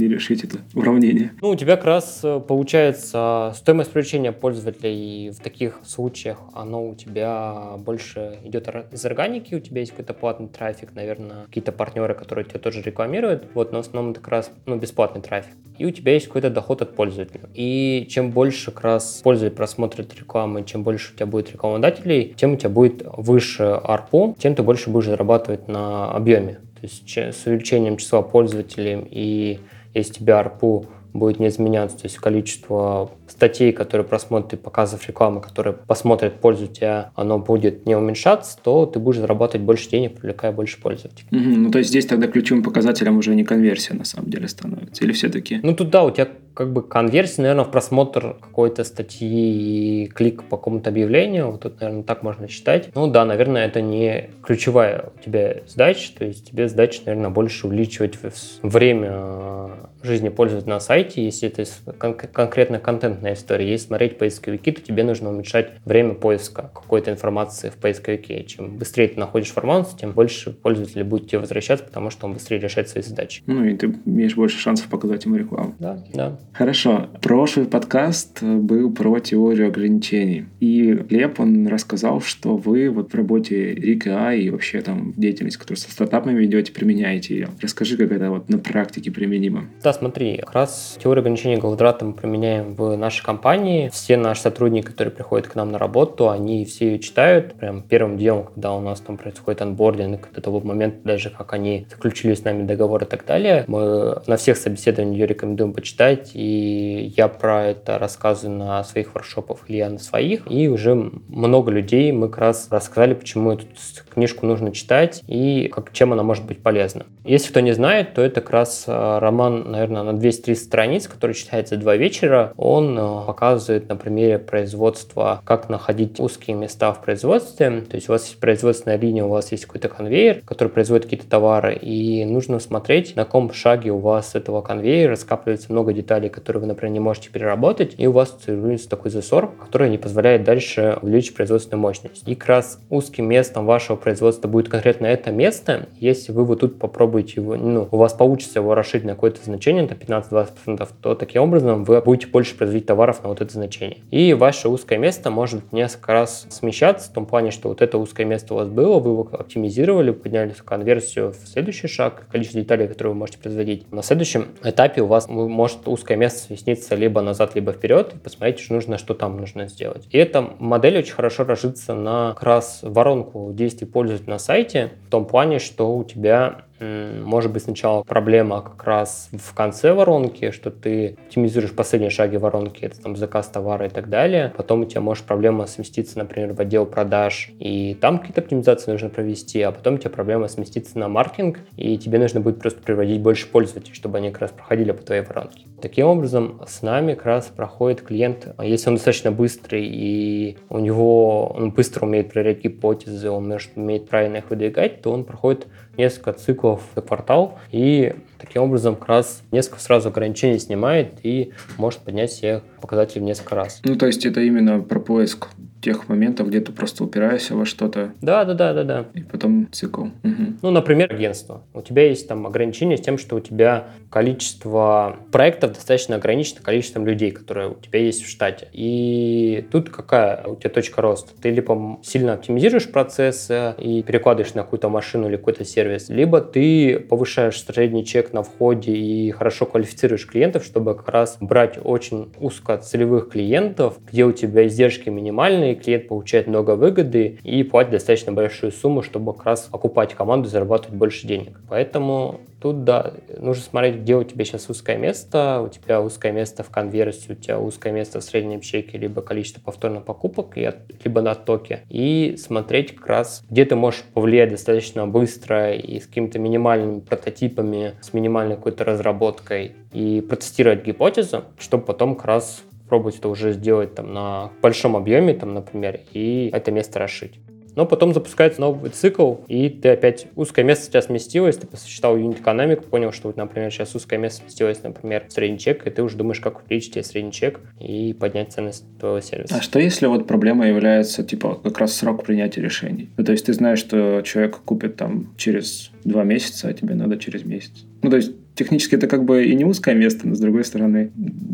не 0.00 0.08
решить 0.08 0.44
это 0.44 0.58
уравнение? 0.74 1.32
Ну, 1.40 1.50
у 1.50 1.56
тебя 1.56 1.76
как 1.76 1.84
раз 1.84 2.20
э, 2.22 2.40
получается 2.40 3.52
стоимость 3.54 3.92
привлечения 3.92 4.32
пользователей 4.32 5.30
в 5.30 5.40
таких 5.40 5.80
случаях, 5.84 6.38
оно 6.52 6.88
у 6.88 6.94
тебя 6.94 7.74
больше 7.78 8.38
идет 8.44 8.68
из 8.90 9.04
органики, 9.04 9.54
у 9.54 9.60
тебя 9.60 9.80
есть 9.80 9.92
какой-то 9.92 10.14
платный 10.14 10.48
трафик, 10.48 10.94
наверное, 10.94 11.44
какие-то 11.46 11.72
партнеры, 11.72 12.14
которые 12.14 12.44
тебя 12.44 12.58
тоже 12.58 12.82
рекламируют, 12.82 13.44
вот, 13.54 13.72
но 13.72 13.82
в 13.82 13.86
основном 13.86 14.12
это 14.12 14.20
как 14.20 14.28
раз 14.28 14.50
ну, 14.66 14.76
бесплатный 14.76 15.22
трафик. 15.22 15.54
И 15.78 15.86
у 15.86 15.90
тебя 15.90 16.12
есть 16.12 16.26
какой-то 16.26 16.50
доход 16.50 16.82
от 16.82 16.94
пользователя. 16.94 17.48
И 17.54 18.06
чем 18.10 18.32
больше 18.32 18.70
как 18.70 18.84
раз 18.84 19.20
пользователь 19.24 19.56
просмотрит 19.56 20.14
рекламы, 20.14 20.64
чем 20.64 20.82
больше 20.82 21.12
у 21.12 21.16
тебя 21.16 21.26
будет 21.26 21.52
рекламодателей, 21.52 22.34
тем 22.36 22.52
у 22.52 22.56
тебя 22.56 22.68
будет 22.68 23.02
выше 23.04 23.62
ARPU, 23.62 24.36
тем 24.38 24.54
ты 24.54 24.62
больше 24.62 24.90
будешь 24.90 25.06
зарабатывать 25.06 25.68
на 25.68 26.10
объеме. 26.10 26.60
То 26.80 26.82
есть 26.82 27.36
с 27.36 27.46
увеличением 27.46 27.96
числа 27.96 28.22
пользователей 28.22 29.06
и 29.10 29.60
если 29.94 30.14
тебе 30.14 30.34
ARPU 30.34 30.86
будет 31.12 31.40
не 31.40 31.48
изменяться, 31.48 31.98
то 31.98 32.04
есть 32.04 32.18
количество 32.18 33.10
статей, 33.26 33.72
которые 33.72 34.06
просмотрят 34.06 34.52
и 34.54 34.56
показов 34.56 35.06
рекламы, 35.08 35.40
которые 35.40 35.74
посмотрят 35.74 36.40
пользователя, 36.40 37.10
оно 37.14 37.38
будет 37.38 37.86
не 37.86 37.96
уменьшаться, 37.96 38.58
то 38.62 38.86
ты 38.86 38.98
будешь 38.98 39.18
зарабатывать 39.18 39.64
больше 39.64 39.90
денег, 39.90 40.16
привлекая 40.16 40.52
больше 40.52 40.80
пользователей. 40.80 41.26
Угу, 41.30 41.60
ну, 41.60 41.70
то 41.70 41.78
есть 41.78 41.90
здесь 41.90 42.06
тогда 42.06 42.26
ключевым 42.28 42.62
показателем 42.62 43.18
уже 43.18 43.34
не 43.34 43.44
конверсия 43.44 43.94
на 43.94 44.04
самом 44.04 44.30
деле 44.30 44.48
становится, 44.48 45.04
или 45.04 45.12
все-таки? 45.12 45.60
Ну, 45.62 45.74
тут 45.74 45.90
да, 45.90 46.04
у 46.04 46.10
тебя 46.10 46.28
как 46.60 46.74
бы 46.74 46.82
конверсия, 46.82 47.40
наверное, 47.40 47.64
в 47.64 47.70
просмотр 47.70 48.36
какой-то 48.38 48.84
статьи 48.84 50.04
и 50.04 50.06
клик 50.08 50.44
по 50.44 50.58
какому-то 50.58 50.90
объявлению, 50.90 51.52
вот 51.52 51.62
тут, 51.62 51.80
наверное, 51.80 52.02
так 52.02 52.22
можно 52.22 52.48
считать. 52.48 52.90
Ну 52.94 53.06
да, 53.06 53.24
наверное, 53.24 53.66
это 53.66 53.80
не 53.80 54.28
ключевая 54.42 55.06
у 55.16 55.24
тебя 55.24 55.62
задача, 55.66 56.12
то 56.18 56.26
есть 56.26 56.50
тебе 56.50 56.68
задача, 56.68 57.00
наверное, 57.06 57.30
больше 57.30 57.66
увеличивать 57.66 58.18
время 58.62 59.70
жизни 60.02 60.28
пользователя 60.28 60.74
на 60.74 60.80
сайте, 60.80 61.24
если 61.24 61.48
это 61.48 61.64
кон- 61.98 62.14
конкретно 62.14 62.78
контентная 62.78 63.32
история. 63.32 63.70
Если 63.70 63.86
смотреть 63.86 64.18
поисковики, 64.18 64.72
то 64.72 64.82
тебе 64.82 65.02
нужно 65.02 65.30
уменьшать 65.30 65.70
время 65.86 66.12
поиска 66.12 66.70
какой-то 66.74 67.10
информации 67.10 67.70
в 67.70 67.76
поисковике. 67.76 68.44
Чем 68.44 68.76
быстрее 68.76 69.08
ты 69.08 69.18
находишь 69.18 69.48
информацию, 69.48 69.98
тем 69.98 70.12
больше 70.12 70.52
пользователей 70.52 71.04
будет 71.04 71.28
тебе 71.28 71.38
возвращаться, 71.38 71.86
потому 71.86 72.10
что 72.10 72.26
он 72.26 72.34
быстрее 72.34 72.58
решает 72.58 72.90
свои 72.90 73.02
задачи. 73.02 73.42
Ну 73.46 73.64
и 73.64 73.74
ты 73.74 73.94
имеешь 74.04 74.34
больше 74.34 74.58
шансов 74.58 74.88
показать 74.88 75.24
ему 75.24 75.36
рекламу. 75.36 75.74
Да, 75.78 76.02
да. 76.12 76.38
Хорошо. 76.52 77.08
Прошлый 77.22 77.66
подкаст 77.66 78.42
был 78.42 78.92
про 78.92 79.20
теорию 79.20 79.68
ограничений. 79.68 80.46
И 80.58 80.92
Глеб, 80.92 81.38
он 81.40 81.66
рассказал, 81.68 82.20
что 82.20 82.56
вы 82.56 82.90
вот 82.90 83.12
в 83.12 83.14
работе 83.14 83.72
Рика 83.74 84.32
и 84.34 84.50
вообще 84.50 84.80
там 84.80 85.12
в 85.12 85.20
деятельности, 85.20 85.58
которую 85.58 85.78
со 85.78 85.90
стартапами 85.90 86.38
ведете, 86.38 86.72
применяете 86.72 87.34
ее. 87.34 87.48
Расскажи, 87.60 87.96
как 87.96 88.10
это 88.12 88.30
вот 88.30 88.48
на 88.48 88.58
практике 88.58 89.10
применимо. 89.10 89.66
Да, 89.82 89.92
смотри, 89.92 90.38
как 90.38 90.52
раз 90.52 90.98
теорию 91.02 91.20
ограничений 91.20 91.56
Голдрата 91.56 92.04
мы 92.04 92.12
применяем 92.14 92.74
в 92.74 92.96
нашей 92.96 93.24
компании. 93.24 93.88
Все 93.92 94.16
наши 94.16 94.42
сотрудники, 94.42 94.86
которые 94.86 95.14
приходят 95.14 95.46
к 95.46 95.54
нам 95.54 95.70
на 95.70 95.78
работу, 95.78 96.30
они 96.30 96.64
все 96.64 96.92
ее 96.92 96.98
читают. 96.98 97.54
Прям 97.54 97.82
первым 97.82 98.18
делом, 98.18 98.44
когда 98.44 98.74
у 98.74 98.80
нас 98.80 99.00
там 99.00 99.16
происходит 99.16 99.62
анбординг, 99.62 100.28
до 100.34 100.40
того 100.40 100.60
момента 100.60 100.98
даже, 101.04 101.30
как 101.30 101.52
они 101.52 101.86
заключили 101.88 102.34
с 102.34 102.44
нами 102.44 102.66
договор 102.66 103.04
и 103.04 103.06
так 103.06 103.24
далее, 103.24 103.64
мы 103.68 104.20
на 104.26 104.36
всех 104.36 104.56
собеседованиях 104.56 105.20
ее 105.20 105.26
рекомендуем 105.26 105.72
почитать 105.72 106.29
и 106.34 106.60
и 106.60 107.12
я 107.16 107.28
про 107.28 107.66
это 107.66 107.98
рассказываю 107.98 108.58
на 108.58 108.84
своих 108.84 109.14
воркшопах 109.14 109.58
или 109.68 109.78
я 109.78 109.88
на 109.88 109.98
своих, 109.98 110.50
и 110.50 110.68
уже 110.68 110.94
много 110.94 111.70
людей 111.70 112.12
мы 112.12 112.28
как 112.28 112.38
раз 112.38 112.68
рассказали, 112.70 113.14
почему 113.14 113.52
эту 113.52 113.66
книжку 114.12 114.46
нужно 114.46 114.72
читать 114.72 115.22
и 115.26 115.70
как, 115.72 115.92
чем 115.92 116.12
она 116.12 116.22
может 116.22 116.44
быть 116.46 116.62
полезна. 116.62 117.06
Если 117.24 117.50
кто 117.50 117.60
не 117.60 117.72
знает, 117.72 118.14
то 118.14 118.22
это 118.22 118.40
как 118.40 118.50
раз 118.50 118.84
э, 118.86 119.18
роман, 119.18 119.70
наверное, 119.70 120.02
на 120.02 120.10
200-300 120.10 120.54
страниц, 120.54 121.08
который 121.08 121.32
читается 121.32 121.76
два 121.76 121.96
вечера. 121.96 122.52
Он 122.56 122.98
э, 122.98 123.26
показывает 123.26 123.88
на 123.88 123.96
примере 123.96 124.38
производства, 124.38 125.40
как 125.44 125.68
находить 125.68 126.18
узкие 126.18 126.56
места 126.56 126.92
в 126.92 127.02
производстве. 127.02 127.82
То 127.82 127.96
есть 127.96 128.08
у 128.08 128.12
вас 128.12 128.26
есть 128.26 128.40
производственная 128.40 128.98
линия, 128.98 129.24
у 129.24 129.28
вас 129.28 129.52
есть 129.52 129.66
какой-то 129.66 129.88
конвейер, 129.88 130.42
который 130.44 130.68
производит 130.68 131.04
какие-то 131.04 131.28
товары, 131.28 131.74
и 131.74 132.24
нужно 132.24 132.58
смотреть, 132.58 133.16
на 133.16 133.24
каком 133.24 133.52
шаге 133.52 133.90
у 133.90 133.98
вас 133.98 134.34
этого 134.34 134.62
конвейера 134.62 135.16
скапливается 135.16 135.72
много 135.72 135.92
деталей, 135.92 136.19
которые 136.28 136.60
вы, 136.60 136.66
например, 136.66 136.92
не 136.92 137.00
можете 137.00 137.30
переработать, 137.30 137.94
и 137.98 138.06
у 138.06 138.12
вас 138.12 138.36
формируется 138.44 138.88
такой 138.88 139.10
засор, 139.10 139.52
который 139.52 139.90
не 139.90 139.98
позволяет 139.98 140.44
дальше 140.44 140.98
увеличить 141.02 141.34
производственную 141.34 141.80
мощность. 141.80 142.26
И 142.26 142.34
как 142.34 142.48
раз 142.48 142.80
узким 142.90 143.28
местом 143.28 143.66
вашего 143.66 143.96
производства 143.96 144.48
будет 144.48 144.68
конкретно 144.68 145.06
это 145.06 145.30
место. 145.30 145.88
Если 145.98 146.32
вы 146.32 146.44
вот 146.44 146.60
тут 146.60 146.78
попробуете 146.78 147.40
его, 147.40 147.56
ну, 147.56 147.88
у 147.90 147.96
вас 147.96 148.12
получится 148.12 148.60
его 148.60 148.74
расширить 148.74 149.04
на 149.04 149.14
какое-то 149.14 149.42
значение, 149.44 149.82
на 149.82 149.94
15-20%, 149.94 150.88
то 151.00 151.14
таким 151.14 151.42
образом 151.42 151.84
вы 151.84 152.00
будете 152.00 152.26
больше 152.26 152.56
производить 152.56 152.86
товаров 152.86 153.22
на 153.22 153.30
вот 153.30 153.40
это 153.40 153.52
значение. 153.52 153.98
И 154.10 154.34
ваше 154.34 154.68
узкое 154.68 154.98
место 154.98 155.30
может 155.30 155.72
несколько 155.72 156.12
раз 156.12 156.46
смещаться 156.50 157.10
в 157.10 157.12
том 157.12 157.26
плане, 157.26 157.50
что 157.50 157.68
вот 157.68 157.82
это 157.82 157.98
узкое 157.98 158.26
место 158.26 158.54
у 158.54 158.56
вас 158.58 158.68
было, 158.68 158.98
вы 158.98 159.10
его 159.10 159.28
оптимизировали, 159.32 160.10
подняли 160.10 160.54
конверсию 160.64 161.32
в 161.32 161.48
следующий 161.48 161.88
шаг, 161.88 162.26
количество 162.30 162.60
деталей, 162.60 162.88
которые 162.88 163.12
вы 163.12 163.18
можете 163.18 163.38
производить. 163.38 163.90
На 163.92 164.02
следующем 164.02 164.48
этапе 164.62 165.02
у 165.02 165.06
вас 165.06 165.28
может 165.28 165.86
узкое 165.86 166.09
место 166.16 166.40
сместиться 166.40 166.94
либо 166.94 167.20
назад, 167.20 167.54
либо 167.54 167.72
вперед, 167.72 168.14
и 168.14 168.18
посмотреть, 168.18 168.60
что 168.60 168.74
нужно, 168.74 168.98
что 168.98 169.14
там 169.14 169.36
нужно 169.36 169.68
сделать. 169.68 170.06
И 170.10 170.18
эта 170.18 170.42
модель 170.58 170.98
очень 170.98 171.14
хорошо 171.14 171.44
ложится 171.44 171.94
на 171.94 172.34
как 172.34 172.42
раз 172.42 172.80
воронку 172.82 173.50
действий 173.52 173.86
пользователя 173.86 174.30
на 174.30 174.38
сайте, 174.38 174.92
в 175.06 175.10
том 175.10 175.24
плане, 175.24 175.58
что 175.58 175.94
у 175.94 176.04
тебя 176.04 176.62
может 176.80 177.52
быть 177.52 177.64
сначала 177.64 178.02
проблема 178.02 178.62
как 178.62 178.82
раз 178.84 179.28
в 179.32 179.54
конце 179.54 179.92
воронки, 179.92 180.50
что 180.50 180.70
ты 180.70 181.18
оптимизируешь 181.26 181.74
последние 181.74 182.10
шаги 182.10 182.38
воронки, 182.38 182.84
это 182.84 183.00
там 183.00 183.16
заказ 183.16 183.48
товара 183.48 183.86
и 183.86 183.90
так 183.90 184.08
далее. 184.08 184.52
Потом 184.56 184.80
у 184.80 184.84
тебя 184.86 185.02
может 185.02 185.24
проблема 185.24 185.66
сместиться, 185.66 186.18
например, 186.18 186.54
в 186.54 186.60
отдел 186.60 186.86
продаж, 186.86 187.50
и 187.58 187.96
там 188.00 188.18
какие-то 188.18 188.40
оптимизации 188.40 188.90
нужно 188.90 189.10
провести, 189.10 189.60
а 189.60 189.72
потом 189.72 189.94
у 189.94 189.98
тебя 189.98 190.10
проблема 190.10 190.48
сместиться 190.48 190.98
на 190.98 191.08
маркетинг, 191.08 191.58
и 191.76 191.98
тебе 191.98 192.18
нужно 192.18 192.40
будет 192.40 192.60
просто 192.60 192.80
приводить 192.80 193.20
больше 193.20 193.46
пользователей, 193.46 193.94
чтобы 193.94 194.18
они 194.18 194.30
как 194.30 194.40
раз 194.40 194.50
проходили 194.52 194.92
по 194.92 195.02
твоей 195.02 195.22
воронке. 195.22 195.66
Таким 195.80 196.06
образом, 196.06 196.60
с 196.66 196.82
нами 196.82 197.14
как 197.14 197.26
раз 197.26 197.46
проходит 197.46 198.02
клиент, 198.02 198.48
если 198.62 198.88
он 198.88 198.96
достаточно 198.96 199.32
быстрый 199.32 199.86
и 199.86 200.58
у 200.68 200.78
него 200.78 201.46
он 201.46 201.70
быстро 201.70 202.06
умеет 202.06 202.32
проверять 202.32 202.62
гипотезы, 202.62 203.30
он 203.30 203.48
может, 203.48 203.70
умеет 203.76 204.08
правильно 204.08 204.38
их 204.38 204.50
выдвигать, 204.50 205.02
то 205.02 205.12
он 205.12 205.24
проходит 205.24 205.66
несколько 205.96 206.32
циклов 206.32 206.82
за 206.94 207.02
квартал, 207.02 207.58
и 207.70 208.14
таким 208.38 208.62
образом 208.62 208.96
как 208.96 209.08
раз 209.08 209.42
несколько 209.50 209.80
сразу 209.80 210.08
ограничений 210.08 210.58
снимает 210.58 211.18
и 211.22 211.52
может 211.78 212.00
поднять 212.00 212.30
все 212.30 212.62
показатели 212.80 213.20
в 213.20 213.24
несколько 213.24 213.54
раз. 213.54 213.80
Ну, 213.84 213.96
то 213.96 214.06
есть 214.06 214.24
это 214.26 214.40
именно 214.40 214.80
про 214.80 215.00
поиск 215.00 215.48
тех 215.80 216.08
моментов, 216.08 216.48
где 216.48 216.60
ты 216.60 216.72
просто 216.72 217.04
упираешься 217.04 217.54
во 217.54 217.64
что-то. 217.64 218.12
Да, 218.20 218.44
да, 218.44 218.54
да, 218.54 218.72
да, 218.72 218.84
да. 218.84 219.06
И 219.14 219.22
потом 219.22 219.68
цикл. 219.72 220.02
Угу. 220.02 220.58
Ну, 220.62 220.70
например, 220.70 221.12
агентство. 221.12 221.62
У 221.74 221.82
тебя 221.82 222.08
есть 222.08 222.28
там 222.28 222.46
ограничение 222.46 222.98
с 222.98 223.00
тем, 223.00 223.18
что 223.18 223.36
у 223.36 223.40
тебя 223.40 223.84
количество 224.10 225.16
проектов 225.32 225.72
достаточно 225.72 226.16
ограничено 226.16 226.60
количеством 226.62 227.06
людей, 227.06 227.30
которые 227.30 227.70
у 227.70 227.74
тебя 227.74 228.00
есть 228.00 228.22
в 228.22 228.28
штате. 228.28 228.68
И 228.72 229.66
тут 229.70 229.90
какая 229.90 230.44
у 230.46 230.56
тебя 230.56 230.70
точка 230.70 231.00
роста? 231.00 231.32
Ты 231.40 231.50
либо 231.50 231.98
сильно 232.02 232.34
оптимизируешь 232.34 232.90
процессы 232.90 233.74
и 233.78 234.02
перекладываешь 234.02 234.54
на 234.54 234.62
какую-то 234.62 234.88
машину 234.88 235.28
или 235.28 235.36
какой-то 235.36 235.64
сервис, 235.64 236.08
либо 236.08 236.40
ты 236.40 236.98
повышаешь 236.98 237.62
средний 237.62 238.04
чек 238.04 238.32
на 238.32 238.42
входе 238.42 238.92
и 238.92 239.30
хорошо 239.30 239.66
квалифицируешь 239.66 240.26
клиентов, 240.26 240.64
чтобы 240.64 240.94
как 240.94 241.08
раз 241.08 241.38
брать 241.40 241.78
очень 241.82 242.32
узкоцелевых 242.38 243.30
клиентов, 243.30 243.98
где 244.10 244.24
у 244.24 244.32
тебя 244.32 244.66
издержки 244.66 245.08
минимальные, 245.08 245.69
стороны, 245.70 245.74
клиент 245.74 246.08
получает 246.08 246.46
много 246.46 246.76
выгоды 246.76 247.38
и 247.42 247.62
платит 247.62 247.92
достаточно 247.92 248.32
большую 248.32 248.72
сумму, 248.72 249.02
чтобы 249.02 249.32
как 249.32 249.46
раз 249.46 249.68
окупать 249.72 250.14
команду 250.14 250.48
и 250.48 250.50
зарабатывать 250.50 250.96
больше 250.96 251.26
денег. 251.26 251.60
Поэтому 251.68 252.40
тут, 252.60 252.84
да, 252.84 253.14
нужно 253.38 253.62
смотреть, 253.62 253.96
где 253.96 254.16
у 254.16 254.24
тебя 254.24 254.44
сейчас 254.44 254.68
узкое 254.68 254.98
место, 254.98 255.62
у 255.64 255.68
тебя 255.68 256.00
узкое 256.00 256.32
место 256.32 256.62
в 256.62 256.70
конверсии, 256.70 257.32
у 257.32 257.34
тебя 257.34 257.58
узкое 257.58 257.92
место 257.92 258.20
в 258.20 258.24
среднем 258.24 258.60
чеке, 258.60 258.98
либо 258.98 259.22
количество 259.22 259.60
повторных 259.60 260.04
покупок, 260.04 260.56
либо 260.56 261.22
на 261.22 261.34
токе, 261.34 261.80
и 261.88 262.36
смотреть 262.38 262.94
как 262.94 263.06
раз, 263.06 263.42
где 263.50 263.64
ты 263.64 263.76
можешь 263.76 264.02
повлиять 264.14 264.50
достаточно 264.50 265.06
быстро 265.06 265.74
и 265.74 266.00
с 266.00 266.06
какими-то 266.06 266.38
минимальными 266.38 267.00
прототипами, 267.00 267.94
с 268.00 268.12
минимальной 268.12 268.56
какой-то 268.56 268.84
разработкой, 268.84 269.72
и 269.92 270.20
протестировать 270.20 270.84
гипотезу, 270.84 271.44
чтобы 271.58 271.84
потом 271.84 272.14
как 272.14 272.26
раз 272.26 272.62
пробовать 272.90 273.16
это 273.16 273.28
уже 273.28 273.52
сделать 273.52 273.94
там 273.94 274.12
на 274.12 274.50
большом 274.60 274.96
объеме, 274.96 275.32
там, 275.32 275.54
например, 275.54 276.00
и 276.12 276.50
это 276.52 276.70
место 276.72 276.98
расшить. 276.98 277.38
Но 277.76 277.86
потом 277.86 278.12
запускается 278.12 278.60
новый 278.60 278.90
цикл, 278.90 279.36
и 279.46 279.68
ты 279.68 279.90
опять 279.90 280.26
узкое 280.34 280.64
место 280.64 280.88
у 280.88 280.90
тебя 280.90 281.02
сместилось, 281.02 281.56
ты 281.56 281.68
посчитал 281.68 282.16
юнит 282.16 282.40
экономику, 282.40 282.84
понял, 282.84 283.12
что, 283.12 283.32
например, 283.34 283.70
сейчас 283.70 283.94
узкое 283.94 284.18
место 284.18 284.42
сместилось, 284.42 284.82
например, 284.82 285.26
средний 285.28 285.58
чек, 285.58 285.86
и 285.86 285.90
ты 285.90 286.02
уже 286.02 286.16
думаешь, 286.16 286.40
как 286.40 286.64
увеличить 286.64 286.94
тебе 286.94 287.04
средний 287.04 287.32
чек 287.32 287.60
и 287.78 288.12
поднять 288.12 288.52
ценность 288.52 288.84
твоего 288.98 289.20
сервиса. 289.20 289.54
А 289.56 289.62
что 289.62 289.78
если 289.78 290.06
вот 290.06 290.26
проблема 290.26 290.66
является, 290.66 291.22
типа, 291.22 291.60
как 291.62 291.78
раз 291.78 291.94
срок 291.94 292.24
принятия 292.24 292.60
решений? 292.60 293.10
Ну, 293.16 293.24
то 293.24 293.32
есть 293.32 293.46
ты 293.46 293.52
знаешь, 293.52 293.78
что 293.78 294.20
человек 294.22 294.58
купит 294.58 294.96
там 294.96 295.32
через 295.36 295.92
два 296.04 296.24
месяца, 296.24 296.68
а 296.68 296.72
тебе 296.72 296.96
надо 296.96 297.18
через 297.18 297.44
месяц. 297.44 297.84
Ну, 298.02 298.10
то 298.10 298.16
есть 298.16 298.32
технически 298.60 298.94
это 298.94 299.06
как 299.06 299.24
бы 299.24 299.46
и 299.46 299.54
не 299.54 299.64
узкое 299.64 299.94
место, 299.94 300.28
но 300.28 300.34
с 300.34 300.38
другой 300.38 300.64
стороны 300.64 301.10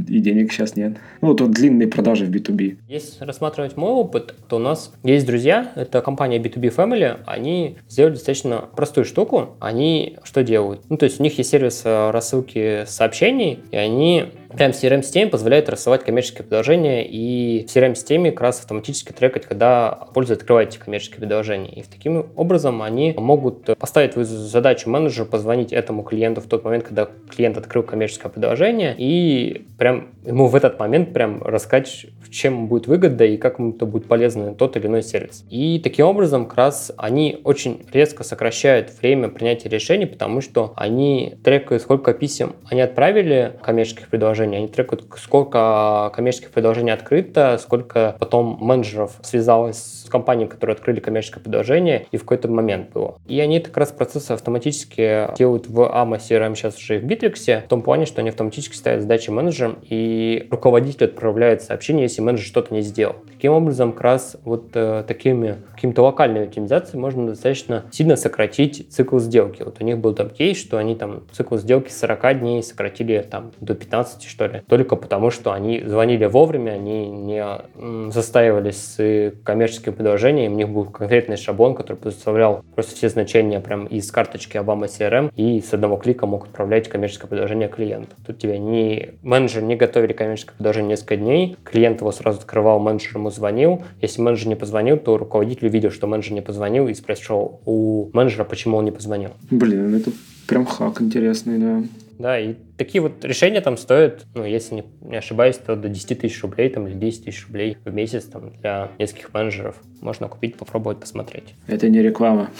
и 0.08 0.18
денег 0.18 0.52
сейчас 0.52 0.74
нет. 0.74 0.96
Ну, 1.20 1.28
вот, 1.28 1.50
длинные 1.52 1.86
продажи 1.86 2.26
в 2.26 2.30
B2B. 2.30 2.78
Если 2.88 3.24
рассматривать 3.24 3.76
мой 3.76 3.92
опыт, 3.92 4.34
то 4.48 4.56
у 4.56 4.58
нас 4.58 4.92
есть 5.04 5.24
друзья, 5.24 5.72
это 5.76 6.00
компания 6.00 6.38
B2B 6.38 6.74
Family, 6.74 7.20
они 7.24 7.76
сделали 7.88 8.14
достаточно 8.14 8.64
простую 8.74 9.04
штуку. 9.04 9.56
Они 9.60 10.18
что 10.24 10.42
делают? 10.42 10.80
Ну, 10.88 10.96
то 10.96 11.04
есть 11.04 11.20
у 11.20 11.22
них 11.22 11.38
есть 11.38 11.50
сервис 11.50 11.82
э, 11.84 12.10
рассылки 12.10 12.84
сообщений, 12.86 13.60
и 13.70 13.76
они 13.76 14.26
Прям 14.56 14.70
CRM-системе 14.70 15.30
позволяет 15.30 15.68
рассылать 15.68 16.02
коммерческие 16.02 16.44
предложения, 16.44 17.06
и 17.06 17.66
в 17.66 17.76
CRM-системе 17.76 18.30
как 18.30 18.40
раз 18.40 18.60
автоматически 18.60 19.12
трекать, 19.12 19.44
когда 19.44 20.06
пользователь 20.14 20.42
открывает 20.42 20.70
эти 20.70 20.78
коммерческие 20.78 21.18
предложения. 21.18 21.70
И 21.72 21.82
таким 21.82 22.26
образом 22.36 22.82
они 22.82 23.14
могут 23.18 23.76
поставить 23.78 24.14
задачу 24.14 24.88
менеджеру 24.88 25.26
позвонить 25.26 25.74
этому 25.74 26.02
клиенту 26.02 26.40
в 26.40 26.46
тот 26.46 26.64
момент, 26.64 26.84
когда 26.84 27.08
клиент 27.28 27.58
открыл 27.58 27.82
коммерческое 27.82 28.32
предложение, 28.32 28.94
и 28.96 29.66
прям 29.76 30.08
ему 30.24 30.46
в 30.46 30.56
этот 30.56 30.78
момент 30.78 31.12
прям 31.12 31.42
рассказать, 31.42 32.06
чем 32.30 32.66
будет 32.68 32.86
выгода 32.86 33.24
и 33.24 33.36
как 33.36 33.58
ему 33.58 33.72
это 33.72 33.86
будет 33.86 34.06
полезно 34.06 34.54
тот 34.54 34.76
или 34.76 34.86
иной 34.86 35.02
сервис. 35.02 35.44
И 35.50 35.80
таким 35.82 36.06
образом 36.06 36.46
как 36.46 36.58
раз 36.58 36.92
они 36.96 37.40
очень 37.44 37.84
резко 37.92 38.24
сокращают 38.24 38.90
время 39.00 39.28
принятия 39.28 39.68
решений, 39.68 40.06
потому 40.06 40.40
что 40.40 40.72
они 40.76 41.34
трекают, 41.44 41.82
сколько 41.82 42.12
писем 42.12 42.56
они 42.70 42.80
отправили 42.80 43.52
коммерческих 43.62 44.08
предложений, 44.08 44.45
они 44.54 44.68
трекают, 44.68 45.04
сколько 45.16 46.12
коммерческих 46.14 46.50
предложений 46.50 46.92
открыто, 46.92 47.58
сколько 47.60 48.16
потом 48.18 48.58
менеджеров 48.60 49.12
связалось 49.22 49.95
с 50.06 50.10
компанией, 50.10 50.48
которые 50.48 50.74
открыли 50.74 51.00
коммерческое 51.00 51.42
предложение, 51.42 52.06
и 52.10 52.16
в 52.16 52.20
какой-то 52.20 52.48
момент 52.48 52.90
было. 52.92 53.18
И 53.26 53.40
они 53.40 53.60
как 53.60 53.76
раз 53.76 53.92
процессы 53.92 54.32
автоматически 54.32 55.34
делают 55.36 55.68
в 55.68 55.80
AMA 55.80 56.18
CRM 56.18 56.54
сейчас 56.54 56.76
уже 56.76 56.96
и 56.96 56.98
в 56.98 57.04
Bittrex, 57.04 57.64
в 57.64 57.68
том 57.68 57.82
плане, 57.82 58.06
что 58.06 58.20
они 58.20 58.30
автоматически 58.30 58.76
ставят 58.76 59.02
задачи 59.02 59.30
менеджерам, 59.30 59.78
и 59.82 60.46
руководитель 60.50 61.06
отправляет 61.06 61.62
сообщение, 61.62 62.04
если 62.04 62.20
менеджер 62.20 62.46
что-то 62.46 62.74
не 62.74 62.82
сделал. 62.82 63.16
Таким 63.32 63.52
образом, 63.52 63.92
как 63.92 64.02
раз 64.02 64.36
вот 64.44 64.70
э, 64.74 65.04
такими 65.06 65.56
какими-то 65.74 66.02
локальными 66.02 66.46
оптимизациями 66.46 67.00
можно 67.00 67.26
достаточно 67.28 67.84
сильно 67.90 68.16
сократить 68.16 68.90
цикл 68.90 69.18
сделки. 69.18 69.62
Вот 69.62 69.76
у 69.80 69.84
них 69.84 69.98
был 69.98 70.14
там 70.14 70.30
кейс, 70.30 70.58
что 70.58 70.78
они 70.78 70.94
там 70.94 71.22
цикл 71.32 71.56
сделки 71.56 71.90
с 71.90 71.98
40 71.98 72.40
дней 72.40 72.62
сократили 72.62 73.26
там 73.28 73.52
до 73.60 73.74
15 73.74 74.26
месте, 74.26 74.28
что 74.28 74.46
ли. 74.46 74.62
Только 74.68 74.96
потому, 74.96 75.30
что 75.30 75.52
они 75.52 75.82
звонили 75.84 76.26
вовремя, 76.26 76.72
они 76.72 77.08
не 77.08 78.10
застаивались 78.10 78.76
с 78.76 79.32
коммерческим 79.44 79.92
предложением, 79.96 80.52
у 80.52 80.56
них 80.56 80.68
был 80.68 80.84
конкретный 80.84 81.36
шаблон, 81.36 81.74
который 81.74 81.96
предоставлял 81.96 82.64
просто 82.74 82.94
все 82.94 83.08
значения 83.08 83.60
прям 83.60 83.86
из 83.86 84.10
карточки 84.10 84.56
Obama 84.56 84.86
CRM 84.86 85.32
и 85.34 85.60
с 85.60 85.72
одного 85.74 85.96
клика 85.96 86.26
мог 86.26 86.46
отправлять 86.46 86.88
коммерческое 86.88 87.28
предложение 87.28 87.68
клиенту. 87.68 88.14
Тут 88.26 88.38
тебя 88.38 88.58
не 88.58 89.14
менеджер 89.22 89.62
не 89.62 89.76
готовили 89.76 90.12
коммерческое 90.12 90.54
предложение 90.56 90.90
несколько 90.90 91.16
дней, 91.16 91.56
клиент 91.64 92.00
его 92.00 92.12
сразу 92.12 92.38
открывал, 92.38 92.78
менеджер 92.78 93.16
ему 93.16 93.30
звонил. 93.30 93.82
Если 94.00 94.20
менеджер 94.20 94.48
не 94.48 94.56
позвонил, 94.56 94.98
то 94.98 95.16
руководитель 95.16 95.68
увидел, 95.68 95.90
что 95.90 96.06
менеджер 96.06 96.32
не 96.32 96.42
позвонил 96.42 96.88
и 96.88 96.94
спросил 96.94 97.60
у 97.64 98.10
менеджера, 98.12 98.44
почему 98.44 98.76
он 98.76 98.84
не 98.84 98.92
позвонил. 98.92 99.30
Блин, 99.50 99.94
это 99.94 100.10
прям 100.46 100.66
хак 100.66 101.00
интересный, 101.00 101.58
да. 101.58 101.82
Да, 102.18 102.38
и 102.38 102.54
такие 102.76 103.02
вот 103.02 103.24
решения 103.24 103.60
там 103.60 103.76
стоят, 103.76 104.24
ну, 104.34 104.44
если 104.44 104.76
не, 104.76 104.84
не 105.02 105.16
ошибаюсь, 105.16 105.56
то 105.56 105.76
до 105.76 105.88
10 105.88 106.18
тысяч 106.20 106.42
рублей 106.42 106.70
там, 106.70 106.86
или 106.86 106.94
10 106.94 107.24
тысяч 107.24 107.46
рублей 107.46 107.76
в 107.84 107.92
месяц 107.92 108.24
там, 108.24 108.52
для 108.60 108.90
нескольких 108.98 109.34
менеджеров. 109.34 109.76
Можно 110.00 110.28
купить, 110.28 110.56
попробовать, 110.56 110.98
посмотреть. 110.98 111.54
Это 111.66 111.88
не 111.88 112.00
реклама. 112.02 112.50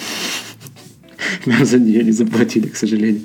Нам 1.46 1.64
за 1.64 1.78
нее 1.78 2.04
не 2.04 2.12
заплатили, 2.12 2.68
к 2.68 2.76
сожалению 2.76 3.22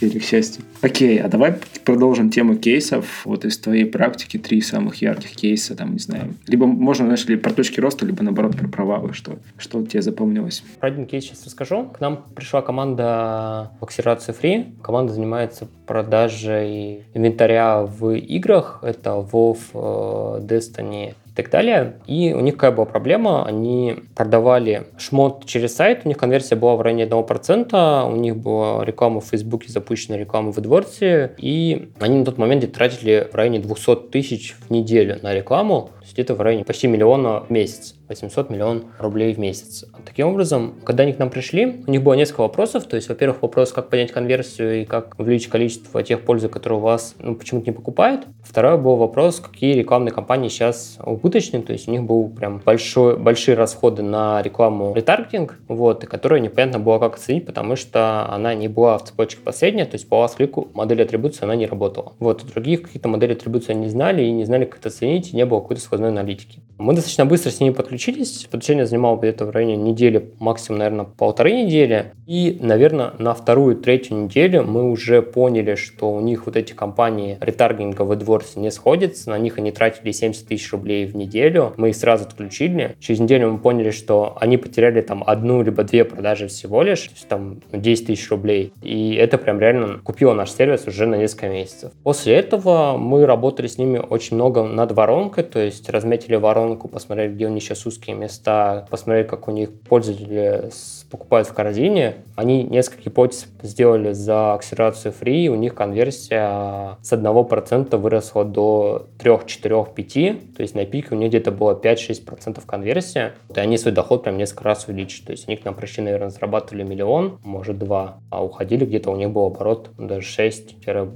или 0.00 0.18
к 0.18 0.24
счастью. 0.24 0.64
Окей, 0.82 1.20
а 1.20 1.28
давай 1.28 1.54
продолжим 1.84 2.30
тему 2.30 2.56
кейсов. 2.56 3.22
Вот 3.24 3.44
из 3.44 3.58
твоей 3.58 3.84
практики 3.84 4.38
три 4.38 4.60
самых 4.60 4.96
ярких 4.96 5.30
кейса, 5.30 5.74
там, 5.74 5.92
не 5.92 5.98
знаю. 5.98 6.34
Либо 6.46 6.66
можно, 6.66 7.06
знаешь, 7.06 7.24
ли 7.26 7.36
про 7.36 7.52
точки 7.52 7.80
роста, 7.80 8.06
либо 8.06 8.22
наоборот 8.22 8.56
про 8.56 8.68
провалы, 8.68 9.12
что, 9.12 9.38
что 9.56 9.84
тебе 9.84 10.02
запомнилось. 10.02 10.62
Про 10.80 10.88
один 10.88 11.06
кейс 11.06 11.24
сейчас 11.24 11.44
расскажу. 11.44 11.86
К 11.86 12.00
нам 12.00 12.24
пришла 12.34 12.62
команда 12.62 13.72
в 13.80 13.84
акселерации 13.84 14.34
Free. 14.34 14.80
Команда 14.82 15.12
занимается 15.12 15.68
продажей 15.86 17.04
инвентаря 17.14 17.82
в 17.82 18.16
играх. 18.16 18.80
Это 18.82 19.10
WoW, 19.10 19.58
э, 19.74 20.46
Destiny, 20.46 21.14
и 21.34 21.36
так 21.36 21.50
далее. 21.50 21.94
И 22.06 22.32
у 22.32 22.38
них 22.40 22.54
какая 22.54 22.70
была 22.70 22.86
проблема? 22.86 23.44
Они 23.44 23.96
продавали 24.14 24.86
шмот 24.98 25.46
через 25.46 25.74
сайт, 25.74 26.02
у 26.04 26.08
них 26.08 26.16
конверсия 26.16 26.54
была 26.54 26.76
в 26.76 26.80
районе 26.80 27.06
1%, 27.06 28.12
у 28.12 28.16
них 28.16 28.36
была 28.36 28.84
реклама 28.84 29.20
в 29.20 29.24
Фейсбуке, 29.24 29.72
запущена 29.72 30.16
реклама 30.16 30.52
в 30.52 30.58
AdWords, 30.58 31.34
и 31.38 31.90
они 31.98 32.18
на 32.18 32.24
тот 32.24 32.38
момент 32.38 32.72
тратили 32.72 33.28
в 33.32 33.34
районе 33.34 33.58
200 33.58 34.10
тысяч 34.12 34.54
в 34.54 34.70
неделю 34.70 35.18
на 35.22 35.34
рекламу, 35.34 35.90
то 36.04 36.06
есть 36.06 36.16
где-то 36.16 36.34
в 36.34 36.40
районе 36.42 36.66
почти 36.66 36.86
миллиона 36.86 37.40
в 37.40 37.50
месяц. 37.50 37.94
800 38.08 38.50
миллион 38.50 38.84
рублей 38.98 39.32
в 39.32 39.38
месяц. 39.38 39.86
Таким 40.04 40.28
образом, 40.28 40.74
когда 40.84 41.04
они 41.04 41.14
к 41.14 41.18
нам 41.18 41.30
пришли, 41.30 41.82
у 41.86 41.90
них 41.90 42.02
было 42.02 42.12
несколько 42.12 42.42
вопросов. 42.42 42.84
То 42.84 42.96
есть, 42.96 43.08
во-первых, 43.08 43.40
вопрос, 43.40 43.72
как 43.72 43.88
поднять 43.88 44.12
конверсию 44.12 44.82
и 44.82 44.84
как 44.84 45.18
увеличить 45.18 45.48
количество 45.48 46.02
тех 46.02 46.20
пользы, 46.20 46.50
которые 46.50 46.78
у 46.78 46.82
вас 46.82 47.14
ну, 47.18 47.34
почему-то 47.34 47.70
не 47.70 47.72
покупают. 47.74 48.26
Второй 48.42 48.76
был 48.76 48.96
вопрос, 48.96 49.40
какие 49.40 49.72
рекламные 49.72 50.12
кампании 50.12 50.48
сейчас 50.48 50.98
убыточны. 51.02 51.62
То 51.62 51.72
есть, 51.72 51.88
у 51.88 51.90
них 51.90 52.02
был 52.02 52.28
прям 52.28 52.60
большой, 52.62 53.16
большие 53.16 53.54
расходы 53.54 54.02
на 54.02 54.42
рекламу 54.42 54.92
ретаргетинг, 54.92 55.58
вот, 55.68 56.04
и 56.04 56.06
которую 56.06 56.42
непонятно 56.42 56.78
было, 56.80 56.98
как 56.98 57.14
оценить, 57.14 57.46
потому 57.46 57.76
что 57.76 58.30
она 58.30 58.54
не 58.54 58.68
была 58.68 58.98
в 58.98 59.04
цепочке 59.04 59.40
последняя, 59.42 59.86
то 59.86 59.94
есть 59.94 60.06
по 60.06 60.28
клику 60.28 60.68
модель 60.74 61.02
атрибуции 61.02 61.44
она 61.44 61.56
не 61.56 61.66
работала. 61.66 62.12
Вот, 62.18 62.44
других 62.44 62.82
какие-то 62.82 63.08
модели 63.08 63.32
атрибуции 63.32 63.72
они 63.72 63.84
не 63.84 63.88
знали 63.88 64.22
и 64.22 64.30
не 64.30 64.44
знали, 64.44 64.66
как 64.66 64.80
это 64.80 64.88
оценить, 64.88 65.32
и 65.32 65.36
не 65.36 65.46
было 65.46 65.60
какой-то 65.60 65.82
сквозной 65.94 66.08
аналитики. 66.08 66.60
Мы 66.76 66.92
достаточно 66.92 67.24
быстро 67.24 67.50
с 67.50 67.60
ними 67.60 67.72
подключились. 67.72 68.48
Подключение 68.50 68.84
занимало 68.84 69.16
где-то 69.16 69.44
в 69.44 69.50
районе 69.50 69.76
недели, 69.76 70.32
максимум, 70.40 70.80
наверное, 70.80 71.04
полторы 71.04 71.52
недели. 71.52 72.12
И, 72.26 72.58
наверное, 72.60 73.12
на 73.18 73.32
вторую, 73.32 73.76
третью 73.76 74.24
неделю 74.24 74.64
мы 74.64 74.90
уже 74.90 75.22
поняли, 75.22 75.76
что 75.76 76.12
у 76.12 76.20
них 76.20 76.46
вот 76.46 76.56
эти 76.56 76.72
компании 76.72 77.38
ретаргинга 77.40 78.02
в 78.02 78.10
AdWords 78.10 78.58
не 78.58 78.72
сходятся. 78.72 79.30
На 79.30 79.38
них 79.38 79.58
они 79.58 79.70
тратили 79.70 80.10
70 80.10 80.48
тысяч 80.48 80.72
рублей 80.72 81.06
в 81.06 81.14
неделю. 81.14 81.74
Мы 81.76 81.90
их 81.90 81.96
сразу 81.96 82.24
отключили. 82.24 82.96
Через 82.98 83.20
неделю 83.20 83.52
мы 83.52 83.58
поняли, 83.58 83.90
что 83.90 84.36
они 84.40 84.56
потеряли 84.56 85.00
там 85.00 85.22
одну 85.24 85.62
либо 85.62 85.84
две 85.84 86.04
продажи 86.04 86.48
всего 86.48 86.82
лишь. 86.82 87.02
То 87.02 87.14
есть 87.14 87.28
там 87.28 87.60
10 87.70 88.06
тысяч 88.06 88.28
рублей. 88.30 88.72
И 88.82 89.14
это 89.14 89.38
прям 89.38 89.60
реально 89.60 90.00
купило 90.02 90.34
наш 90.34 90.50
сервис 90.50 90.88
уже 90.88 91.06
на 91.06 91.14
несколько 91.14 91.48
месяцев. 91.48 91.92
После 92.02 92.34
этого 92.34 92.96
мы 92.96 93.26
работали 93.26 93.68
с 93.68 93.78
ними 93.78 93.98
очень 93.98 94.34
много 94.34 94.64
над 94.64 94.90
воронкой, 94.90 95.44
то 95.44 95.60
есть 95.60 95.83
разметили 95.92 96.36
воронку 96.36 96.88
посмотреть, 96.88 97.32
где 97.32 97.46
у 97.46 97.50
них 97.50 97.62
сейчас 97.62 97.86
узкие 97.86 98.16
места, 98.16 98.86
посмотреть, 98.90 99.28
как 99.28 99.48
у 99.48 99.50
них 99.50 99.70
пользователи 99.80 100.70
покупают 101.10 101.48
в 101.48 101.52
корзине. 101.52 102.16
Они 102.36 102.64
несколько 102.64 103.02
гипотез 103.02 103.46
сделали 103.62 104.12
за 104.12 104.54
акселерацию 104.54 105.14
free, 105.18 105.46
у 105.48 105.54
них 105.54 105.74
конверсия 105.74 106.98
с 107.02 107.12
1% 107.12 107.96
выросла 107.96 108.44
до 108.44 109.06
3, 109.18 109.38
4, 109.46 109.86
5, 109.94 110.12
то 110.56 110.62
есть 110.62 110.74
на 110.74 110.84
пике 110.84 111.08
у 111.12 111.14
них 111.14 111.28
где-то 111.28 111.52
было 111.52 111.78
5-6% 111.80 112.62
конверсия, 112.66 113.34
и 113.54 113.60
они 113.60 113.78
свой 113.78 113.94
доход 113.94 114.24
прям 114.24 114.36
несколько 114.36 114.64
раз 114.64 114.86
увеличили. 114.88 115.26
То 115.26 115.32
есть 115.32 115.48
они 115.48 115.56
к 115.56 115.64
нам 115.64 115.74
пришли, 115.74 116.02
наверное, 116.02 116.30
зарабатывали 116.30 116.82
миллион, 116.82 117.38
может 117.44 117.78
два, 117.78 118.18
а 118.30 118.44
уходили 118.44 118.84
где-то 118.84 119.10
у 119.10 119.16
них 119.16 119.30
был 119.30 119.46
оборот 119.46 119.90
даже 119.98 120.26
6-10 120.26 121.14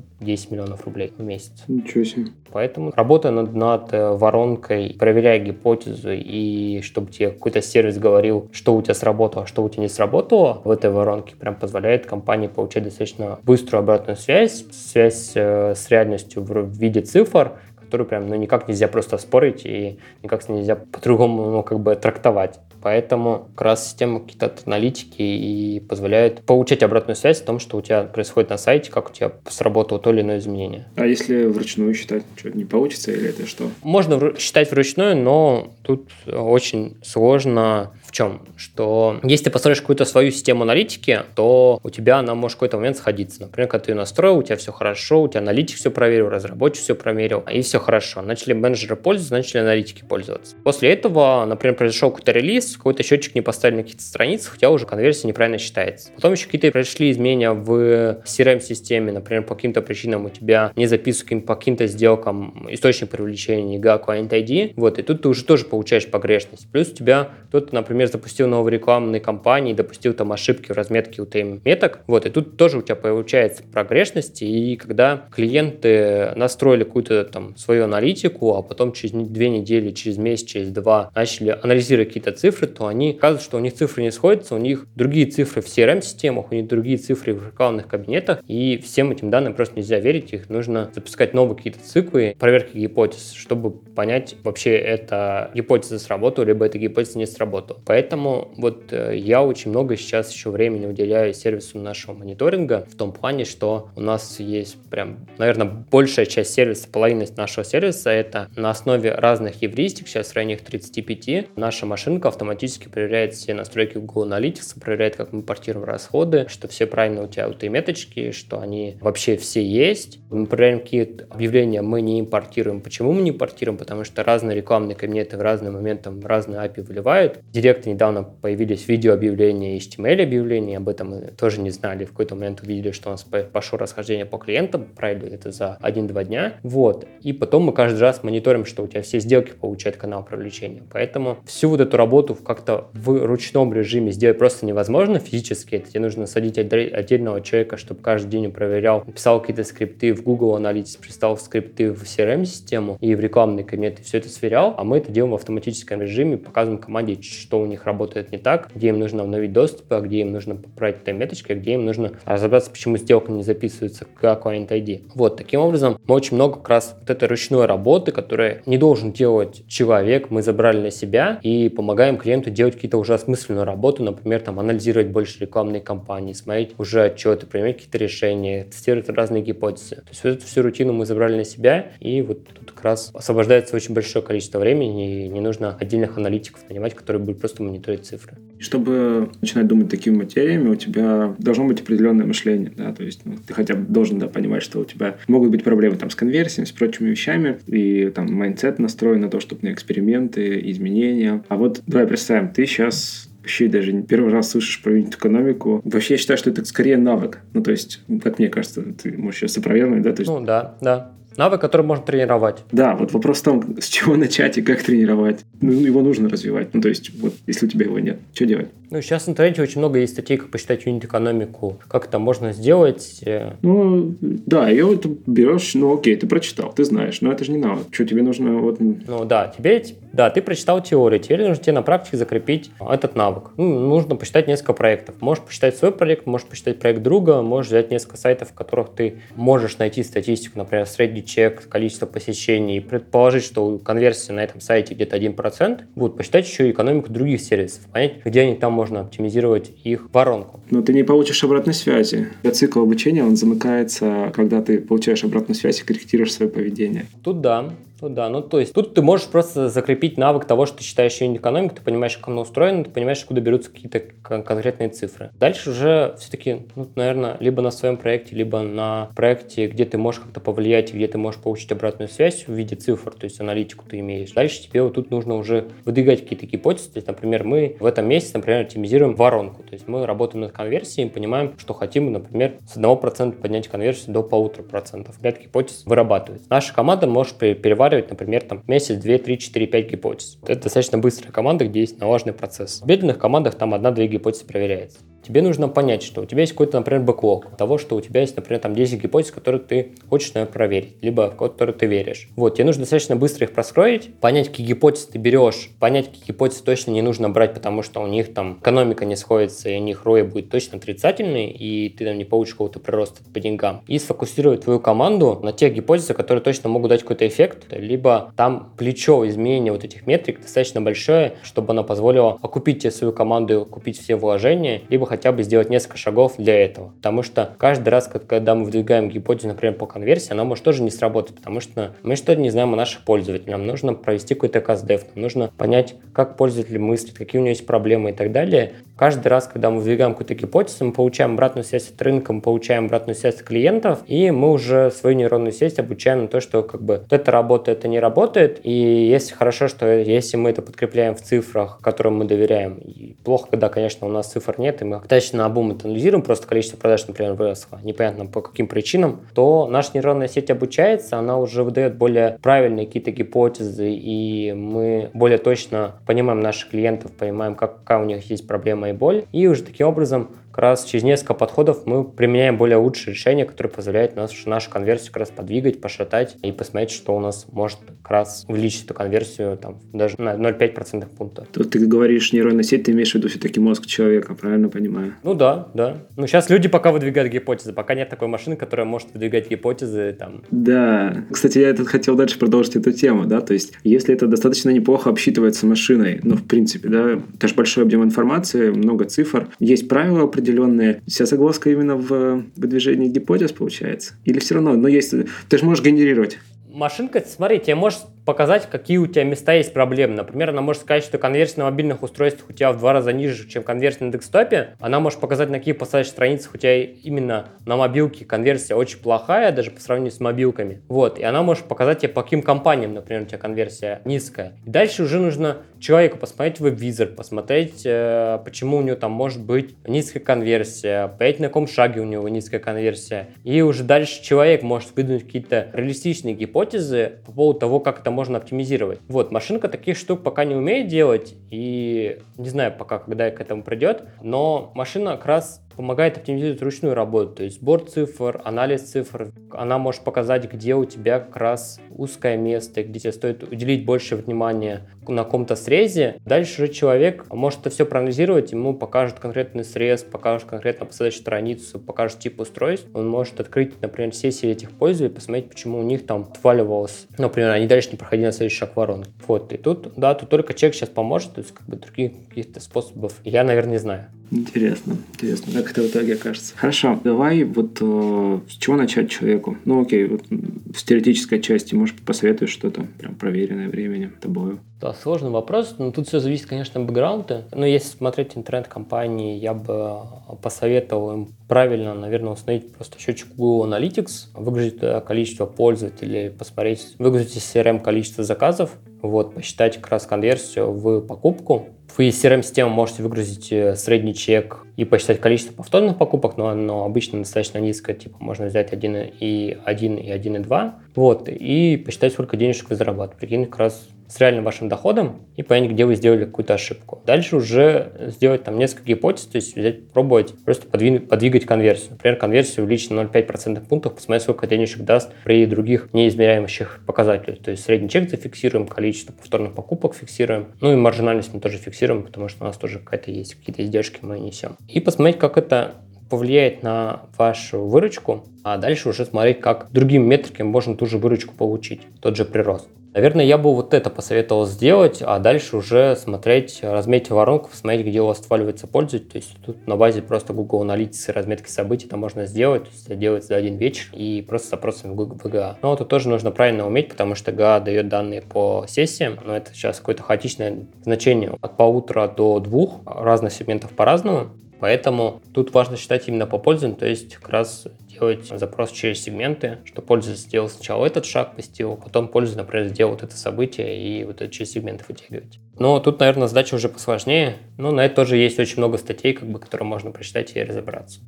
миллионов 0.51 0.85
рублей 0.85 1.13
в 1.17 1.23
месяц. 1.23 1.65
Ничего 1.69 2.05
себе. 2.05 2.27
Поэтому 2.53 2.93
работая 2.97 3.33
над, 3.33 3.55
над 3.55 3.93
э, 3.93 4.17
воронкой, 4.59 4.97
проверяя 4.99 5.39
гипотезу 5.39 6.11
и 6.13 6.81
чтобы 6.83 7.11
тебе 7.11 7.31
какой-то 7.31 7.63
сервис 7.63 7.99
говорил, 7.99 8.49
что 8.53 8.75
у 8.75 8.83
тебя 8.83 8.95
сработало, 8.95 9.47
что 9.47 9.63
у 9.63 9.69
тебя 9.69 9.83
не 9.83 9.89
сработало 9.89 10.61
в 10.65 10.71
этой 10.71 10.91
воронке, 10.91 11.35
прям 11.37 11.55
позволяет 11.55 12.07
компании 12.07 12.49
получать 12.49 12.85
достаточно 12.85 13.39
быструю 13.45 13.81
обратную 13.81 14.17
связь, 14.17 14.65
связь 14.73 15.33
э, 15.35 15.75
с 15.75 15.91
реальностью 15.91 16.43
в 16.43 16.79
виде 16.79 17.01
цифр, 17.01 17.53
которую 17.81 18.07
прям 18.07 18.29
ну, 18.29 18.35
никак 18.35 18.69
нельзя 18.69 18.89
просто 18.89 19.19
спорить 19.19 19.65
и 19.65 19.99
никак 20.23 20.49
нельзя 20.49 20.77
по-другому 20.77 21.51
ну, 21.51 21.63
как 21.63 21.81
бы 21.81 21.95
трактовать. 21.95 22.59
Поэтому 22.83 23.49
как 23.55 23.63
раз 23.63 23.87
система 23.89 24.21
какие-то 24.21 24.53
аналитики 24.67 25.23
и 25.23 25.81
позволяет 25.81 26.43
получать 26.43 26.83
обратную 26.83 27.17
связь 27.17 27.41
о 27.41 27.45
том, 27.45 27.59
что 27.59 27.77
у 27.77 27.83
тебя 27.83 28.03
происходит 28.05 28.51
на 28.51 28.59
сайте, 28.59 28.91
как 28.91 29.11
у 29.11 29.13
тебя 29.13 29.33
сработало 29.49 30.01
то 30.01 30.11
или 30.13 30.21
иное 30.21 30.39
изменение. 30.39 30.87
А 30.97 31.07
если 31.07 31.47
вручную 31.47 31.95
считать, 31.95 32.25
что 32.37 32.51
не 32.51 32.65
получится 32.65 33.13
или 33.13 33.31
это 33.31 33.47
что? 33.47 33.71
Можно 33.83 34.39
считать 34.39 34.71
вручную, 34.71 35.17
но 35.17 35.75
тут 35.83 36.11
очень 36.27 36.97
сложно 37.03 37.93
в 38.09 38.13
чем? 38.13 38.41
Что 38.57 39.21
если 39.23 39.45
ты 39.45 39.51
построишь 39.51 39.81
какую-то 39.81 40.07
свою 40.07 40.31
систему 40.31 40.63
аналитики, 40.63 41.21
то 41.35 41.79
у 41.83 41.91
тебя 41.91 42.19
она 42.19 42.35
может 42.35 42.57
в 42.57 42.59
какой-то 42.59 42.79
момент 42.79 42.97
сходиться. 42.97 43.43
Например, 43.43 43.69
когда 43.69 43.85
ты 43.85 43.91
ее 43.93 43.97
настроил, 43.97 44.39
у 44.39 44.43
тебя 44.43 44.57
все 44.57 44.73
хорошо, 44.73 45.23
у 45.23 45.29
тебя 45.29 45.41
аналитик 45.41 45.77
все 45.77 45.91
проверил, 45.91 46.31
разработчик 46.31 46.83
все 46.83 46.95
проверил, 46.95 47.45
и 47.53 47.61
все 47.61 47.79
хорошо. 47.79 48.23
Начали 48.23 48.55
менеджеры 48.55 48.97
пользоваться, 48.97 49.35
начали 49.35 49.61
аналитики 49.61 50.05
пользоваться. 50.09 50.57
После 50.65 50.91
этого, 50.91 51.45
например, 51.45 51.77
произошел 51.77 52.11
какой-то 52.11 52.33
релиз, 52.33 52.77
какой-то 52.77 53.03
счетчик 53.03 53.35
не 53.35 53.43
поставили 53.43 53.77
на 53.77 53.83
каких-то 53.83 54.03
страницах, 54.03 54.53
хотя 54.53 54.71
уже 54.71 54.87
конверсия 54.87 55.29
неправильно 55.29 55.59
считается. 55.59 56.11
Потом 56.15 56.33
еще 56.33 56.47
какие-то 56.47 56.71
произошли 56.71 57.11
изменения 57.11 57.53
в 57.53 58.23
CRM-системе, 58.25 59.13
например, 59.13 59.43
по 59.43 59.55
каким-то 59.55 59.83
причинам 59.83 60.25
у 60.25 60.31
тебя 60.31 60.73
не 60.77 60.87
записывают 60.87 61.19
по 61.47 61.57
каким-то 61.57 61.87
сделкам 61.87 62.69
источник 62.71 63.11
привлечения, 63.11 63.65
не 63.65 63.79
GA, 63.79 64.03
Client 64.03 64.31
ID, 64.31 64.75
вот, 64.77 64.99
и 64.99 65.03
тут 65.03 65.23
ты 65.23 65.29
уже 65.29 65.45
тоже 65.45 65.65
получаешь 65.65 66.07
погрешность. 66.07 66.71
Плюс 66.71 66.89
у 66.93 66.95
тебя 66.95 67.31
кто-то, 67.49 67.75
например, 67.75 67.98
запустил 68.07 68.49
новые 68.49 68.79
рекламные 68.79 69.21
кампании, 69.21 69.73
допустил 69.73 70.15
там 70.15 70.33
ошибки 70.33 70.73
в 70.73 70.77
разметке 70.77 71.23
UTM 71.23 71.61
меток, 71.65 72.01
вот, 72.07 72.27
и 72.27 72.31
тут 72.31 72.57
тоже 72.57 72.79
у 72.79 72.83
тебя 72.83 72.97
получается 72.97 73.63
прогрешность, 73.63 74.43
и 74.43 74.77
когда 74.77 75.25
клиенты 75.31 76.33
настроили 76.37 76.85
какую-то 76.85 77.25
там 77.25 77.57
свою 77.57 77.85
аналитику, 77.85 78.55
а 78.55 78.63
потом 78.63 78.93
через 78.93 79.13
две 79.13 79.49
недели, 79.49 79.91
через 79.91 80.19
месяц, 80.19 80.47
через 80.47 80.71
два 80.71 81.11
начали 81.15 81.59
анализировать 81.63 82.09
какие-то 82.09 82.33
цифры, 82.33 82.67
то 82.67 82.87
они 82.87 83.11
оказывают, 83.11 83.43
что 83.43 83.57
у 83.57 83.61
них 83.61 83.75
цифры 83.75 84.03
не 84.03 84.11
сходятся, 84.11 84.55
у 84.55 84.59
них 84.59 84.87
другие 84.95 85.27
цифры 85.27 85.63
в 85.63 85.67
CRM-системах, 85.67 86.51
у 86.51 86.55
них 86.55 86.67
другие 86.69 86.99
цифры 86.99 87.35
в 87.35 87.47
рекламных 87.47 87.89
кабинетах, 87.89 88.41
и 88.47 88.79
всем 88.79 89.11
этим 89.11 89.31
данным 89.31 89.55
просто 89.55 89.77
нельзя 89.77 89.99
верить, 90.01 90.33
их 90.33 90.49
нужно 90.49 90.91
запускать 90.95 91.35
новые 91.35 91.57
какие-то 91.57 91.81
циклы 91.81 92.35
проверки 92.39 92.77
гипотез, 92.77 93.33
чтобы 93.33 93.71
понять, 93.71 94.37
вообще 94.45 94.77
эта 94.77 95.51
гипотеза 95.55 95.99
сработала, 95.99 96.45
либо 96.45 96.67
эта 96.67 96.79
гипотеза 96.79 97.19
не 97.19 97.27
сработала. 97.27 97.81
Поэтому 97.89 98.53
вот 98.59 98.93
э, 98.93 99.17
я 99.17 99.43
очень 99.43 99.71
много 99.71 99.97
сейчас 99.97 100.31
еще 100.31 100.51
времени 100.51 100.85
уделяю 100.85 101.33
сервису 101.33 101.79
нашего 101.79 102.13
мониторинга 102.13 102.87
в 102.87 102.95
том 102.95 103.13
плане, 103.13 103.47
что 103.47 103.89
у 103.97 104.03
нас 104.03 104.41
есть 104.41 104.77
прям, 104.91 105.27
наверное, 105.39 105.65
большая 105.91 106.27
часть 106.27 106.53
сервиса, 106.53 106.87
половина 106.87 107.25
нашего 107.35 107.65
сервиса, 107.65 108.11
это 108.11 108.51
на 108.57 108.69
основе 108.69 109.13
разных 109.13 109.63
евристик, 109.63 110.07
сейчас 110.07 110.33
в 110.33 110.37
районе 110.37 110.59
35, 110.59 111.57
наша 111.57 111.87
машинка 111.87 112.29
автоматически 112.29 112.89
проверяет 112.89 113.33
все 113.33 113.55
настройки 113.55 113.97
Google 113.97 114.29
Analytics, 114.29 114.79
проверяет, 114.79 115.17
как 115.17 115.33
мы 115.33 115.41
портируем 115.41 115.87
расходы, 115.87 116.45
что 116.51 116.69
все 116.69 116.87
правильно 116.87 117.23
у 117.23 117.27
тебя 117.27 117.49
вот 117.49 117.65
и 117.65 117.71
меточки, 117.71 118.33
что 118.33 118.61
они 118.61 118.99
вообще 119.01 119.39
все 119.39 119.65
есть. 119.65 120.19
Мы 120.29 120.45
проверяем 120.45 120.81
какие 120.81 121.25
объявления 121.31 121.81
мы 121.81 122.03
не 122.03 122.21
импортируем. 122.21 122.83
Почему 122.83 123.13
мы 123.13 123.23
не 123.23 123.31
импортируем? 123.31 123.79
Потому 123.79 124.05
что 124.05 124.23
разные 124.23 124.57
рекламные 124.59 124.95
кабинеты 124.95 125.39
в 125.39 125.41
разный 125.41 125.71
момент 125.71 126.03
там 126.03 126.21
разные 126.21 126.61
API 126.61 126.83
выливают. 126.83 127.41
Директ 127.51 127.78
проекта 127.79 127.91
недавно 127.91 128.23
появились 128.25 128.89
видеообъявления 128.89 129.77
и 129.77 129.79
HTML-объявления, 129.79 130.79
об 130.79 130.89
этом 130.89 131.15
тоже 131.37 131.61
не 131.61 131.71
знали. 131.71 132.05
В 132.05 132.11
какой-то 132.11 132.35
момент 132.35 132.61
увидели, 132.63 132.93
что 132.93 133.11
у 133.11 133.13
нас 133.13 133.25
пошло 133.53 133.79
расхождение 133.79 134.27
по 134.27 134.39
клиентам, 134.39 134.87
правильно, 134.97 135.27
это 135.33 135.53
за 135.53 135.79
1-2 135.83 136.25
дня. 136.25 136.55
Вот. 136.63 137.07
И 137.23 137.33
потом 137.33 137.65
мы 137.65 137.73
каждый 137.73 138.01
раз 138.01 138.23
мониторим, 138.23 138.65
что 138.65 138.83
у 138.83 138.87
тебя 138.87 139.03
все 139.03 139.21
сделки 139.21 139.53
получают 139.53 139.97
канал 139.97 140.25
привлечения. 140.25 140.83
Поэтому 140.93 141.39
всю 141.47 141.69
вот 141.69 141.81
эту 141.81 141.97
работу 141.97 142.35
как-то 142.35 142.89
в 142.93 143.25
ручном 143.25 143.73
режиме 143.73 144.13
сделать 144.13 144.39
просто 144.39 144.67
невозможно 144.67 145.19
физически. 145.19 145.77
Это 145.77 145.91
тебе 145.91 146.01
нужно 146.01 146.27
садить 146.27 146.59
отдельного 146.59 147.41
человека, 147.41 147.77
чтобы 147.77 148.01
каждый 148.01 148.31
день 148.31 148.51
проверял, 148.51 149.03
писал 149.03 149.41
какие-то 149.41 149.65
скрипты 149.65 150.13
в 150.13 150.23
Google 150.23 150.59
Analytics, 150.59 151.01
пристал 151.01 151.37
скрипты 151.37 151.93
в 151.93 152.03
CRM-систему 152.03 152.99
и 153.01 153.15
в 153.15 153.21
рекламный 153.21 153.65
кабинет, 153.65 154.01
и 154.01 154.03
все 154.03 154.19
это 154.19 154.29
сверял. 154.29 154.75
А 154.77 154.85
мы 154.85 154.99
это 154.99 155.13
делаем 155.13 155.33
в 155.33 155.37
автоматическом 155.37 156.01
режиме, 156.01 156.37
показываем 156.37 156.81
команде, 156.81 157.21
что 157.23 157.61
у 157.61 157.67
них 157.69 157.85
работает 157.85 158.33
не 158.33 158.39
так, 158.39 158.71
где 158.75 158.89
им 158.89 158.99
нужно 158.99 159.23
обновить 159.23 159.53
доступ, 159.53 159.93
а 159.93 160.01
где 160.01 160.21
им 160.21 160.33
нужно 160.33 160.57
поправить 160.57 161.07
меточки, 161.07 161.53
а 161.53 161.55
где 161.55 161.75
им 161.75 161.85
нужно 161.85 162.13
разобраться, 162.25 162.71
почему 162.71 162.97
сделка 162.97 163.33
не 163.33 163.43
записывается 163.43 164.07
как 164.21 164.45
Client 164.45 164.69
ID. 164.69 165.03
Вот, 165.15 165.37
таким 165.37 165.61
образом, 165.61 165.99
мы 166.07 166.15
очень 166.15 166.37
много 166.37 166.57
как 166.57 166.69
раз 166.69 166.97
вот 167.01 167.11
этой 167.11 167.29
ручной 167.29 167.67
работы, 167.67 168.13
которая 168.13 168.63
не 168.67 168.79
должен 168.79 169.13
делать 169.13 169.63
человек, 169.69 170.31
мы 170.31 170.43
забрали 170.43 170.81
на 170.81 170.91
себя 170.91 171.39
и 171.43 171.69
помогаем 171.69 172.19
клиенту 172.19 172.51
делать 172.51 172.75
какие-то 172.75 172.99
уже 172.99 173.15
осмысленную 173.15 173.65
работу, 173.65 174.03
например, 174.03 174.41
там, 174.41 174.59
анализировать 174.61 175.09
больше 175.09 175.41
рекламные 175.41 175.81
кампании, 175.81 176.33
смотреть 176.33 176.75
уже 176.79 177.05
отчеты, 177.05 177.47
принимать 177.47 177.77
какие-то 177.77 177.99
решения, 177.99 178.65
тестировать 178.65 179.09
разные 179.09 179.43
гипотезы. 179.43 179.97
То 179.97 180.09
есть 180.11 180.25
вот 180.25 180.31
эту 180.31 180.47
всю 180.47 180.63
рутину 180.63 180.93
мы 180.93 181.07
забрали 181.07 181.37
на 181.37 181.45
себя, 181.45 181.93
и 182.01 182.23
вот 182.23 182.47
тут 182.47 182.73
как 182.73 182.85
раз 182.85 183.11
освобождается 183.15 183.77
очень 183.77 183.95
большое 183.95 184.25
количество 184.25 184.59
времени, 184.59 185.25
и 185.25 185.29
не 185.29 185.41
нужно 185.41 185.77
отдельных 185.79 186.17
аналитиков 186.19 186.63
нанимать, 186.69 186.95
которые 186.95 187.23
будут 187.23 187.41
просто 187.41 187.58
мониторить 187.63 188.05
цифры. 188.07 188.35
Чтобы 188.59 189.31
начинать 189.41 189.67
думать 189.67 189.89
такими 189.89 190.17
материями, 190.17 190.69
у 190.69 190.75
тебя 190.75 191.35
должно 191.39 191.67
быть 191.67 191.81
определенное 191.81 192.27
мышление, 192.27 192.73
да, 192.77 192.93
то 192.93 193.05
есть 193.05 193.21
ну, 193.25 193.37
ты 193.47 193.55
хотя 193.55 193.75
бы 193.75 193.87
должен 193.87 194.19
да, 194.19 194.27
понимать, 194.27 194.63
что 194.63 194.81
у 194.81 194.85
тебя 194.85 195.17
могут 195.29 195.51
быть 195.51 195.63
проблемы 195.63 195.97
там 195.97 196.11
с 196.11 196.15
конверсией, 196.15 196.67
с 196.67 196.73
прочими 196.73 197.09
вещами, 197.09 197.59
и 197.67 198.11
там 198.11 198.33
mindset 198.33 198.79
настроен 198.79 199.21
на 199.21 199.31
то, 199.31 199.41
чтобы 199.41 199.67
на 199.67 199.73
эксперименты, 199.73 200.61
изменения. 200.71 201.45
А 201.49 201.57
вот 201.57 201.83
давай 201.87 202.07
представим, 202.07 202.53
ты 202.53 202.67
сейчас 202.67 203.29
вообще 203.49 203.69
даже 203.69 204.03
первый 204.03 204.31
раз 204.31 204.51
слышишь 204.51 204.83
про 204.83 205.01
экономику. 205.01 205.81
Вообще 205.85 206.15
я 206.15 206.19
считаю, 206.19 206.37
что 206.37 206.51
это 206.51 206.65
скорее 206.67 206.99
навык. 206.99 207.41
Ну, 207.55 207.63
то 207.63 207.71
есть, 207.71 208.03
как 208.23 208.39
мне 208.39 208.49
кажется, 208.49 208.83
ты 208.83 209.17
можешь 209.17 209.41
сейчас 209.41 209.57
опровергнуть, 209.57 210.03
да? 210.03 210.13
То 210.13 210.21
есть... 210.21 210.31
Ну, 210.31 210.45
да, 210.45 210.77
да. 210.83 211.13
Навык, 211.39 211.61
который 211.61 211.87
можно 211.87 212.05
тренировать. 212.05 212.65
Да, 212.73 212.97
вот 212.97 213.13
вопрос 213.13 213.39
в 213.39 213.45
том, 213.45 213.81
с 213.81 213.87
чего 213.87 214.17
начать 214.17 214.59
и 214.59 214.63
как 214.63 214.83
тренировать. 214.83 215.45
Ну, 215.61 215.71
его 215.73 216.03
нужно 216.03 216.29
развивать. 216.29 216.75
Ну, 216.75 216.81
то 216.81 216.89
есть, 216.89 217.11
вот, 217.21 217.33
если 217.47 217.67
у 217.67 217.69
тебя 217.69 217.87
его 217.87 218.01
нет, 218.01 218.19
что 218.35 218.45
делать? 218.45 218.69
Ну, 218.91 219.01
сейчас 219.03 219.27
в 219.27 219.29
интернете 219.29 219.63
очень 219.63 219.79
много 219.79 220.01
есть 220.01 220.15
статей, 220.15 220.37
как 220.37 220.51
посчитать 220.51 220.87
юнит-экономику, 220.87 221.79
как 221.89 222.07
это 222.07 222.19
можно 222.19 222.53
сделать. 222.53 223.21
Э. 223.25 223.53
Ну, 223.63 224.17
да, 224.21 224.69
ее 224.69 224.87
вот 224.87 225.07
берешь, 225.27 225.75
ну, 225.75 225.97
окей, 225.97 226.17
ты 226.17 226.27
прочитал, 226.27 226.73
ты 226.73 226.85
знаешь, 226.85 227.21
но 227.21 227.31
это 227.31 227.45
же 227.45 227.53
не 227.53 227.59
навык. 227.59 227.87
Что 227.93 228.05
тебе 228.07 228.23
нужно 228.23 228.59
вот... 228.59 228.81
Ну, 228.81 229.25
да, 229.25 229.53
тебе, 229.57 229.85
да, 230.13 230.31
ты 230.31 230.41
прочитал 230.41 230.83
теорию, 230.83 231.21
теперь 231.21 231.47
нужно 231.47 231.63
тебе 231.63 231.75
на 231.75 231.83
практике 231.83 232.17
закрепить 232.17 232.71
этот 232.81 233.15
навык. 233.15 233.51
Ну, 233.57 233.79
нужно 233.79 234.17
посчитать 234.17 234.49
несколько 234.49 234.73
проектов. 234.73 235.17
Можешь 235.21 235.45
посчитать 235.45 235.77
свой 235.77 235.93
проект, 235.93 236.27
можешь 236.27 236.47
посчитать 236.47 236.79
проект 236.79 237.03
друга, 237.03 237.43
можешь 237.43 237.71
взять 237.71 237.91
несколько 237.91 238.17
сайтов, 238.17 238.51
в 238.51 238.55
которых 238.55 238.89
ты 238.97 239.19
можешь 239.37 239.79
найти 239.79 240.03
статистику, 240.03 240.59
например, 240.59 240.87
средний 240.87 241.25
чек, 241.29 241.69
количество 241.69 242.07
посещений, 242.07 242.79
и 242.79 242.81
предположить, 242.81 243.45
что 243.45 243.79
конверсия 243.79 244.33
на 244.33 244.41
этом 244.41 244.61
сайте 244.61 244.95
где-то 244.95 245.17
1%, 245.17 245.83
будут 245.95 246.17
посчитать 246.17 246.49
еще 246.49 246.71
экономику 246.71 247.13
других 247.13 247.41
сервисов, 247.41 247.87
понять, 247.93 248.25
где 248.25 248.41
они 248.43 248.55
там 248.55 248.73
можно 248.73 249.01
оптимизировать 249.01 249.71
их 249.85 250.09
воронку. 250.13 250.61
Но 250.71 250.83
ты 250.83 250.93
не 250.93 251.03
получишь 251.03 251.45
обратной 251.45 251.75
связи. 251.75 252.29
Цикл 252.53 252.81
обучения, 252.81 253.23
он 253.23 253.37
замыкается, 253.37 254.33
когда 254.35 254.63
ты 254.63 254.81
получаешь 254.81 255.23
обратную 255.25 255.55
связь 255.55 255.81
и 255.81 255.85
корректируешь 255.85 256.33
свое 256.33 256.51
поведение. 256.51 257.07
Тут 257.23 257.41
да, 257.41 257.73
ну 258.01 258.09
да, 258.09 258.29
ну 258.29 258.43
то 258.43 258.61
есть 258.61 258.73
тут 258.73 258.95
ты 258.95 259.03
можешь 259.03 259.27
просто 259.27 259.69
закрепить 259.69 260.19
навык 260.19 260.45
того, 260.45 260.67
что 260.67 260.79
ты 260.79 260.85
считаешь 260.85 261.21
юнит 261.21 261.41
экономику, 261.41 261.77
ты 261.77 261.83
понимаешь, 261.83 262.17
как 262.17 262.29
оно 262.29 262.43
устроено, 262.43 262.85
ты 262.85 262.91
понимаешь, 262.91 263.21
откуда 263.21 263.41
берутся 263.41 263.71
какие-то 263.71 264.01
конкретные 264.01 264.89
цифры. 264.89 265.31
Дальше 265.39 265.71
уже 265.71 266.15
все-таки, 266.19 266.67
ну, 266.77 266.89
наверное, 266.95 267.37
либо 267.41 267.61
на 267.63 267.71
своем 267.71 267.97
проекте, 267.97 268.37
либо 268.37 268.61
на 268.61 269.11
проекте, 269.17 269.67
где 269.67 269.85
ты 269.85 269.99
можешь 269.99 270.21
как-то 270.21 270.41
повлиять, 270.41 270.95
где 270.95 271.09
ты 271.09 271.19
можешь 271.19 271.41
получить 271.41 271.73
обратную 271.73 272.09
связь 272.09 272.47
в 272.47 272.53
виде 272.53 272.77
цифр, 272.77 273.13
то 273.13 273.25
есть 273.25 273.41
аналитику 273.41 273.85
ты 273.89 273.99
имеешь. 273.99 274.31
Дальше 274.33 274.63
тебе 274.63 274.83
вот 274.83 274.95
тут 274.95 275.11
нужно 275.11 275.35
уже 275.35 275.67
выдвигать 275.85 276.23
какие-то 276.23 276.47
гипотезы. 276.47 276.91
То 276.91 276.99
есть, 276.99 277.09
например, 277.09 277.45
мы 277.45 277.77
в 277.81 277.87
этом 277.87 278.09
месяце, 278.09 278.33
например, 278.35 278.63
оптимизируем 278.63 279.15
воронку. 279.17 279.63
То 279.63 279.73
есть 279.73 279.89
мы 279.89 280.07
работаем 280.07 280.43
над 280.43 280.53
конверсией 280.53 281.09
и 281.09 281.11
понимаем, 281.11 281.55
что 281.59 281.75
хотим, 281.75 282.13
например, 282.13 282.55
с 282.69 282.77
1% 282.77 283.41
поднять 283.41 283.69
конверсию 283.69 284.13
до 284.13 284.23
полутора 284.23 284.63
процентов. 284.63 285.17
Эта 285.21 285.43
гипотеза 285.43 285.89
вырабатывается. 285.89 286.47
Наша 286.49 286.73
команда 286.73 287.07
может 287.07 287.37
переваривать 287.37 287.88
переваривать, 287.89 288.11
например, 288.11 288.43
там 288.43 288.63
месяц, 288.67 288.97
2, 289.03 289.19
3, 289.19 289.39
4, 289.39 289.67
5 289.67 289.91
гипотез. 289.91 290.39
Это 290.47 290.63
достаточно 290.63 290.99
быстрая 290.99 291.33
команда, 291.33 291.67
где 291.67 291.81
есть 291.81 291.99
налаженный 291.99 292.35
процесс. 292.35 292.81
В 292.83 292.87
медленных 292.87 293.19
командах 293.19 293.55
там 293.55 293.75
одна-две 293.75 294.07
гипотезы 294.07 294.47
проверяется 294.47 294.99
тебе 295.23 295.43
нужно 295.43 295.69
понять, 295.69 296.03
что 296.03 296.23
у 296.23 296.27
тебя 296.27 296.41
есть 296.41 296.53
какой-то, 296.53 296.79
например, 296.79 297.03
бэклог 297.03 297.57
того, 297.57 297.79
что 297.79 297.97
у 297.97 298.01
тебя 298.01 298.21
есть, 298.21 298.37
например, 298.37 298.61
там 298.61 298.75
10 298.75 299.03
гипотез, 299.03 299.31
которые 299.31 299.61
ты 299.61 299.93
хочешь, 300.09 300.33
наверное, 300.35 300.53
проверить, 300.53 300.97
либо 301.03 301.31
в 301.31 301.37
которые 301.37 301.75
ты 301.75 301.87
веришь. 301.87 302.29
Вот, 302.37 302.55
тебе 302.55 302.65
нужно 302.65 302.83
достаточно 302.83 303.17
быстро 303.17 303.47
их 303.47 303.53
простроить, 303.53 304.15
понять, 304.21 304.49
какие 304.49 304.67
гипотезы 304.67 305.09
ты 305.13 305.19
берешь, 305.19 305.71
понять, 305.79 306.09
какие 306.09 306.27
гипотезы 306.29 306.63
точно 306.65 306.93
не 306.93 307.03
нужно 307.03 307.31
брать, 307.31 307.55
потому 307.55 307.83
что 307.83 308.01
у 308.01 308.07
них 308.07 308.33
там 308.33 308.59
экономика 308.61 309.05
не 309.05 309.17
сходится, 309.17 309.69
и 309.69 309.77
у 309.77 309.81
них 309.81 310.03
ROI 310.05 310.25
будет 310.25 310.51
точно 310.51 310.79
отрицательный, 310.79 311.51
и 311.51 311.89
ты 311.91 312.05
там 312.05 312.19
не 312.19 312.25
получишь 312.25 312.55
какого-то 312.55 312.81
прироста 312.81 313.23
по 313.33 313.41
деньгам. 313.41 313.83
И 313.87 313.99
сфокусировать 313.99 314.63
твою 314.63 314.81
команду 314.81 315.39
на 315.43 315.53
тех 315.53 315.75
гипотезах, 315.75 316.17
которые 316.17 316.43
точно 316.43 316.69
могут 316.69 316.91
дать 316.91 317.03
какой-то 317.03 317.27
эффект, 317.27 317.67
либо 317.71 318.33
там 318.37 318.73
плечо 318.77 319.27
изменения 319.27 319.73
вот 319.73 319.85
этих 319.85 320.07
метрик 320.07 320.41
достаточно 320.41 320.81
большое, 320.81 321.35
чтобы 321.43 321.73
оно 321.73 321.85
позволило 321.85 322.39
окупить 322.43 322.81
тебе 322.81 322.91
свою 322.91 323.13
команду, 323.13 323.63
окупить 323.63 324.01
все 324.01 324.17
вложения, 324.17 324.83
либо 324.89 325.07
хотя 325.09 325.33
бы 325.33 325.43
сделать 325.43 325.71
несколько 325.71 325.97
шагов 325.97 326.35
для 326.39 326.65
этого. 326.65 326.93
Потому 326.97 327.23
что 327.23 327.55
каждый 327.59 327.89
раз, 327.89 328.09
когда 328.09 328.55
мы 328.55 328.65
выдвигаем 328.65 329.09
гипотезу, 329.09 329.49
например, 329.49 329.75
по 329.75 329.87
конверсии, 329.87 330.33
она 330.33 330.45
может 330.45 330.65
тоже 330.65 330.83
не 330.83 330.91
сработать, 330.91 331.37
потому 331.37 331.61
что 331.61 331.95
мы 332.03 332.17
что-то 332.17 332.41
не 332.41 332.51
знаем 332.51 332.73
о 332.75 332.77
наших 332.77 333.05
пользователях. 333.05 333.49
Нам 333.49 333.67
нужно 333.67 333.95
провести 333.95 334.35
какой-то 334.35 334.61
каздев, 334.61 335.05
нам 335.15 335.23
нужно 335.23 335.51
понять, 335.57 335.95
как 336.13 336.37
пользователь 336.37 336.79
мыслит, 336.79 337.17
какие 337.17 337.41
у 337.41 337.43
него 337.43 337.51
есть 337.51 337.67
проблемы 337.67 338.11
и 338.11 338.13
так 338.13 338.33
далее. 338.33 338.73
Каждый 338.97 339.29
раз, 339.29 339.47
когда 339.47 339.71
мы 339.71 339.79
выдвигаем 339.79 340.13
какую-то 340.13 340.35
гипотезу, 340.35 340.85
мы 340.85 340.93
получаем 340.93 341.35
обратную 341.35 341.65
связь 341.65 341.89
от 341.89 342.03
рынка, 342.03 342.33
мы 342.33 342.41
получаем 342.41 342.87
обратную 342.87 343.15
связь 343.15 343.37
от 343.37 343.43
клиентов, 343.43 344.01
и 344.07 344.31
мы 344.31 344.51
уже 344.51 344.91
свою 344.91 345.17
нейронную 345.17 345.53
сеть 345.53 345.79
обучаем 345.79 346.23
на 346.23 346.29
то, 346.29 346.41
что 346.41 346.63
как 346.63 346.83
бы 346.83 346.99
вот 346.99 347.13
это 347.13 347.31
работает, 347.31 347.79
это 347.79 347.89
не 347.89 348.01
работает. 348.01 348.61
И 348.65 348.73
если 348.73 349.35
хорошо, 349.35 349.69
что 349.69 349.87
если 349.87 350.37
мы 350.37 350.51
это 350.51 350.63
подкрепляем 350.63 351.15
в 351.15 351.23
цифрах, 351.23 351.79
которым 351.81 352.19
мы 352.19 352.25
доверяем, 352.25 352.79
и 352.79 353.15
плохо, 353.25 353.49
когда, 353.51 353.69
конечно, 353.69 354.07
у 354.07 354.11
нас 354.11 354.33
цифр 354.33 354.57
нет, 354.59 354.83
и 354.83 354.85
мы 354.85 354.98
достаточно 355.01 355.45
обум 355.45 355.73
это 355.73 355.87
анализируем, 355.87 356.23
просто 356.23 356.47
количество 356.47 356.77
продаж, 356.77 357.07
например, 357.07 357.35
выросло, 357.35 357.79
непонятно 357.83 358.27
по 358.27 358.41
каким 358.41 358.67
причинам, 358.67 359.21
то 359.35 359.67
наша 359.69 359.91
нейронная 359.95 360.29
сеть 360.29 360.51
обучается, 360.51 361.19
она 361.19 361.39
уже 361.39 361.63
выдает 361.63 361.97
более 361.97 362.39
правильные 362.43 362.87
какие-то 362.87 363.11
гипотезы, 363.11 363.91
и 363.91 364.53
мы 364.53 365.11
более 365.15 365.39
точно 365.39 365.97
понимаем 366.07 366.41
наших 366.41 366.71
клиентов, 366.71 367.13
понимаем, 367.13 367.55
какая 367.55 368.01
у 368.01 368.05
них 368.05 368.29
есть 368.31 368.47
проблема 368.47 368.91
и 368.91 368.93
боль, 368.93 369.25
и 369.33 369.47
уже 369.47 369.63
таким 369.63 369.89
образом 369.89 370.31
как 370.59 370.63
раз 370.63 370.85
через 370.87 371.05
несколько 371.05 371.35
подходов 371.35 371.87
мы 371.87 372.03
применяем 372.03 372.57
более 372.57 372.79
лучшие 372.79 373.15
решения, 373.15 373.45
которые 373.45 373.73
позволяют 373.73 374.17
нас, 374.17 374.35
нашу 374.45 374.71
конверсию 374.71 375.13
как 375.13 375.21
раз 375.21 375.31
подвигать, 375.31 375.81
пошатать 375.81 376.37
и 376.43 376.51
посмотреть, 376.51 376.91
что 376.91 377.17
у 377.17 377.21
нас 377.21 377.47
может 377.53 377.79
как 378.03 378.11
раз 378.11 378.45
увеличить 378.49 378.87
эту 378.87 378.93
конверсию 378.93 379.57
там, 379.57 379.79
даже 379.93 380.17
на 380.19 380.35
0,5% 380.35 381.07
пункта. 381.17 381.47
Тут 381.53 381.71
ты 381.71 381.87
говоришь 381.87 382.33
нейронная 382.33 382.65
сеть, 382.65 382.83
ты 382.83 382.91
имеешь 382.91 383.13
в 383.13 383.15
виду 383.15 383.29
все-таки 383.29 383.61
мозг 383.61 383.87
человека, 383.87 384.35
правильно 384.35 384.69
понимаю? 384.69 385.15
Ну 385.23 385.35
да, 385.35 385.69
да. 385.75 385.99
Ну 386.17 386.27
сейчас 386.27 386.51
люди 386.51 386.67
пока 386.67 386.91
выдвигают 386.91 387.33
гипотезы, 387.33 387.73
пока 387.73 387.95
нет 387.95 388.09
такой 388.09 388.27
машины, 388.27 388.57
которая 388.57 388.85
может 388.85 389.13
выдвигать 389.15 389.49
гипотезы 389.49 390.13
там. 390.19 390.43
Да. 390.51 391.25
Кстати, 391.31 391.59
я 391.59 391.69
этот 391.69 391.87
хотел 391.87 392.17
дальше 392.17 392.37
продолжить 392.37 392.75
эту 392.75 392.91
тему, 392.91 393.27
да, 393.27 393.43
то 393.43 393.55
есть 393.55 393.75
если 393.85 394.13
это 394.13 394.27
достаточно 394.27 394.71
неплохо 394.71 395.09
обсчитывается 395.11 395.69
машиной, 395.69 396.19
ну 396.25 396.35
в 396.35 396.43
принципе, 396.43 396.89
да, 396.89 397.21
это 397.33 397.47
же 397.47 397.55
большой 397.55 397.85
объем 397.85 398.03
информации, 398.03 398.71
много 398.71 399.05
цифр, 399.05 399.51
есть 399.61 399.89
правила 399.89 400.25
определенные, 400.25 400.48
определенные. 400.49 401.03
Вся 401.07 401.27
загвоздка 401.27 401.71
именно 401.71 401.97
в 401.97 402.45
выдвижении 402.57 403.09
гипотез 403.09 403.53
получается? 403.53 404.15
Или 404.25 404.39
все 404.39 404.55
равно, 404.55 404.75
но 404.75 404.89
есть... 404.89 405.15
Ты 405.49 405.59
же 405.59 405.65
можешь 405.65 405.85
генерировать. 405.85 406.39
Машинка, 406.71 407.25
смотри, 407.27 407.59
тебе 407.59 407.75
может 407.75 408.01
показать, 408.29 408.69
какие 408.69 408.99
у 408.99 409.07
тебя 409.07 409.25
места 409.25 409.55
есть 409.55 409.73
проблемы. 409.73 410.15
Например, 410.15 410.51
она 410.51 410.61
может 410.61 410.83
сказать, 410.83 411.03
что 411.03 411.17
конверсия 411.17 411.61
на 411.61 411.65
мобильных 411.65 412.03
устройствах 412.03 412.51
у 412.51 412.53
тебя 412.53 412.73
в 412.73 412.79
два 412.79 412.93
раза 412.93 413.11
ниже, 413.11 413.49
чем 413.49 413.63
конверсия 413.63 414.05
на 414.05 414.13
десктопе. 414.13 414.77
Она 414.81 415.01
может 415.01 415.19
показать, 415.19 415.49
на 415.49 415.59
каких 415.59 415.79
посадочных 415.79 416.13
страницах 416.13 416.55
у 416.55 416.59
тебя 416.59 416.83
именно 416.83 417.47
на 417.65 417.79
мобилке 417.79 418.27
конверсия 418.27 418.75
очень 418.75 418.99
плохая, 418.99 419.51
даже 419.51 419.71
по 419.71 419.81
сравнению 419.81 420.13
с 420.13 420.21
мобилками. 420.21 420.83
Вот, 420.89 421.19
и 421.19 421.25
она 421.25 421.43
может 421.43 421.65
показать 421.65 422.01
тебе, 422.01 422.11
по 422.11 422.23
каким 422.23 422.43
компаниям, 422.43 422.93
например, 422.93 423.23
у 423.23 423.25
тебя 423.25 423.39
конверсия 423.39 424.03
низкая. 424.05 424.53
И 424.67 424.69
дальше 424.69 425.05
уже 425.05 425.19
нужно 425.21 425.63
человеку 425.81 426.19
посмотреть 426.19 426.61
веб-визор, 426.61 427.09
посмотреть, 427.09 427.83
э, 427.87 428.41
почему 428.45 428.77
у 428.77 428.83
него 428.83 428.97
там 428.97 429.11
может 429.11 429.43
быть 429.43 429.75
низкая 429.87 430.23
конверсия, 430.23 431.09
понять, 431.09 431.41
на 431.41 431.47
каком 431.47 431.67
шаге 431.67 432.03
у 432.03 432.05
него 432.05 432.29
низкая 432.29 432.61
конверсия. 432.61 433.29
И 433.45 433.63
уже 433.63 433.85
дальше 433.85 434.23
человек 434.23 434.63
может 434.63 434.95
выдвинуть 434.95 435.25
какие-то 435.25 435.71
реалистичные 435.73 436.35
гипотезы 436.35 437.13
по 437.25 437.33
поводу 437.33 437.61
того, 437.61 437.81
как 437.81 438.01
это 438.01 438.11
можно 438.19 438.39
оптимизировать. 438.39 438.99
Вот, 439.07 439.31
машинка 439.31 439.69
таких 439.69 439.97
штук 439.97 440.25
пока 440.25 440.45
не 440.45 440.57
умеет 440.57 440.89
делать, 440.89 441.37
и 441.53 442.19
не 442.37 442.49
знаю 442.49 442.75
пока, 442.77 442.99
когда 442.99 443.31
к 443.31 443.41
этому 443.41 443.63
придет, 443.63 444.09
но 444.23 444.73
машина 444.75 445.13
как 445.13 445.27
раз 445.27 445.63
помогает 445.79 446.17
оптимизировать 446.17 446.61
ручную 446.61 446.93
работу, 446.97 447.37
то 447.37 447.45
есть 447.45 447.61
сбор 447.61 447.89
цифр, 447.89 448.43
анализ 448.45 448.83
цифр. 448.83 449.31
Она 449.53 449.79
может 449.79 450.03
показать, 450.03 450.53
где 450.53 450.75
у 450.75 450.85
тебя 450.85 451.21
как 451.21 451.37
раз 451.37 451.81
узкое 451.97 452.37
место, 452.37 452.83
где 452.83 452.99
тебе 452.99 453.13
стоит 453.13 453.45
уделить 453.45 453.85
больше 453.85 454.17
внимания 454.17 454.89
на 455.07 455.23
каком-то 455.23 455.55
срезе. 455.55 456.17
Дальше 456.27 456.67
же 456.67 456.73
человек 456.73 457.33
может 457.33 457.61
это 457.61 457.71
все 457.71 457.87
проанализировать, 457.87 458.51
ему 458.51 458.75
покажет 458.75 459.21
конкретный 459.21 459.63
срез, 459.63 460.03
покажет 460.03 460.49
конкретно 460.49 460.85
посадочную 460.85 461.23
страницу, 461.23 461.79
покажет 461.79 462.19
тип 462.19 462.41
устройств. 462.41 462.89
Он 462.93 463.09
может 463.09 463.39
открыть, 463.39 463.81
например, 463.81 464.13
сессии 464.13 464.49
этих 464.49 464.73
пользователей, 464.73 465.15
посмотреть, 465.15 465.49
почему 465.49 465.79
у 465.79 465.85
них 465.85 466.07
там 466.07 466.27
отваливалось. 466.29 467.07
Например, 467.19 467.51
они 467.51 467.69
дальше 467.69 467.91
не 467.93 467.99
проходили 467.99 468.27
на 468.27 468.33
следующий 468.33 468.59
шаг 468.59 468.75
воронки. 468.75 469.11
Вот, 469.29 469.53
и 469.53 469.57
тут, 469.59 469.93
да, 469.97 470.15
тут 470.17 470.29
только 470.29 470.55
человек 470.55 470.75
сейчас 470.75 470.89
поможет, 470.89 471.35
то 471.35 471.41
есть 471.41 471.55
как 471.55 471.67
бы 471.69 471.77
других 471.77 472.13
каких-то 472.29 472.59
способов 472.59 473.15
я, 473.23 473.45
наверное, 473.45 473.75
не 473.75 473.79
знаю. 473.79 474.07
Интересно, 474.31 474.97
интересно, 475.15 475.53
как 475.53 475.71
это 475.71 475.83
в 475.83 475.87
итоге 475.87 476.15
окажется. 476.15 476.55
Хорошо, 476.57 477.01
давай 477.03 477.45
вот 477.45 477.79
э, 477.81 478.41
с 478.49 478.53
чего 478.53 478.77
начать 478.77 479.11
человеку? 479.11 479.57
Ну 479.65 479.83
окей, 479.83 480.07
вот 480.07 480.23
в 480.29 480.85
теоретической 480.85 481.41
части, 481.41 481.75
может, 481.75 481.97
посоветуешь 482.03 482.51
что-то 482.51 482.87
прям 482.99 483.15
проверенное 483.15 483.69
временем 483.69 484.15
тобою? 484.21 484.61
Да, 484.81 484.95
сложный 484.95 485.31
вопрос, 485.31 485.75
но 485.79 485.91
тут 485.91 486.07
все 486.07 486.21
зависит, 486.21 486.47
конечно, 486.47 486.81
от 486.81 486.87
бэкграунда. 486.87 487.47
Но 487.53 487.67
если 487.67 487.89
смотреть 487.89 488.37
интернет-компании, 488.37 489.37
я 489.39 489.53
бы 489.53 490.03
посоветовал 490.41 491.15
им 491.15 491.29
правильно, 491.49 491.95
наверное, 491.95 492.35
установить 492.35 492.73
просто 492.73 492.99
счетчик 493.01 493.29
Google 493.35 493.73
Analytics, 493.73 494.29
выгрузить 494.35 494.79
количество 495.07 495.47
пользователей, 495.47 496.31
посмотреть, 496.31 496.95
выгрузить 496.99 497.37
из 497.37 497.43
CRM 497.43 497.81
количество 497.81 498.23
заказов, 498.23 498.71
вот, 499.03 499.35
посчитать 499.35 499.77
как 499.77 499.89
раз 499.89 500.07
конверсию 500.07 500.71
в 500.71 501.01
покупку. 501.01 501.71
Вы 501.97 502.09
из 502.09 502.25
CRM-системы 502.25 502.71
можете 502.71 503.03
выгрузить 503.03 503.51
э, 503.51 503.75
средний 503.75 504.15
чек 504.15 504.65
и 504.77 504.85
посчитать 504.85 505.21
количество 505.21 505.53
повторных 505.53 505.99
покупок, 505.99 506.37
но 506.37 506.49
оно 506.49 506.85
обычно 506.85 507.19
достаточно 507.19 507.59
низкое, 507.59 507.97
типа 507.97 508.17
можно 508.21 508.47
взять 508.47 508.73
1 508.73 508.97
и 509.19 509.59
1 509.65 509.97
и 509.97 510.11
1 510.11 510.37
и 510.37 510.39
2, 510.39 510.79
вот, 510.95 511.29
и 511.29 511.77
посчитать, 511.77 512.13
сколько 512.13 512.37
денежек 512.37 512.71
вы 512.71 512.77
зарабатываете. 512.77 513.19
Прикинь, 513.19 513.47
как 513.47 513.59
раз 513.59 513.89
с 514.09 514.19
реальным 514.21 514.45
вашим 514.45 514.69
доходом 514.69 515.27
и 515.37 515.43
понять, 515.43 515.71
где 515.71 515.85
вы 515.85 515.95
сделали 515.95 516.25
какую-то 516.25 516.55
ошибку. 516.55 517.03
Дальше 517.05 517.37
уже 517.37 517.93
сделать 518.09 518.45
там 518.45 518.59
несколько 518.59 518.85
гипотез, 518.85 519.27
то 519.27 519.37
есть 519.37 519.57
взять, 519.57 519.89
пробовать 519.91 520.35
просто 520.45 520.67
подвинуть, 520.67 521.09
подвигать 521.09 521.45
конверсию. 521.45 521.93
Например, 521.93 522.17
конверсию 522.17 522.65
увеличить 522.65 522.91
на 522.91 523.01
0,5% 523.01 523.67
пунктов, 523.67 523.95
посмотреть, 523.95 524.23
сколько 524.23 524.47
денежек 524.47 524.83
даст 524.83 525.13
при 525.25 525.45
других 525.47 525.91
неизмеряемых 525.93 526.49
показателях. 526.87 527.39
То 527.41 527.51
есть 527.51 527.65
средний 527.65 527.89
чек 527.89 528.09
зафиксируем, 528.09 528.67
количество 528.67 529.13
повторных 529.13 529.55
покупок 529.55 529.95
фиксируем, 529.95 530.49
ну 530.61 530.73
и 530.73 530.77
маржинальность 530.77 531.35
мы 531.35 531.41
тоже 531.41 531.59
фиксируем, 531.59 532.03
потому 532.03 532.29
что 532.29 532.45
у 532.45 532.47
нас 532.47 532.57
тоже 532.57 532.79
какая-то 532.79 533.11
есть, 533.11 533.35
какие-то 533.35 533.63
издержки 533.63 533.99
мы 534.03 534.19
несем. 534.19 534.57
И 534.69 534.81
посмотреть, 534.81 535.19
как 535.19 535.37
это 535.37 535.75
повлияет 536.09 536.63
на 536.63 537.03
вашу 537.17 537.67
выручку, 537.67 538.25
а 538.43 538.57
дальше 538.57 538.89
уже 538.89 539.05
смотреть, 539.05 539.41
как 539.41 539.71
другими 539.71 540.05
метриками 540.05 540.49
можно 540.49 540.75
ту 540.75 540.87
же 540.87 540.97
выручку 540.97 541.35
получить, 541.35 541.83
тот 542.01 542.17
же 542.17 542.25
прирост. 542.25 542.69
Наверное, 542.95 543.25
я 543.25 543.37
бы 543.39 543.55
вот 543.55 543.75
это 543.75 543.91
посоветовал 543.91 544.47
сделать, 544.47 545.03
а 545.03 545.19
дальше 545.19 545.57
уже 545.57 545.95
смотреть, 545.97 546.61
разметить 546.63 547.11
воронку, 547.11 547.51
смотреть, 547.53 547.87
где 547.87 548.01
у 548.01 548.07
вас 548.07 548.21
отваливается 548.21 548.67
пользователь. 548.67 549.09
То 549.09 549.17
есть 549.19 549.37
тут 549.45 549.67
на 549.67 549.77
базе 549.77 550.03
просто 550.03 550.33
Google 550.33 550.65
Analytics 550.65 551.09
и 551.09 551.13
разметки 551.13 551.49
событий 551.49 551.87
это 551.87 551.97
можно 551.97 552.27
сделать. 552.27 552.65
То 552.65 552.71
есть 552.71 552.87
это 552.87 552.97
делается 552.97 553.29
за 553.29 553.37
один 553.37 553.57
вечер 553.57 553.89
и 553.93 554.25
просто 554.27 554.49
с 554.49 554.51
запросами 554.51 554.95
в 554.95 555.27
GA. 555.27 555.57
Но 555.63 555.75
это 555.75 555.85
тоже 555.85 556.09
нужно 556.09 556.31
правильно 556.31 556.67
уметь, 556.67 556.89
потому 556.89 557.15
что 557.15 557.31
GA 557.31 557.63
дает 557.63 557.89
данные 557.89 558.23
по 558.23 558.65
сессиям, 558.67 559.19
но 559.25 559.37
это 559.37 559.53
сейчас 559.53 559.79
какое-то 559.79 560.03
хаотичное 560.03 560.67
значение 560.83 561.37
от 561.41 561.57
полутора 561.57 562.09
до 562.09 562.41
двух 562.41 562.81
разных 562.87 563.33
сегментов 563.33 563.71
по-разному. 563.73 564.31
Поэтому 564.61 565.23
тут 565.33 565.53
важно 565.55 565.77
считать 565.77 566.09
именно 566.09 566.27
по 566.27 566.39
пользователю, 566.39 566.79
то 566.79 566.87
есть 566.87 567.15
как 567.15 567.29
раз 567.29 567.67
делать 567.89 568.27
запрос 568.27 568.71
через 568.71 569.03
сегменты, 569.03 569.59
что 569.65 569.83
пользователь 569.83 570.21
сделал 570.21 570.49
сначала 570.49 570.87
этот 570.87 571.05
шаг, 571.05 571.37
посетил, 571.37 571.77
потом 571.77 572.09
пользователь, 572.09 572.43
например, 572.43 572.69
сделал 572.69 572.93
вот 572.93 573.03
это 573.03 573.17
событие 573.17 573.77
и 573.79 574.05
вот 574.05 574.21
это 574.21 574.33
через 574.33 574.53
сегменты 574.53 574.85
вытягивать. 574.89 575.39
Но 575.59 575.81
тут, 575.81 576.01
наверное, 576.01 576.29
задача 576.29 576.55
уже 576.55 576.69
посложнее, 576.69 577.37
но 577.57 577.71
на 577.71 577.85
это 577.85 577.97
тоже 577.97 578.17
есть 578.17 578.39
очень 578.39 578.59
много 578.59 578.79
статей, 578.79 579.13
как 579.13 579.29
бы, 579.29 579.39
которые 579.39 579.67
можно 579.67 579.91
прочитать 579.91 580.37
и 580.37 580.43
разобраться. 580.43 581.01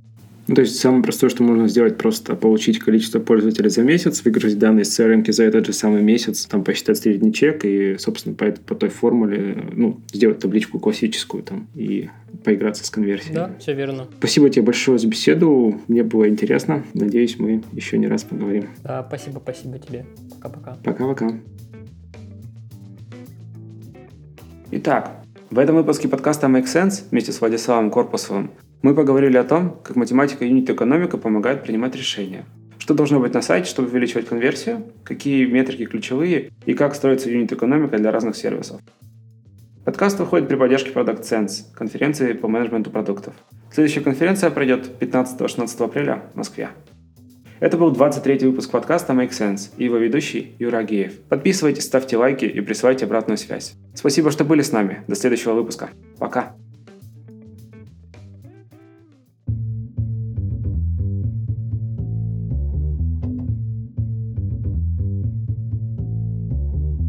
Ну, 0.50 0.56
то 0.56 0.62
есть 0.62 0.80
самое 0.80 1.00
простое, 1.04 1.30
что 1.30 1.44
можно 1.44 1.68
сделать, 1.68 1.96
просто 1.96 2.34
получить 2.34 2.80
количество 2.80 3.20
пользователей 3.20 3.70
за 3.70 3.84
месяц, 3.84 4.24
выгрузить 4.24 4.58
данные 4.58 4.84
с 4.84 4.98
CRM 4.98 5.30
за 5.30 5.44
этот 5.44 5.64
же 5.64 5.72
самый 5.72 6.02
месяц, 6.02 6.44
там 6.46 6.64
посчитать 6.64 6.98
средний 6.98 7.32
чек 7.32 7.64
и, 7.64 7.96
собственно, 7.98 8.34
по, 8.34 8.46
по 8.50 8.74
той 8.74 8.88
формуле, 8.88 9.64
ну, 9.72 10.00
сделать 10.12 10.40
табличку 10.40 10.80
классическую 10.80 11.44
там 11.44 11.68
и 11.76 12.10
поиграться 12.42 12.84
с 12.84 12.90
конверсией. 12.90 13.36
Да, 13.36 13.52
все 13.60 13.74
верно. 13.74 14.08
Спасибо 14.18 14.50
тебе 14.50 14.62
большое 14.62 14.98
за 14.98 15.06
беседу. 15.06 15.80
Мне 15.86 16.02
было 16.02 16.28
интересно. 16.28 16.82
Надеюсь, 16.94 17.38
мы 17.38 17.62
еще 17.70 17.96
не 17.96 18.08
раз 18.08 18.24
поговорим. 18.24 18.70
Да, 18.82 19.06
спасибо, 19.06 19.38
спасибо 19.38 19.78
тебе. 19.78 20.04
Пока-пока. 20.34 20.78
Пока-пока. 20.82 21.30
Итак, 24.72 25.22
в 25.50 25.60
этом 25.60 25.76
выпуске 25.76 26.08
подкаста 26.08 26.48
Make 26.48 26.64
Sense 26.64 27.04
вместе 27.12 27.30
с 27.30 27.40
Владиславом 27.40 27.92
Корпусовым 27.92 28.50
мы 28.82 28.94
поговорили 28.94 29.36
о 29.36 29.44
том, 29.44 29.78
как 29.84 29.96
математика 29.96 30.44
и 30.44 30.48
юнит-экономика 30.48 31.18
помогают 31.18 31.62
принимать 31.62 31.94
решения. 31.94 32.44
Что 32.78 32.94
должно 32.94 33.20
быть 33.20 33.34
на 33.34 33.42
сайте, 33.42 33.68
чтобы 33.68 33.88
увеличивать 33.88 34.26
конверсию, 34.26 34.84
какие 35.04 35.44
метрики 35.44 35.84
ключевые 35.84 36.50
и 36.64 36.72
как 36.72 36.94
строится 36.94 37.30
юнит-экономика 37.30 37.98
для 37.98 38.10
разных 38.10 38.36
сервисов. 38.36 38.80
Подкаст 39.84 40.18
выходит 40.18 40.48
при 40.48 40.56
поддержке 40.56 40.90
Product 40.90 41.22
Sense, 41.22 41.74
конференции 41.74 42.32
по 42.32 42.48
менеджменту 42.48 42.90
продуктов. 42.90 43.34
Следующая 43.70 44.00
конференция 44.00 44.50
пройдет 44.50 44.90
15-16 44.98 45.84
апреля 45.84 46.22
в 46.32 46.36
Москве. 46.38 46.70
Это 47.60 47.76
был 47.76 47.92
23-й 47.92 48.46
выпуск 48.46 48.70
подкаста 48.70 49.12
Make 49.12 49.30
Sense 49.30 49.70
и 49.76 49.84
его 49.84 49.98
ведущий 49.98 50.54
Юра 50.58 50.78
Агеев. 50.78 51.20
Подписывайтесь, 51.28 51.84
ставьте 51.84 52.16
лайки 52.16 52.46
и 52.46 52.60
присылайте 52.62 53.04
обратную 53.04 53.36
связь. 53.36 53.74
Спасибо, 53.94 54.30
что 54.30 54.44
были 54.44 54.62
с 54.62 54.72
нами. 54.72 55.04
До 55.06 55.14
следующего 55.14 55.52
выпуска. 55.52 55.90
Пока. 56.18 56.56